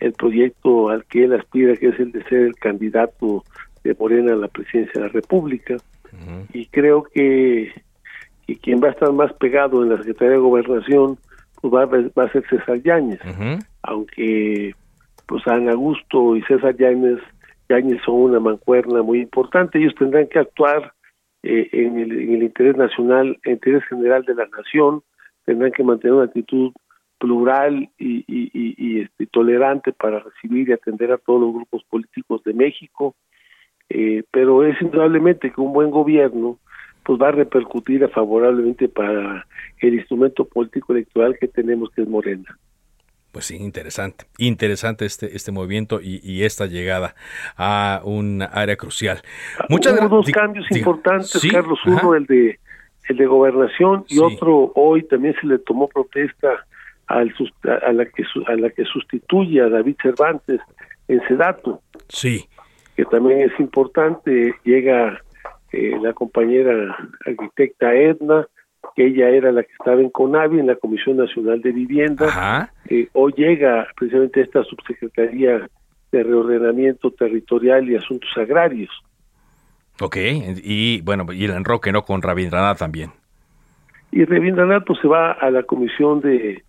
el 0.00 0.12
proyecto 0.12 0.88
al 0.88 1.04
que 1.04 1.24
él 1.24 1.34
aspira, 1.34 1.76
que 1.76 1.88
es 1.88 2.00
el 2.00 2.12
de 2.12 2.24
ser 2.24 2.40
el 2.40 2.54
candidato 2.56 3.44
de 3.82 3.94
Morena 3.98 4.32
a 4.32 4.36
la 4.36 4.48
presidencia 4.48 5.00
de 5.00 5.08
la 5.08 5.12
República. 5.12 5.76
Y 6.52 6.66
creo 6.66 7.02
que, 7.02 7.72
que, 8.46 8.56
quien 8.58 8.80
va 8.82 8.88
a 8.88 8.92
estar 8.92 9.12
más 9.12 9.32
pegado 9.34 9.82
en 9.82 9.90
la 9.90 9.98
Secretaría 9.98 10.34
de 10.34 10.38
Gobernación 10.38 11.18
pues 11.60 11.74
va, 11.74 11.86
va 11.86 12.24
a 12.24 12.32
ser 12.32 12.46
César 12.48 12.80
Yáñez, 12.82 13.20
aunque 13.82 14.74
pues 15.26 15.46
Ana 15.46 15.72
Augusto 15.72 16.36
y 16.36 16.42
César 16.42 16.76
Yáñez 16.76 17.18
Yañez 17.68 18.00
son 18.04 18.14
una 18.16 18.40
mancuerna 18.40 19.02
muy 19.02 19.20
importante. 19.20 19.78
Ellos 19.78 19.94
tendrán 19.94 20.28
que 20.28 20.38
actuar 20.38 20.92
eh, 21.42 21.68
en, 21.72 21.98
el, 21.98 22.42
interés 22.42 22.76
nacional, 22.76 23.38
el 23.42 23.52
interés 23.52 23.84
general 23.84 24.24
de 24.24 24.34
la 24.34 24.46
nación, 24.46 25.02
tendrán 25.44 25.72
que 25.72 25.84
mantener 25.84 26.14
una 26.14 26.24
actitud 26.24 26.72
plural 27.18 27.88
y, 27.98 29.00
este, 29.00 29.26
tolerante 29.26 29.92
para 29.92 30.20
recibir 30.20 30.68
y 30.68 30.72
atender 30.72 31.12
a 31.12 31.18
todos 31.18 31.40
los 31.40 31.54
grupos 31.54 31.84
políticos 31.84 32.42
de 32.44 32.54
México, 32.54 33.14
eh, 33.88 34.24
pero 34.30 34.64
es 34.64 34.80
indudablemente 34.80 35.50
que 35.50 35.60
un 35.60 35.72
buen 35.72 35.90
gobierno 35.90 36.58
pues 37.04 37.20
va 37.20 37.28
a 37.28 37.32
repercutir 37.32 38.08
favorablemente 38.08 38.88
para 38.88 39.46
el 39.80 39.94
instrumento 39.94 40.46
político 40.46 40.94
electoral 40.94 41.36
que 41.38 41.48
tenemos 41.48 41.90
que 41.90 42.02
es 42.02 42.08
Morena. 42.08 42.58
Pues 43.34 43.46
sí, 43.46 43.56
interesante, 43.56 44.26
interesante 44.38 45.04
este, 45.04 45.34
este 45.34 45.50
movimiento 45.50 45.98
y, 46.00 46.44
esta 46.44 46.66
llegada 46.66 47.16
a 47.56 48.00
un 48.04 48.42
área 48.42 48.76
crucial. 48.76 49.22
Muchas 49.68 50.00
Hubo 50.00 50.08
dos 50.08 50.30
cambios 50.30 50.70
importantes, 50.70 51.42
Carlos. 51.50 51.80
Uno, 51.84 52.14
el 52.14 52.26
de 52.26 52.60
el 53.08 53.16
de 53.16 53.26
gobernación 53.26 54.04
y 54.08 54.20
otro 54.20 54.70
hoy 54.76 55.02
también 55.02 55.34
se 55.40 55.48
le 55.48 55.58
tomó 55.58 55.88
protesta 55.88 56.64
al, 57.08 57.34
a, 57.64 57.92
la 57.92 58.04
que 58.04 58.22
a 58.46 58.54
la 58.54 58.70
que 58.70 58.84
sustituye 58.84 59.60
a 59.60 59.68
David 59.68 59.96
Cervantes 60.00 60.60
en 61.08 61.20
Sedato. 61.26 61.82
Sí. 62.08 62.46
Que 62.94 63.04
también 63.04 63.40
es 63.40 63.58
importante. 63.58 64.54
Llega 64.62 65.20
eh, 65.72 65.98
la 66.00 66.12
compañera 66.12 66.96
arquitecta 67.26 67.92
Edna, 67.96 68.46
que 68.94 69.06
ella 69.06 69.28
era 69.28 69.52
la 69.52 69.62
que 69.62 69.72
estaba 69.72 70.00
en 70.00 70.10
CONAVI, 70.10 70.60
en 70.60 70.66
la 70.66 70.76
Comisión 70.76 71.16
Nacional 71.16 71.60
de 71.60 71.72
Vivienda. 71.72 72.70
hoy 73.12 73.32
llega 73.36 73.86
precisamente 73.96 74.40
esta 74.40 74.62
subsecretaría 74.64 75.68
de 76.12 76.22
reordenamiento 76.22 77.10
territorial 77.10 77.88
y 77.88 77.96
asuntos 77.96 78.30
agrarios. 78.36 78.90
Ok, 80.00 80.16
y 80.16 81.00
bueno, 81.02 81.26
y 81.32 81.44
el 81.44 81.52
enroque, 81.52 81.92
¿no? 81.92 82.02
Con 82.02 82.22
Rabindranath 82.22 82.78
también. 82.78 83.10
Y 84.10 84.24
Rabindranath 84.24 84.84
pues, 84.86 84.98
se 85.00 85.08
va 85.08 85.32
a 85.32 85.50
la 85.50 85.62
comisión 85.64 86.20
de, 86.20 86.62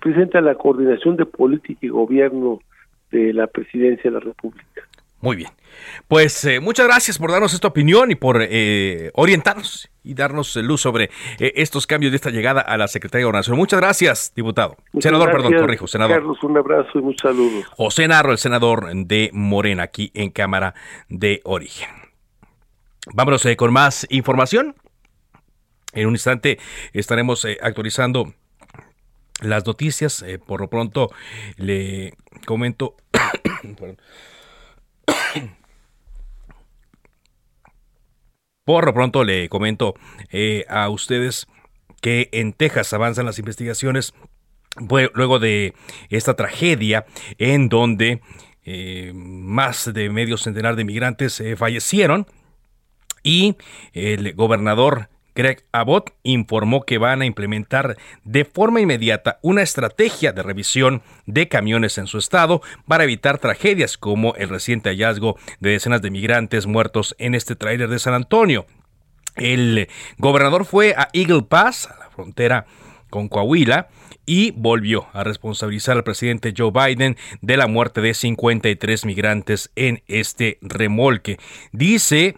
presenta 0.00 0.40
la 0.40 0.54
coordinación 0.54 1.16
de 1.16 1.26
política 1.26 1.78
y 1.82 1.88
gobierno 1.88 2.60
de 3.10 3.32
la 3.32 3.46
presidencia 3.46 4.10
de 4.10 4.12
la 4.12 4.20
República. 4.20 4.82
Muy 5.20 5.36
bien. 5.36 5.50
Pues 6.08 6.44
eh, 6.44 6.60
muchas 6.60 6.86
gracias 6.86 7.18
por 7.18 7.30
darnos 7.30 7.52
esta 7.52 7.68
opinión 7.68 8.10
y 8.10 8.14
por 8.14 8.38
eh, 8.40 9.10
orientarnos 9.14 9.90
y 10.02 10.14
darnos 10.14 10.56
luz 10.56 10.80
sobre 10.80 11.10
eh, 11.38 11.52
estos 11.56 11.86
cambios 11.86 12.12
de 12.12 12.16
esta 12.16 12.30
llegada 12.30 12.62
a 12.62 12.76
la 12.78 12.88
Secretaría 12.88 13.20
de 13.20 13.24
Gobernación. 13.24 13.56
Muchas 13.56 13.80
gracias, 13.80 14.32
diputado. 14.34 14.76
senador, 14.98 15.30
perdón, 15.30 15.54
corrijo, 15.58 15.86
senador. 15.86 16.16
Carlos, 16.16 16.42
un 16.42 16.56
abrazo 16.56 16.98
y 16.98 17.02
muchos 17.02 17.30
saludos. 17.30 17.66
José 17.76 18.08
Narro, 18.08 18.32
el 18.32 18.38
senador 18.38 18.90
de 18.94 19.30
Morena, 19.32 19.84
aquí 19.84 20.10
en 20.14 20.30
Cámara 20.30 20.74
de 21.08 21.40
Origen. 21.44 21.90
Vámonos 23.12 23.46
con 23.56 23.72
más 23.72 24.06
información. 24.10 24.74
En 25.92 26.06
un 26.06 26.14
instante 26.14 26.58
estaremos 26.92 27.46
actualizando 27.60 28.32
las 29.42 29.66
noticias. 29.66 30.24
por 30.46 30.60
lo 30.60 30.70
pronto 30.70 31.10
le 31.56 32.14
comento 32.46 32.96
Por 38.64 38.84
lo 38.84 38.94
pronto 38.94 39.24
le 39.24 39.48
comento 39.48 39.94
eh, 40.30 40.64
a 40.68 40.88
ustedes 40.88 41.46
que 42.00 42.28
en 42.32 42.52
Texas 42.52 42.92
avanzan 42.92 43.26
las 43.26 43.38
investigaciones 43.38 44.14
luego 45.14 45.38
de 45.38 45.74
esta 46.08 46.34
tragedia 46.34 47.06
en 47.38 47.68
donde 47.68 48.20
eh, 48.64 49.12
más 49.14 49.92
de 49.92 50.10
medio 50.10 50.36
centenar 50.36 50.76
de 50.76 50.84
migrantes 50.84 51.40
eh, 51.40 51.56
fallecieron 51.56 52.26
y 53.22 53.56
el 53.92 54.34
gobernador 54.34 55.08
Greg 55.34 55.64
Abbott 55.72 56.12
informó 56.22 56.82
que 56.82 56.98
van 56.98 57.22
a 57.22 57.26
implementar 57.26 57.96
de 58.24 58.44
forma 58.44 58.80
inmediata 58.80 59.38
una 59.42 59.62
estrategia 59.62 60.32
de 60.32 60.42
revisión 60.42 61.02
de 61.26 61.48
camiones 61.48 61.98
en 61.98 62.06
su 62.06 62.18
estado 62.18 62.62
para 62.86 63.04
evitar 63.04 63.38
tragedias 63.38 63.96
como 63.96 64.34
el 64.34 64.48
reciente 64.48 64.90
hallazgo 64.90 65.36
de 65.60 65.70
decenas 65.70 66.02
de 66.02 66.10
migrantes 66.10 66.66
muertos 66.66 67.14
en 67.18 67.34
este 67.34 67.56
tráiler 67.56 67.88
de 67.88 67.98
San 67.98 68.14
Antonio. 68.14 68.66
El 69.36 69.88
gobernador 70.18 70.64
fue 70.64 70.94
a 70.96 71.08
Eagle 71.12 71.42
Pass, 71.42 71.86
a 71.86 71.98
la 71.98 72.10
frontera 72.10 72.66
con 73.08 73.28
Coahuila, 73.28 73.88
y 74.26 74.52
volvió 74.52 75.08
a 75.12 75.24
responsabilizar 75.24 75.96
al 75.96 76.04
presidente 76.04 76.54
Joe 76.56 76.70
Biden 76.70 77.16
de 77.40 77.56
la 77.56 77.66
muerte 77.66 78.00
de 78.00 78.14
53 78.14 79.04
migrantes 79.04 79.72
en 79.74 80.02
este 80.06 80.58
remolque. 80.62 81.38
Dice 81.72 82.36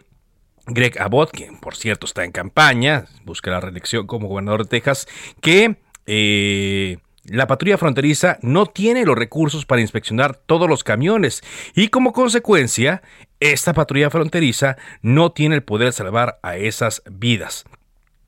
Greg 0.66 1.00
Abbott, 1.00 1.30
que 1.30 1.50
por 1.60 1.76
cierto 1.76 2.06
está 2.06 2.24
en 2.24 2.32
campaña, 2.32 3.06
busca 3.24 3.50
la 3.50 3.60
reelección 3.60 4.06
como 4.06 4.28
gobernador 4.28 4.64
de 4.64 4.68
Texas, 4.68 5.08
que 5.40 5.76
eh, 6.06 6.98
la 7.24 7.46
patrulla 7.46 7.78
fronteriza 7.78 8.38
no 8.42 8.66
tiene 8.66 9.04
los 9.04 9.16
recursos 9.16 9.66
para 9.66 9.80
inspeccionar 9.80 10.36
todos 10.36 10.68
los 10.68 10.84
camiones 10.84 11.42
y 11.74 11.88
como 11.88 12.12
consecuencia, 12.12 13.02
esta 13.40 13.72
patrulla 13.72 14.10
fronteriza 14.10 14.76
no 15.02 15.32
tiene 15.32 15.56
el 15.56 15.62
poder 15.62 15.88
de 15.88 15.92
salvar 15.92 16.38
a 16.42 16.56
esas 16.56 17.02
vidas. 17.10 17.64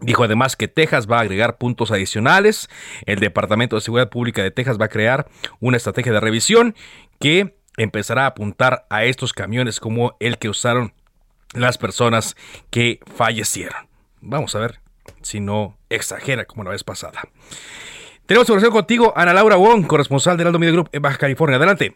Dijo 0.00 0.24
además 0.24 0.56
que 0.56 0.68
Texas 0.68 1.08
va 1.10 1.18
a 1.18 1.20
agregar 1.22 1.56
puntos 1.56 1.90
adicionales. 1.90 2.68
El 3.06 3.20
Departamento 3.20 3.76
de 3.76 3.82
Seguridad 3.82 4.10
Pública 4.10 4.42
de 4.42 4.50
Texas 4.50 4.78
va 4.78 4.86
a 4.86 4.90
crear 4.90 5.28
una 5.60 5.76
estrategia 5.76 6.12
de 6.12 6.20
revisión 6.20 6.74
que 7.20 7.56
empezará 7.76 8.24
a 8.24 8.28
apuntar 8.28 8.86
a 8.90 9.04
estos 9.04 9.32
camiones 9.32 9.80
como 9.80 10.16
el 10.20 10.38
que 10.38 10.48
usaron 10.48 10.92
las 11.54 11.78
personas 11.78 12.36
que 12.70 13.00
fallecieron. 13.06 13.88
Vamos 14.20 14.54
a 14.54 14.60
ver 14.60 14.80
si 15.22 15.40
no 15.40 15.76
exagera 15.90 16.44
como 16.44 16.64
la 16.64 16.70
vez 16.70 16.84
pasada. 16.84 17.20
Tenemos 18.26 18.46
conversación 18.46 18.72
contigo, 18.72 19.12
Ana 19.16 19.34
Laura 19.34 19.56
Wong, 19.56 19.86
corresponsal 19.86 20.36
del 20.36 20.46
Aldo 20.46 20.58
Media 20.58 20.72
Group 20.72 20.88
en 20.92 21.02
Baja 21.02 21.18
California. 21.18 21.56
Adelante. 21.56 21.94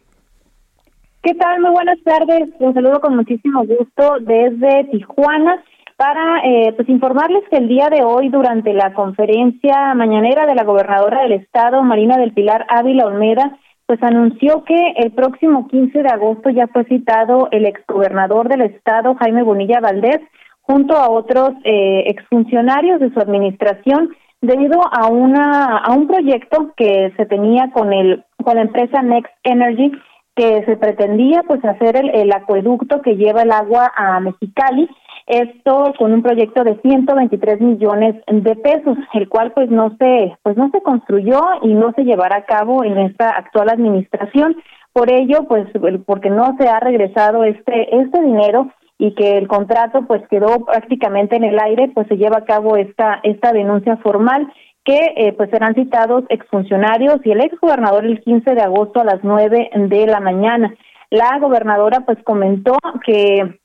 ¿Qué 1.23 1.35
tal? 1.35 1.61
Muy 1.61 1.71
buenas 1.71 1.99
tardes. 2.05 2.49
Un 2.59 2.75
saludo 2.75 3.01
con 3.01 3.17
muchísimo 3.17 3.65
gusto 3.65 4.19
desde 4.21 4.85
Tijuana 4.93 5.63
para 5.97 6.39
eh, 6.45 6.73
pues 6.77 6.89
informarles 6.89 7.43
que 7.51 7.57
el 7.57 7.67
día 7.67 7.89
de 7.91 8.05
hoy 8.05 8.29
durante 8.29 8.73
la 8.73 8.95
conferencia 8.95 9.95
mañanera 9.95 10.47
de 10.47 10.55
la 10.55 10.63
gobernadora 10.63 11.23
del 11.23 11.33
estado 11.33 11.83
Marina 11.83 12.17
del 12.17 12.33
Pilar 12.33 12.67
Ávila 12.69 13.07
Olmeda 13.07 13.59
pues 13.89 14.03
anunció 14.03 14.65
que 14.65 14.77
el 14.97 15.13
próximo 15.13 15.67
15 15.67 16.03
de 16.03 16.09
agosto 16.11 16.51
ya 16.51 16.67
fue 16.67 16.85
citado 16.85 17.49
el 17.53 17.65
exgobernador 17.65 18.51
del 18.51 18.61
estado, 18.61 19.15
Jaime 19.15 19.43
Bonilla 19.43 19.81
Valdés, 19.81 20.21
junto 20.61 20.95
a 20.95 21.09
otros 21.09 21.53
eh, 21.65 22.05
exfuncionarios 22.07 23.01
de 23.01 23.11
su 23.15 23.19
administración, 23.19 24.11
debido 24.43 24.79
a 24.93 25.07
una 25.07 25.79
a 25.79 25.95
un 25.95 26.07
proyecto 26.07 26.75
que 26.77 27.15
se 27.17 27.25
tenía 27.25 27.71
con 27.73 27.95
el 27.95 28.27
con 28.45 28.57
la 28.57 28.63
empresa 28.63 29.01
Next 29.01 29.33
Energy 29.43 29.91
que 30.37 30.65
se 30.67 30.77
pretendía 30.77 31.43
pues 31.49 31.65
hacer 31.65 31.97
el, 31.97 32.11
el 32.11 32.31
acueducto 32.33 33.01
que 33.01 33.17
lleva 33.17 33.41
el 33.41 33.51
agua 33.51 33.91
a 33.97 34.21
Mexicali 34.21 34.87
esto 35.29 35.93
con 35.99 36.13
un 36.13 36.23
proyecto 36.23 36.65
de 36.65 36.81
123 36.81 37.61
millones 37.61 38.17
de 38.27 38.57
pesos, 38.57 38.97
el 39.13 39.29
cual 39.29 39.53
pues 39.53 39.71
no 39.71 39.95
se 39.99 40.37
pues 40.43 40.57
no 40.57 40.71
se 40.71 40.83
construyó 40.83 41.41
y 41.63 41.75
no 41.75 41.93
se 41.93 42.05
llevará 42.05 42.37
a 42.37 42.45
cabo 42.45 42.83
en 42.83 42.99
esta 42.99 43.31
actual 43.31 43.69
administración. 43.69 44.57
Por 44.93 45.13
ello, 45.13 45.45
pues 45.47 45.69
porque 46.07 46.31
no 46.31 46.57
se 46.59 46.69
ha 46.69 46.81
regresado 46.81 47.45
este 47.45 47.95
este 48.01 48.23
dinero 48.23 48.73
y 48.99 49.15
que 49.15 49.37
el 49.37 49.47
contrato 49.47 50.07
pues 50.07 50.27
quedó 50.29 50.65
prácticamente 50.65 51.37
en 51.37 51.45
el 51.45 51.59
aire, 51.61 51.91
pues 51.95 52.09
se 52.09 52.17
lleva 52.17 52.39
a 52.39 52.45
cabo 52.45 52.77
esta 52.77 53.21
esta 53.23 53.53
denuncia 53.53 53.99
formal 53.99 54.51
que 54.85 55.13
eh, 55.17 55.35
pues 55.35 55.51
serán 55.51 55.75
citados 55.75 56.25
exfuncionarios 56.31 57.21
y 57.23 57.33
el 57.33 57.43
exgobernador 57.43 58.07
el 58.07 58.21
15 58.23 58.55
de 58.55 58.63
agosto 58.63 59.01
a 59.01 59.05
las 59.05 59.23
9 59.23 59.71
de 59.75 60.07
la 60.07 60.21
mañana. 60.21 60.75
La 61.11 61.39
gobernadora 61.39 62.01
pues 62.07 62.17
comentó 62.25 62.79
que 63.05 63.59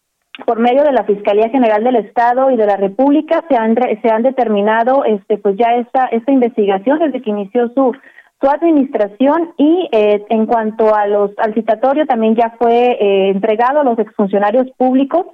por 0.46 0.60
medio 0.60 0.84
de 0.84 0.92
la 0.92 1.04
Fiscalía 1.04 1.50
General 1.50 1.84
del 1.84 1.98
Estado 1.98 2.50
y 2.50 2.58
de 2.58 2.66
la 2.66 2.76
República 2.76 3.44
se 3.48 3.56
han 3.56 3.76
se 3.76 4.10
han 4.10 4.24
determinado 4.24 5.06
este 5.06 5.38
pues 5.38 5.56
ya 5.58 5.76
esta 5.76 6.06
esta 6.08 6.32
investigación 6.32 7.00
desde 7.00 7.22
que 7.22 7.30
inició 7.30 7.70
su 7.70 7.94
su 8.42 8.50
administración 8.50 9.54
y 9.58 9.88
eh, 9.92 10.26
en 10.30 10.46
cuanto 10.48 10.96
a 10.96 11.08
los 11.08 11.32
al 11.38 11.54
citatorio 11.54 12.06
también 12.08 12.36
ya 12.36 12.56
fue 12.58 12.98
eh, 13.00 13.30
entregado 13.30 13.82
a 13.82 13.84
los 13.84 14.00
exfuncionarios 14.00 14.70
públicos 14.76 15.28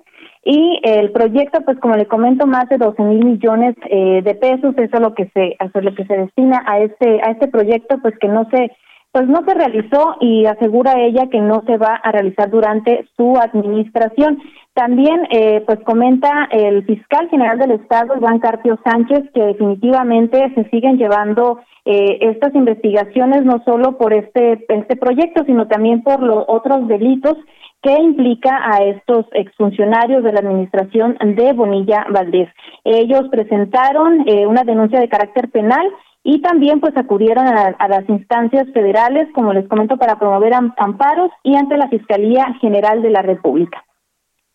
y 0.43 0.79
el 0.83 1.11
proyecto 1.11 1.61
pues 1.61 1.79
como 1.79 1.95
le 1.95 2.05
comento 2.05 2.45
más 2.45 2.67
de 2.67 2.77
12 2.77 3.01
mil 3.03 3.25
millones 3.25 3.75
eh, 3.89 4.21
de 4.21 4.35
pesos 4.35 4.75
eso 4.77 4.95
es 4.97 5.01
lo 5.01 5.13
que 5.15 5.29
se 5.33 5.55
eso 5.59 5.79
es 5.79 5.83
lo 5.83 5.95
que 5.95 6.05
se 6.05 6.17
destina 6.17 6.63
a 6.67 6.79
este 6.79 7.21
a 7.23 7.31
este 7.31 7.47
proyecto 7.47 7.99
pues 8.01 8.17
que 8.19 8.27
no 8.27 8.47
se 8.51 8.69
pues 9.11 9.27
no 9.27 9.43
se 9.43 9.53
realizó 9.53 10.15
y 10.19 10.45
asegura 10.45 10.99
ella 10.99 11.27
que 11.31 11.39
no 11.39 11.63
se 11.65 11.77
va 11.77 11.95
a 11.95 12.11
realizar 12.11 12.49
durante 12.49 13.07
su 13.17 13.37
administración. 13.37 14.39
También, 14.73 15.27
eh, 15.31 15.63
pues 15.65 15.79
comenta 15.83 16.47
el 16.51 16.85
fiscal 16.85 17.27
general 17.29 17.57
del 17.57 17.71
Estado, 17.71 18.15
Iván 18.15 18.39
Carpio 18.39 18.79
Sánchez, 18.83 19.23
que 19.33 19.41
definitivamente 19.41 20.53
se 20.53 20.69
siguen 20.69 20.97
llevando 20.97 21.59
eh, 21.85 22.19
estas 22.21 22.53
investigaciones 22.53 23.43
no 23.43 23.63
solo 23.65 23.97
por 23.97 24.13
este, 24.13 24.65
este 24.67 24.95
proyecto, 24.95 25.43
sino 25.45 25.67
también 25.67 26.03
por 26.03 26.21
los 26.21 26.45
otros 26.47 26.87
delitos 26.87 27.35
que 27.81 27.93
implica 27.93 28.59
a 28.63 28.83
estos 28.83 29.25
exfuncionarios 29.31 30.23
de 30.23 30.33
la 30.33 30.39
administración 30.39 31.17
de 31.19 31.53
Bonilla 31.53 32.05
Valdés. 32.09 32.49
Ellos 32.83 33.23
presentaron 33.31 34.27
eh, 34.27 34.45
una 34.45 34.63
denuncia 34.63 34.99
de 34.99 35.07
carácter 35.07 35.49
penal 35.49 35.85
y 36.23 36.41
también 36.41 36.79
pues 36.79 36.95
acudieron 36.97 37.47
a, 37.47 37.87
las 37.87 38.07
instancias 38.09 38.67
federales, 38.73 39.27
como 39.33 39.53
les 39.53 39.67
comento, 39.67 39.97
para 39.97 40.19
promover 40.19 40.53
amparos 40.53 41.31
y 41.43 41.55
ante 41.55 41.77
la 41.77 41.89
Fiscalía 41.89 42.53
General 42.59 43.01
de 43.01 43.09
la 43.09 43.21
República. 43.21 43.83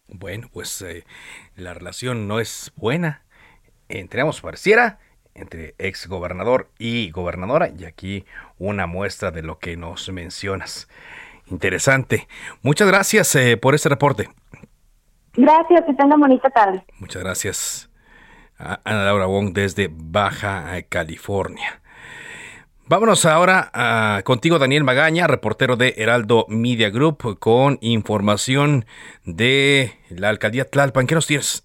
Bueno, 0.08 0.48
pues 0.52 0.82
eh, 0.82 1.04
la 1.56 1.74
relación 1.74 2.28
no 2.28 2.38
es 2.38 2.72
buena 2.76 3.24
entre 3.88 4.20
ambos 4.20 4.40
pareciera 4.40 4.98
entre 5.34 5.74
ex 5.78 6.06
gobernador 6.06 6.70
y 6.78 7.10
gobernadora 7.10 7.68
y 7.76 7.84
aquí 7.84 8.24
una 8.58 8.86
muestra 8.86 9.30
de 9.30 9.42
lo 9.42 9.58
que 9.58 9.76
nos 9.76 10.10
mencionas. 10.10 10.88
Interesante. 11.46 12.28
Muchas 12.62 12.88
gracias 12.88 13.34
eh, 13.34 13.56
por 13.56 13.74
este 13.74 13.88
reporte. 13.88 14.28
Gracias, 15.36 15.82
que 15.84 15.94
tengan 15.94 16.20
bonita 16.20 16.48
tarde. 16.50 16.84
Muchas 17.00 17.22
gracias. 17.22 17.90
Ana 18.84 19.04
Laura 19.04 19.26
Wong 19.26 19.52
desde 19.52 19.88
Baja 19.90 20.64
California. 20.88 21.80
Vámonos 22.86 23.24
ahora 23.24 23.70
contigo, 24.24 24.58
Daniel 24.58 24.84
Magaña, 24.84 25.26
reportero 25.26 25.76
de 25.76 25.94
Heraldo 25.96 26.44
Media 26.48 26.90
Group, 26.90 27.38
con 27.38 27.78
información 27.80 28.84
de 29.24 29.92
la 30.10 30.28
alcaldía 30.28 30.66
Tlalpan. 30.66 31.06
¿Qué 31.06 31.14
nos 31.14 31.26
tienes? 31.26 31.64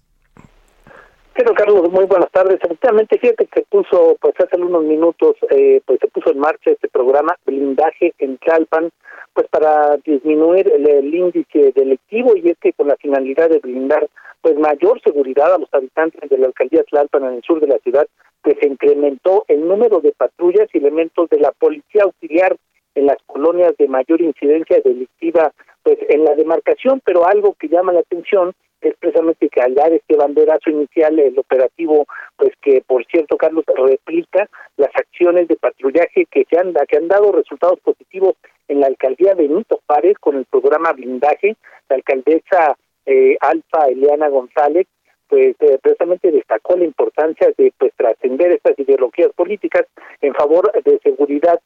Quiero, 1.34 1.54
Carlos, 1.54 1.90
muy 1.90 2.04
buenas 2.06 2.30
tardes. 2.32 2.58
Efectivamente, 2.62 3.18
fíjate 3.18 3.46
que 3.46 3.60
se 3.60 3.66
puso, 3.66 4.16
pues 4.20 4.34
hace 4.38 4.60
unos 4.60 4.82
minutos, 4.84 5.36
eh, 5.50 5.80
pues 5.86 5.98
se 6.00 6.08
puso 6.08 6.32
en 6.32 6.38
marcha 6.38 6.70
este 6.70 6.88
programa 6.88 7.36
Blindaje 7.46 8.12
en 8.18 8.38
Chalpan, 8.38 8.90
pues 9.32 9.46
para 9.48 9.96
disminuir 10.04 10.70
el, 10.70 11.14
índice 11.14 11.72
delictivo 11.74 12.36
y 12.36 12.50
es 12.50 12.58
que 12.58 12.72
con 12.72 12.88
la 12.88 12.96
finalidad 12.96 13.48
de 13.48 13.58
blindar 13.58 14.08
pues 14.42 14.56
mayor 14.58 15.00
seguridad 15.02 15.54
a 15.54 15.58
los 15.58 15.72
habitantes 15.72 16.28
de 16.28 16.38
la 16.38 16.46
alcaldía 16.46 16.84
Tlalpan 16.84 17.24
en 17.24 17.34
el 17.34 17.42
sur 17.42 17.60
de 17.60 17.66
la 17.66 17.78
ciudad, 17.78 18.06
pues 18.42 18.56
se 18.60 18.68
incrementó 18.68 19.44
el 19.48 19.66
número 19.66 20.00
de 20.00 20.12
patrullas 20.12 20.68
y 20.72 20.78
elementos 20.78 21.28
de 21.28 21.40
la 21.40 21.52
policía 21.52 22.04
auxiliar 22.04 22.56
en 22.94 23.06
las 23.06 23.18
colonias 23.26 23.76
de 23.78 23.88
mayor 23.88 24.20
incidencia 24.20 24.80
delictiva 24.80 25.52
pues 25.82 25.98
en 26.08 26.24
la 26.24 26.34
demarcación, 26.34 27.00
pero 27.04 27.26
algo 27.26 27.54
que 27.54 27.68
llama 27.68 27.92
la 27.92 28.00
atención 28.00 28.52
es 28.80 28.94
precisamente 28.98 29.48
que 29.48 29.60
al 29.60 29.74
dar 29.74 29.92
este 29.92 30.16
banderazo 30.16 30.70
inicial 30.70 31.18
el 31.18 31.38
operativo, 31.38 32.06
pues 32.36 32.52
que 32.62 32.82
por 32.86 33.04
cierto 33.06 33.36
Carlos 33.36 33.64
replica 33.66 34.48
las 34.76 34.90
acciones 34.94 35.48
de 35.48 35.56
patrullaje 35.56 36.26
que 36.30 36.46
se 36.48 36.58
han 36.58 36.72
que 36.88 36.96
han 36.96 37.08
dado 37.08 37.32
resultados 37.32 37.78
positivos 37.80 38.34
en 38.68 38.80
la 38.80 38.86
alcaldía 38.86 39.34
Benito 39.34 39.80
Párez 39.86 40.16
con 40.18 40.36
el 40.36 40.46
programa 40.46 40.92
blindaje, 40.92 41.56
la 41.88 41.96
alcaldesa 41.96 42.76
eh, 43.06 43.36
Alfa 43.40 43.86
Eliana 43.88 44.28
González 44.28 44.86
pues 45.28 45.54
eh, 45.60 45.78
precisamente 45.80 46.32
destacó 46.32 46.76
la 46.76 46.84
importancia 46.84 47.52
de 47.56 47.72
pues 47.78 47.92
trascender 47.96 48.50
estas 48.50 48.76
ideologías 48.78 49.30
políticas 49.32 49.86
en 50.20 50.34
favor 50.34 50.72
de 50.82 50.98
seguridad 51.04 51.60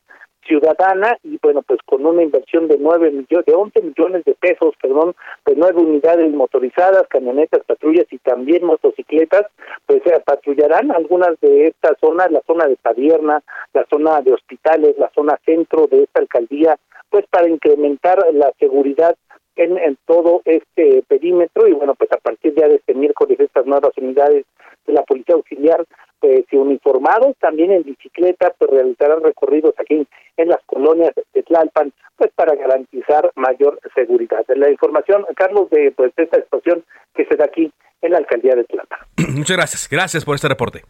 ciudadana 0.47 1.17
y 1.23 1.39
bueno 1.43 1.63
pues 1.63 1.81
con 1.87 2.05
una 2.05 2.23
inversión 2.23 2.69
de 2.69 2.77
nueve 2.79 3.11
millones 3.11 3.47
de 3.47 3.55
once 3.55 3.81
millones 3.81 4.25
de 4.25 4.35
pesos 4.35 4.75
perdón 4.81 5.15
pues 5.43 5.57
nueve 5.57 5.81
unidades 5.81 6.31
motorizadas 6.33 7.07
camionetas 7.09 7.65
patrullas 7.65 8.07
y 8.11 8.19
también 8.19 8.65
motocicletas 8.65 9.47
pues 9.87 10.03
se 10.05 10.21
patrullarán 10.21 10.91
algunas 10.93 11.41
de 11.41 11.69
estas 11.69 11.99
zonas 12.01 12.31
la 12.31 12.43
zona 12.47 12.67
de 12.67 12.77
Padierna 12.77 13.43
la 13.73 13.87
zona 13.91 14.21
de 14.21 14.35
hospitales 14.35 14.97
la 14.99 15.11
zona 15.15 15.39
centro 15.45 15.87
de 15.87 16.03
esta 16.03 16.21
alcaldía 16.21 16.77
pues 17.11 17.25
para 17.31 17.49
incrementar 17.49 18.19
la 18.33 18.53
seguridad 18.59 19.17
en, 19.57 19.79
en 19.79 19.97
todo 20.07 20.43
este 20.45 21.03
perímetro 21.09 21.69
y 21.69 21.73
bueno 21.73 21.95
pues 21.95 22.11
a 22.13 22.19
partir 22.19 22.55
ya 22.55 22.69
de 22.69 22.77
este 22.77 22.95
miércoles 22.95 23.39
estas 23.41 23.67
nuevas 23.67 23.93
unidades 23.97 24.45
de 24.87 24.93
la 24.93 25.03
policía 25.03 25.35
auxiliar 25.35 25.85
pues 26.21 26.45
uniformados 26.53 27.37
también 27.39 27.71
en 27.71 27.83
bicicleta 27.83 28.53
pues 28.59 28.71
realizarán 28.71 29.23
recorridos 29.23 29.75
aquí 29.79 30.07
en 30.37 30.49
las 30.49 30.61
colonias 30.67 31.13
de 31.33 31.43
Tlalpan 31.43 31.93
pues 32.17 32.31
para 32.35 32.55
garantizar 32.55 33.31
mayor 33.35 33.81
seguridad. 33.95 34.45
La 34.55 34.71
información, 34.71 35.27
Carlos, 35.37 35.69
de 35.71 35.93
pues 35.93 36.13
esta 36.17 36.39
explosión 36.39 36.85
que 37.15 37.25
se 37.27 37.37
da 37.37 37.45
aquí 37.45 37.73
en 38.03 38.13
la 38.13 38.19
alcaldía 38.19 38.55
de 38.55 38.65
Tlalpan. 38.65 38.99
Muchas 39.37 39.57
gracias, 39.57 39.89
gracias 39.91 40.25
por 40.25 40.35
este 40.35 40.49
reporte. 40.49 40.83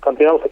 Continuamos. 0.00 0.42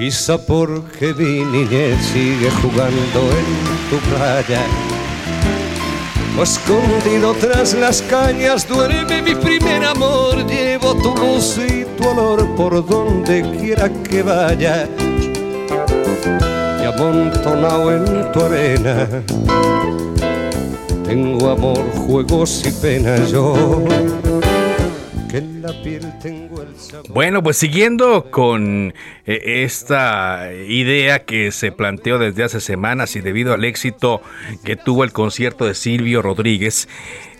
Quizá 0.00 0.38
porque 0.38 1.12
mi 1.12 1.44
niñez 1.44 2.02
sigue 2.06 2.50
jugando 2.62 3.20
en 3.20 3.90
tu 3.90 3.98
playa. 4.08 4.62
O 6.38 6.42
escondido 6.42 7.34
tras 7.34 7.74
las 7.74 8.00
cañas 8.00 8.66
duerme 8.66 9.20
mi 9.20 9.34
primer 9.34 9.84
amor. 9.84 10.46
Llevo 10.46 10.94
tu 10.94 11.14
luz 11.14 11.58
y 11.58 11.84
tu 11.98 12.08
olor 12.08 12.48
por 12.56 12.86
donde 12.86 13.42
quiera 13.60 13.90
que 13.90 14.22
vaya. 14.22 14.88
Y 16.80 16.84
amontonado 16.86 17.94
en 17.94 18.32
tu 18.32 18.40
arena. 18.40 19.06
Tengo 21.04 21.50
amor, 21.50 21.84
juegos 22.06 22.62
y 22.64 22.72
penas 22.72 23.30
yo 23.30 23.84
bueno, 27.08 27.42
pues 27.42 27.56
siguiendo 27.56 28.30
con 28.30 28.94
eh, 29.26 29.62
esta 29.64 30.50
idea 30.52 31.24
que 31.24 31.52
se 31.52 31.72
planteó 31.72 32.18
desde 32.18 32.44
hace 32.44 32.60
semanas 32.60 33.16
y 33.16 33.20
debido 33.20 33.54
al 33.54 33.64
éxito 33.64 34.22
que 34.64 34.76
tuvo 34.76 35.04
el 35.04 35.12
concierto 35.12 35.66
de 35.66 35.74
Silvio 35.74 36.22
Rodríguez, 36.22 36.88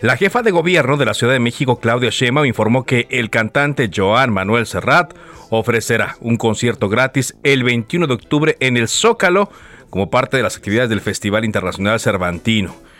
la 0.01 0.17
jefa 0.17 0.41
de 0.41 0.51
gobierno 0.51 0.97
de 0.97 1.05
la 1.05 1.13
Ciudad 1.13 1.33
de 1.33 1.39
México, 1.39 1.79
Claudia 1.79 2.09
Sheinbaum, 2.11 2.45
informó 2.45 2.85
que 2.85 3.07
el 3.09 3.29
cantante 3.29 3.89
Joan 3.93 4.31
Manuel 4.31 4.65
Serrat 4.65 5.13
ofrecerá 5.49 6.15
un 6.21 6.37
concierto 6.37 6.89
gratis 6.89 7.35
el 7.43 7.63
21 7.63 8.07
de 8.07 8.13
octubre 8.13 8.57
en 8.59 8.77
el 8.77 8.87
Zócalo 8.87 9.49
como 9.89 10.09
parte 10.09 10.37
de 10.37 10.43
las 10.43 10.55
actividades 10.55 10.89
del 10.89 11.01
Festival 11.01 11.43
Internacional 11.43 11.99
Cervantino. 11.99 12.90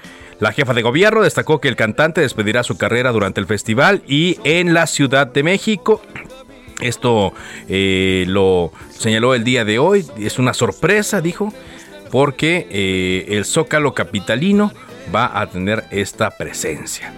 La 0.41 0.51
jefa 0.53 0.73
de 0.73 0.81
gobierno 0.81 1.21
destacó 1.21 1.61
que 1.61 1.67
el 1.67 1.75
cantante 1.75 2.19
despedirá 2.19 2.63
su 2.63 2.75
carrera 2.75 3.11
durante 3.11 3.39
el 3.39 3.45
festival 3.45 4.01
y 4.07 4.39
en 4.43 4.73
la 4.73 4.87
Ciudad 4.87 5.27
de 5.27 5.43
México. 5.43 6.01
Esto 6.81 7.31
eh, 7.69 8.25
lo 8.27 8.71
señaló 8.89 9.35
el 9.35 9.43
día 9.43 9.65
de 9.65 9.77
hoy. 9.77 10.03
Es 10.17 10.39
una 10.39 10.55
sorpresa, 10.55 11.21
dijo, 11.21 11.53
porque 12.09 12.67
eh, 12.71 13.37
el 13.37 13.45
Zócalo 13.45 13.93
Capitalino 13.93 14.71
va 15.13 15.39
a 15.39 15.45
tener 15.45 15.83
esta 15.91 16.31
presencia. 16.31 17.13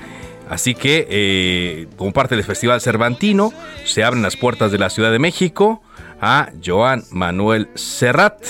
Así 0.49 0.75
que, 0.75 1.07
eh, 1.09 1.87
como 1.95 2.11
parte 2.11 2.35
del 2.35 2.43
Festival 2.43 2.81
Cervantino, 2.81 3.53
se 3.85 4.03
abren 4.03 4.21
las 4.21 4.35
puertas 4.35 4.69
de 4.73 4.79
la 4.79 4.89
Ciudad 4.89 5.13
de 5.13 5.19
México 5.19 5.81
a 6.19 6.49
Joan 6.63 7.05
Manuel 7.09 7.69
Serrat, 7.75 8.43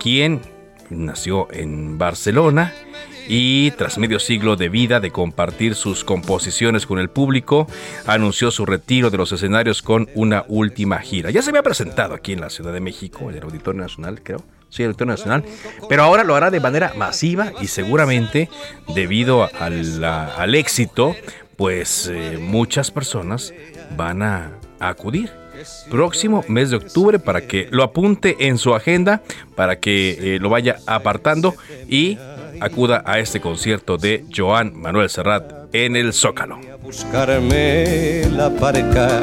quien 0.00 0.40
nació 0.88 1.46
en 1.52 1.98
Barcelona 1.98 2.72
y 3.28 3.70
tras 3.72 3.98
medio 3.98 4.18
siglo 4.18 4.56
de 4.56 4.70
vida 4.70 5.00
de 5.00 5.10
compartir 5.10 5.74
sus 5.74 6.02
composiciones 6.02 6.86
con 6.86 6.98
el 6.98 7.10
público, 7.10 7.68
anunció 8.06 8.50
su 8.50 8.64
retiro 8.64 9.10
de 9.10 9.18
los 9.18 9.30
escenarios 9.32 9.82
con 9.82 10.08
una 10.14 10.44
última 10.48 10.98
gira. 11.00 11.30
Ya 11.30 11.42
se 11.42 11.50
había 11.50 11.62
presentado 11.62 12.14
aquí 12.14 12.32
en 12.32 12.40
la 12.40 12.50
Ciudad 12.50 12.72
de 12.72 12.80
México, 12.80 13.30
en 13.30 13.36
el 13.36 13.42
Auditorio 13.42 13.82
Nacional, 13.82 14.22
creo. 14.22 14.42
Sí, 14.70 14.82
el 14.82 14.88
Auditorio 14.88 15.12
Nacional. 15.12 15.44
Pero 15.88 16.02
ahora 16.02 16.24
lo 16.24 16.34
hará 16.34 16.50
de 16.50 16.60
manera 16.60 16.92
masiva 16.96 17.52
y 17.60 17.66
seguramente 17.66 18.48
debido 18.94 19.48
al, 19.58 20.54
éxito, 20.54 21.14
pues 21.56 22.10
eh, 22.12 22.38
muchas 22.40 22.90
personas 22.90 23.52
van 23.96 24.22
a, 24.22 24.52
acudir 24.80 25.32
próximo 25.90 26.44
mes 26.46 26.70
de 26.70 26.76
octubre 26.76 27.18
para 27.18 27.48
que 27.48 27.66
lo 27.72 27.82
apunte 27.82 28.36
en 28.46 28.58
su 28.58 28.76
agenda, 28.76 29.22
para 29.56 29.80
que 29.80 30.36
eh, 30.36 30.38
lo 30.38 30.50
vaya 30.50 30.76
apartando 30.86 31.56
y 31.88 32.16
acuda 32.60 33.02
a 33.06 33.18
este 33.18 33.40
concierto 33.40 33.96
de 33.96 34.24
Joan 34.34 34.72
Manuel 34.74 35.10
Serrat 35.10 35.74
en 35.74 35.96
el 35.96 36.12
Zócalo. 36.12 36.58
Buscarme 36.82 38.24
la 38.32 38.48
barca, 38.48 39.22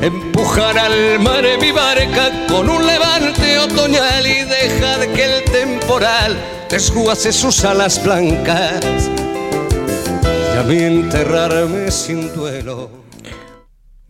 empujar 0.00 0.78
al 0.78 1.20
mar 1.20 1.44
mi 1.60 1.72
barca 1.72 2.30
con 2.48 2.68
un 2.68 2.86
levante 2.86 3.58
otoñal 3.58 4.26
y 4.26 4.44
dejar 4.44 5.08
que 5.14 5.24
el 5.24 5.44
temporal 5.44 6.36
desguace 6.68 7.32
sus 7.32 7.64
alas 7.64 8.02
blancas 8.02 9.10
y 10.54 10.58
a 10.58 10.62
mí 10.62 10.78
enterrarme 10.78 11.90
sin 11.90 12.32
duelo. 12.34 12.99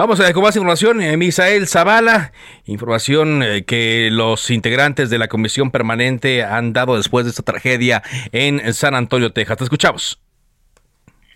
Vamos 0.01 0.19
a 0.19 0.33
con 0.33 0.43
más 0.43 0.57
información. 0.57 1.03
Eh, 1.03 1.19
Misael 1.19 1.67
Zavala, 1.67 2.33
información 2.65 3.43
eh, 3.43 3.65
que 3.67 4.09
los 4.11 4.51
integrantes 4.51 5.11
de 5.11 5.19
la 5.19 5.29
comisión 5.29 5.71
permanente 5.71 6.43
han 6.43 6.73
dado 6.73 6.97
después 6.97 7.27
de 7.27 7.31
esta 7.33 7.43
tragedia 7.43 8.01
en 8.33 8.73
San 8.73 8.95
Antonio, 8.95 9.31
Texas. 9.31 9.59
Te 9.59 9.65
escuchamos. 9.65 10.19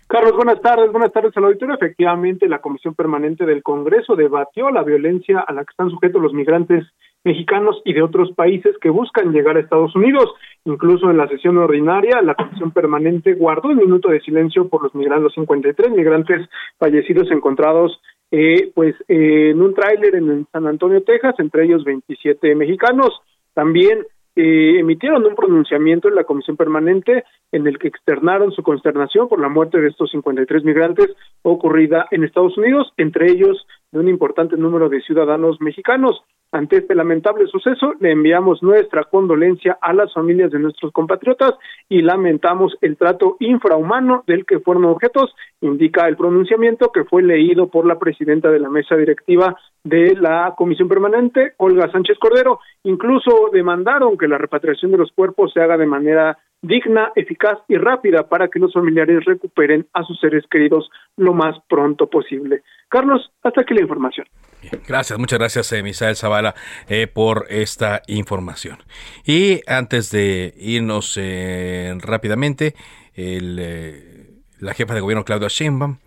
Carlos, 0.07 0.35
buenas 0.35 0.59
tardes, 0.61 0.91
buenas 0.91 1.11
tardes 1.11 1.37
al 1.37 1.43
auditorio. 1.43 1.75
Efectivamente, 1.75 2.47
la 2.47 2.57
Comisión 2.57 2.95
Permanente 2.95 3.45
del 3.45 3.61
Congreso 3.61 4.15
debatió 4.15 4.71
la 4.71 4.81
violencia 4.81 5.41
a 5.47 5.53
la 5.53 5.63
que 5.63 5.69
están 5.69 5.91
sujetos 5.91 6.19
los 6.19 6.33
migrantes 6.33 6.85
mexicanos 7.23 7.81
y 7.85 7.93
de 7.93 8.01
otros 8.01 8.31
países 8.33 8.75
que 8.81 8.89
buscan 8.89 9.31
llegar 9.31 9.57
a 9.57 9.59
Estados 9.59 9.95
Unidos. 9.95 10.31
Incluso 10.63 11.11
en 11.11 11.17
la 11.17 11.27
sesión 11.27 11.57
ordinaria, 11.57 12.19
la 12.23 12.33
Comisión 12.33 12.71
Permanente 12.71 13.35
guardó 13.35 13.69
un 13.69 13.77
minuto 13.77 14.09
de 14.09 14.21
silencio 14.21 14.69
por 14.69 14.81
los 14.81 14.95
migrantes, 14.95 15.33
53 15.33 15.91
migrantes 15.91 16.49
fallecidos 16.79 17.29
encontrados 17.29 17.99
eh, 18.37 18.69
pues 18.75 18.95
eh, 19.07 19.51
en 19.51 19.61
un 19.61 19.73
tráiler 19.73 20.13
en 20.13 20.45
San 20.51 20.67
Antonio, 20.67 21.01
Texas, 21.03 21.35
entre 21.37 21.63
ellos 21.63 21.85
27 21.85 22.53
mexicanos. 22.53 23.13
También 23.53 23.99
eh, 24.35 24.77
emitieron 24.77 25.25
un 25.25 25.35
pronunciamiento 25.35 26.09
en 26.09 26.15
la 26.15 26.25
comisión 26.25 26.57
permanente 26.57 27.23
en 27.53 27.65
el 27.65 27.79
que 27.79 27.87
externaron 27.87 28.51
su 28.51 28.61
consternación 28.61 29.29
por 29.29 29.39
la 29.39 29.47
muerte 29.47 29.79
de 29.79 29.87
estos 29.87 30.11
53 30.11 30.65
migrantes 30.65 31.15
ocurrida 31.43 32.07
en 32.11 32.25
Estados 32.25 32.57
Unidos, 32.57 32.91
entre 32.97 33.31
ellos 33.31 33.65
de 33.93 33.99
un 33.99 34.09
importante 34.09 34.57
número 34.57 34.89
de 34.89 34.99
ciudadanos 34.99 35.61
mexicanos. 35.61 36.21
Ante 36.55 36.77
este 36.77 36.95
lamentable 36.95 37.47
suceso, 37.47 37.95
le 37.99 38.11
enviamos 38.11 38.63
nuestra 38.63 39.03
condolencia 39.03 39.77
a 39.81 39.91
las 39.91 40.13
familias 40.13 40.51
de 40.51 40.59
nuestros 40.59 40.93
compatriotas 40.93 41.51
y 41.89 42.01
lamentamos 42.01 42.77
el 42.79 42.95
trato 42.95 43.35
infrahumano 43.41 44.23
del 44.25 44.45
que 44.45 44.59
fueron 44.59 44.85
objetos, 44.85 45.35
indica 45.59 46.07
el 46.07 46.15
pronunciamiento 46.15 46.93
que 46.93 47.03
fue 47.03 47.23
leído 47.23 47.67
por 47.67 47.85
la 47.85 47.99
presidenta 47.99 48.49
de 48.51 48.59
la 48.59 48.69
mesa 48.69 48.95
directiva 48.95 49.57
de 49.83 50.15
la 50.15 50.53
Comisión 50.57 50.87
Permanente, 50.87 51.55
Olga 51.57 51.91
Sánchez 51.91 52.17
Cordero. 52.19 52.61
Incluso 52.83 53.49
demandaron 53.51 54.17
que 54.17 54.29
la 54.29 54.37
repatriación 54.37 54.91
de 54.91 54.97
los 54.99 55.11
cuerpos 55.11 55.51
se 55.51 55.59
haga 55.59 55.75
de 55.75 55.87
manera 55.87 56.37
digna, 56.61 57.11
eficaz 57.17 57.59
y 57.67 57.75
rápida 57.75 58.29
para 58.29 58.47
que 58.47 58.59
los 58.59 58.71
familiares 58.71 59.25
recuperen 59.25 59.87
a 59.91 60.03
sus 60.03 60.17
seres 60.21 60.45
queridos 60.49 60.89
lo 61.17 61.33
más 61.33 61.57
pronto 61.67 62.07
posible. 62.07 62.63
Carlos, 62.87 63.29
hasta 63.43 63.59
aquí 63.59 63.73
la 63.73 63.81
información. 63.81 64.25
Gracias, 64.87 65.17
muchas 65.19 65.39
gracias, 65.39 65.71
eh, 65.71 65.83
Misael 65.83 66.15
Zavala, 66.15 66.55
eh, 66.87 67.07
por 67.07 67.47
esta 67.49 68.01
información. 68.07 68.77
Y 69.25 69.61
antes 69.67 70.11
de 70.11 70.53
irnos 70.57 71.17
eh, 71.17 71.95
rápidamente, 71.99 72.75
la 73.15 74.73
jefa 74.73 74.93
de 74.93 75.01
gobierno, 75.01 75.23
Claudia 75.23 75.47
Sheinbaum, 75.47 75.97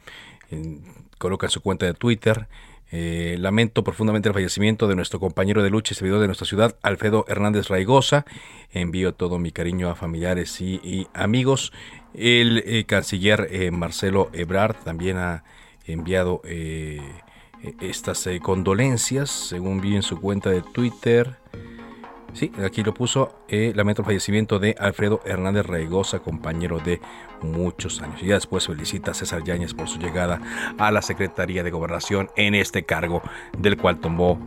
coloca 1.18 1.46
en 1.46 1.50
su 1.50 1.62
cuenta 1.62 1.86
de 1.86 1.94
Twitter 1.94 2.46
lamento 2.90 3.84
profundamente 3.84 4.28
el 4.28 4.34
fallecimiento 4.34 4.88
de 4.88 4.94
nuestro 4.94 5.20
compañero 5.20 5.62
de 5.62 5.68
lucha 5.68 5.92
y 5.92 5.96
servidor 5.96 6.20
de 6.20 6.26
nuestra 6.26 6.46
ciudad, 6.46 6.76
Alfredo 6.82 7.24
Hernández 7.28 7.68
Raigosa. 7.68 8.24
Envío 8.72 9.12
todo 9.14 9.38
mi 9.38 9.52
cariño 9.52 9.90
a 9.90 9.94
familiares 9.94 10.61
y, 10.61 11.06
amigos. 11.14 11.72
El 12.14 12.84
canciller 12.86 13.70
Marcelo 13.72 14.30
Ebrard 14.32 14.76
también 14.84 15.18
ha 15.18 15.44
enviado 15.86 16.42
estas 17.80 18.28
condolencias, 18.42 19.30
según 19.30 19.80
vi 19.80 19.96
en 19.96 20.02
su 20.02 20.20
cuenta 20.20 20.50
de 20.50 20.62
Twitter. 20.62 21.36
Sí, 22.34 22.52
aquí 22.64 22.82
lo 22.82 22.94
puso. 22.94 23.34
Eh, 23.48 23.72
lamento 23.74 24.02
el 24.02 24.06
fallecimiento 24.06 24.59
de 24.59 24.76
Alfredo 24.78 25.20
Hernández 25.24 25.66
Reigosa, 25.66 26.20
compañero 26.20 26.78
de 26.78 27.00
muchos 27.42 28.02
años. 28.02 28.22
Y 28.22 28.26
ya 28.26 28.34
después 28.34 28.66
felicita 28.66 29.12
a 29.12 29.14
César 29.14 29.42
Yáñez 29.44 29.74
por 29.74 29.88
su 29.88 29.98
llegada 29.98 30.40
a 30.78 30.92
la 30.92 31.02
Secretaría 31.02 31.62
de 31.62 31.70
Gobernación 31.70 32.30
en 32.36 32.54
este 32.54 32.84
cargo 32.84 33.22
del 33.56 33.76
cual 33.76 33.98
tomó 33.98 34.38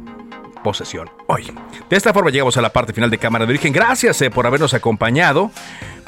posesión 0.63 1.09
hoy. 1.27 1.51
De 1.89 1.97
esta 1.97 2.13
forma 2.13 2.31
llegamos 2.31 2.57
a 2.57 2.61
la 2.61 2.71
parte 2.71 2.93
final 2.93 3.09
de 3.09 3.17
Cámara 3.17 3.45
de 3.45 3.51
Origen. 3.51 3.73
Gracias 3.73 4.21
eh, 4.21 4.29
por 4.29 4.47
habernos 4.47 4.73
acompañado. 4.73 5.51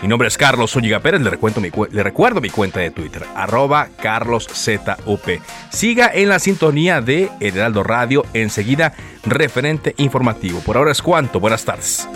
Mi 0.01 0.07
nombre 0.07 0.27
es 0.27 0.37
Carlos 0.37 0.71
Zúñiga 0.71 0.99
Pérez. 0.99 1.21
Le 1.21 1.29
recuerdo, 1.29 1.61
mi, 1.61 1.71
le 1.91 2.03
recuerdo 2.03 2.41
mi 2.41 2.49
cuenta 2.49 2.81
de 2.81 2.91
Twitter, 2.91 3.25
arroba 3.35 3.87
carloszup. 4.01 5.21
Siga 5.69 6.11
en 6.13 6.29
la 6.29 6.39
sintonía 6.39 7.01
de 7.01 7.29
Heraldo 7.39 7.83
Radio. 7.83 8.25
Enseguida, 8.33 8.93
referente 9.23 9.95
informativo. 9.97 10.59
Por 10.59 10.77
ahora 10.77 10.91
es 10.91 11.01
cuanto. 11.01 11.39
Buenas 11.39 11.63
tardes. 11.63 12.07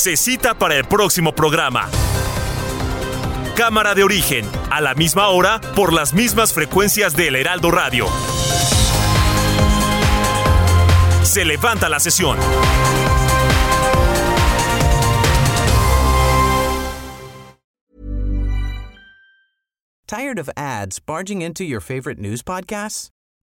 Se 0.00 0.16
cita 0.16 0.54
para 0.54 0.76
el 0.76 0.86
próximo 0.86 1.34
programa. 1.34 1.86
Cámara 3.54 3.94
de 3.94 4.02
origen, 4.02 4.46
a 4.70 4.80
la 4.80 4.94
misma 4.94 5.28
hora, 5.28 5.60
por 5.76 5.92
las 5.92 6.14
mismas 6.14 6.54
frecuencias 6.54 7.14
del 7.14 7.36
Heraldo 7.36 7.70
Radio. 7.70 8.06
Se 11.22 11.44
levanta 11.44 11.90
la 11.90 12.00
sesión. 12.00 12.38
Tired 20.06 20.38
of 20.38 20.48
ads 20.56 20.98
barging 20.98 21.42
into 21.42 21.62
your 21.62 21.82
favorite 21.82 22.18
news 22.18 22.42
podcasts? 22.42 23.10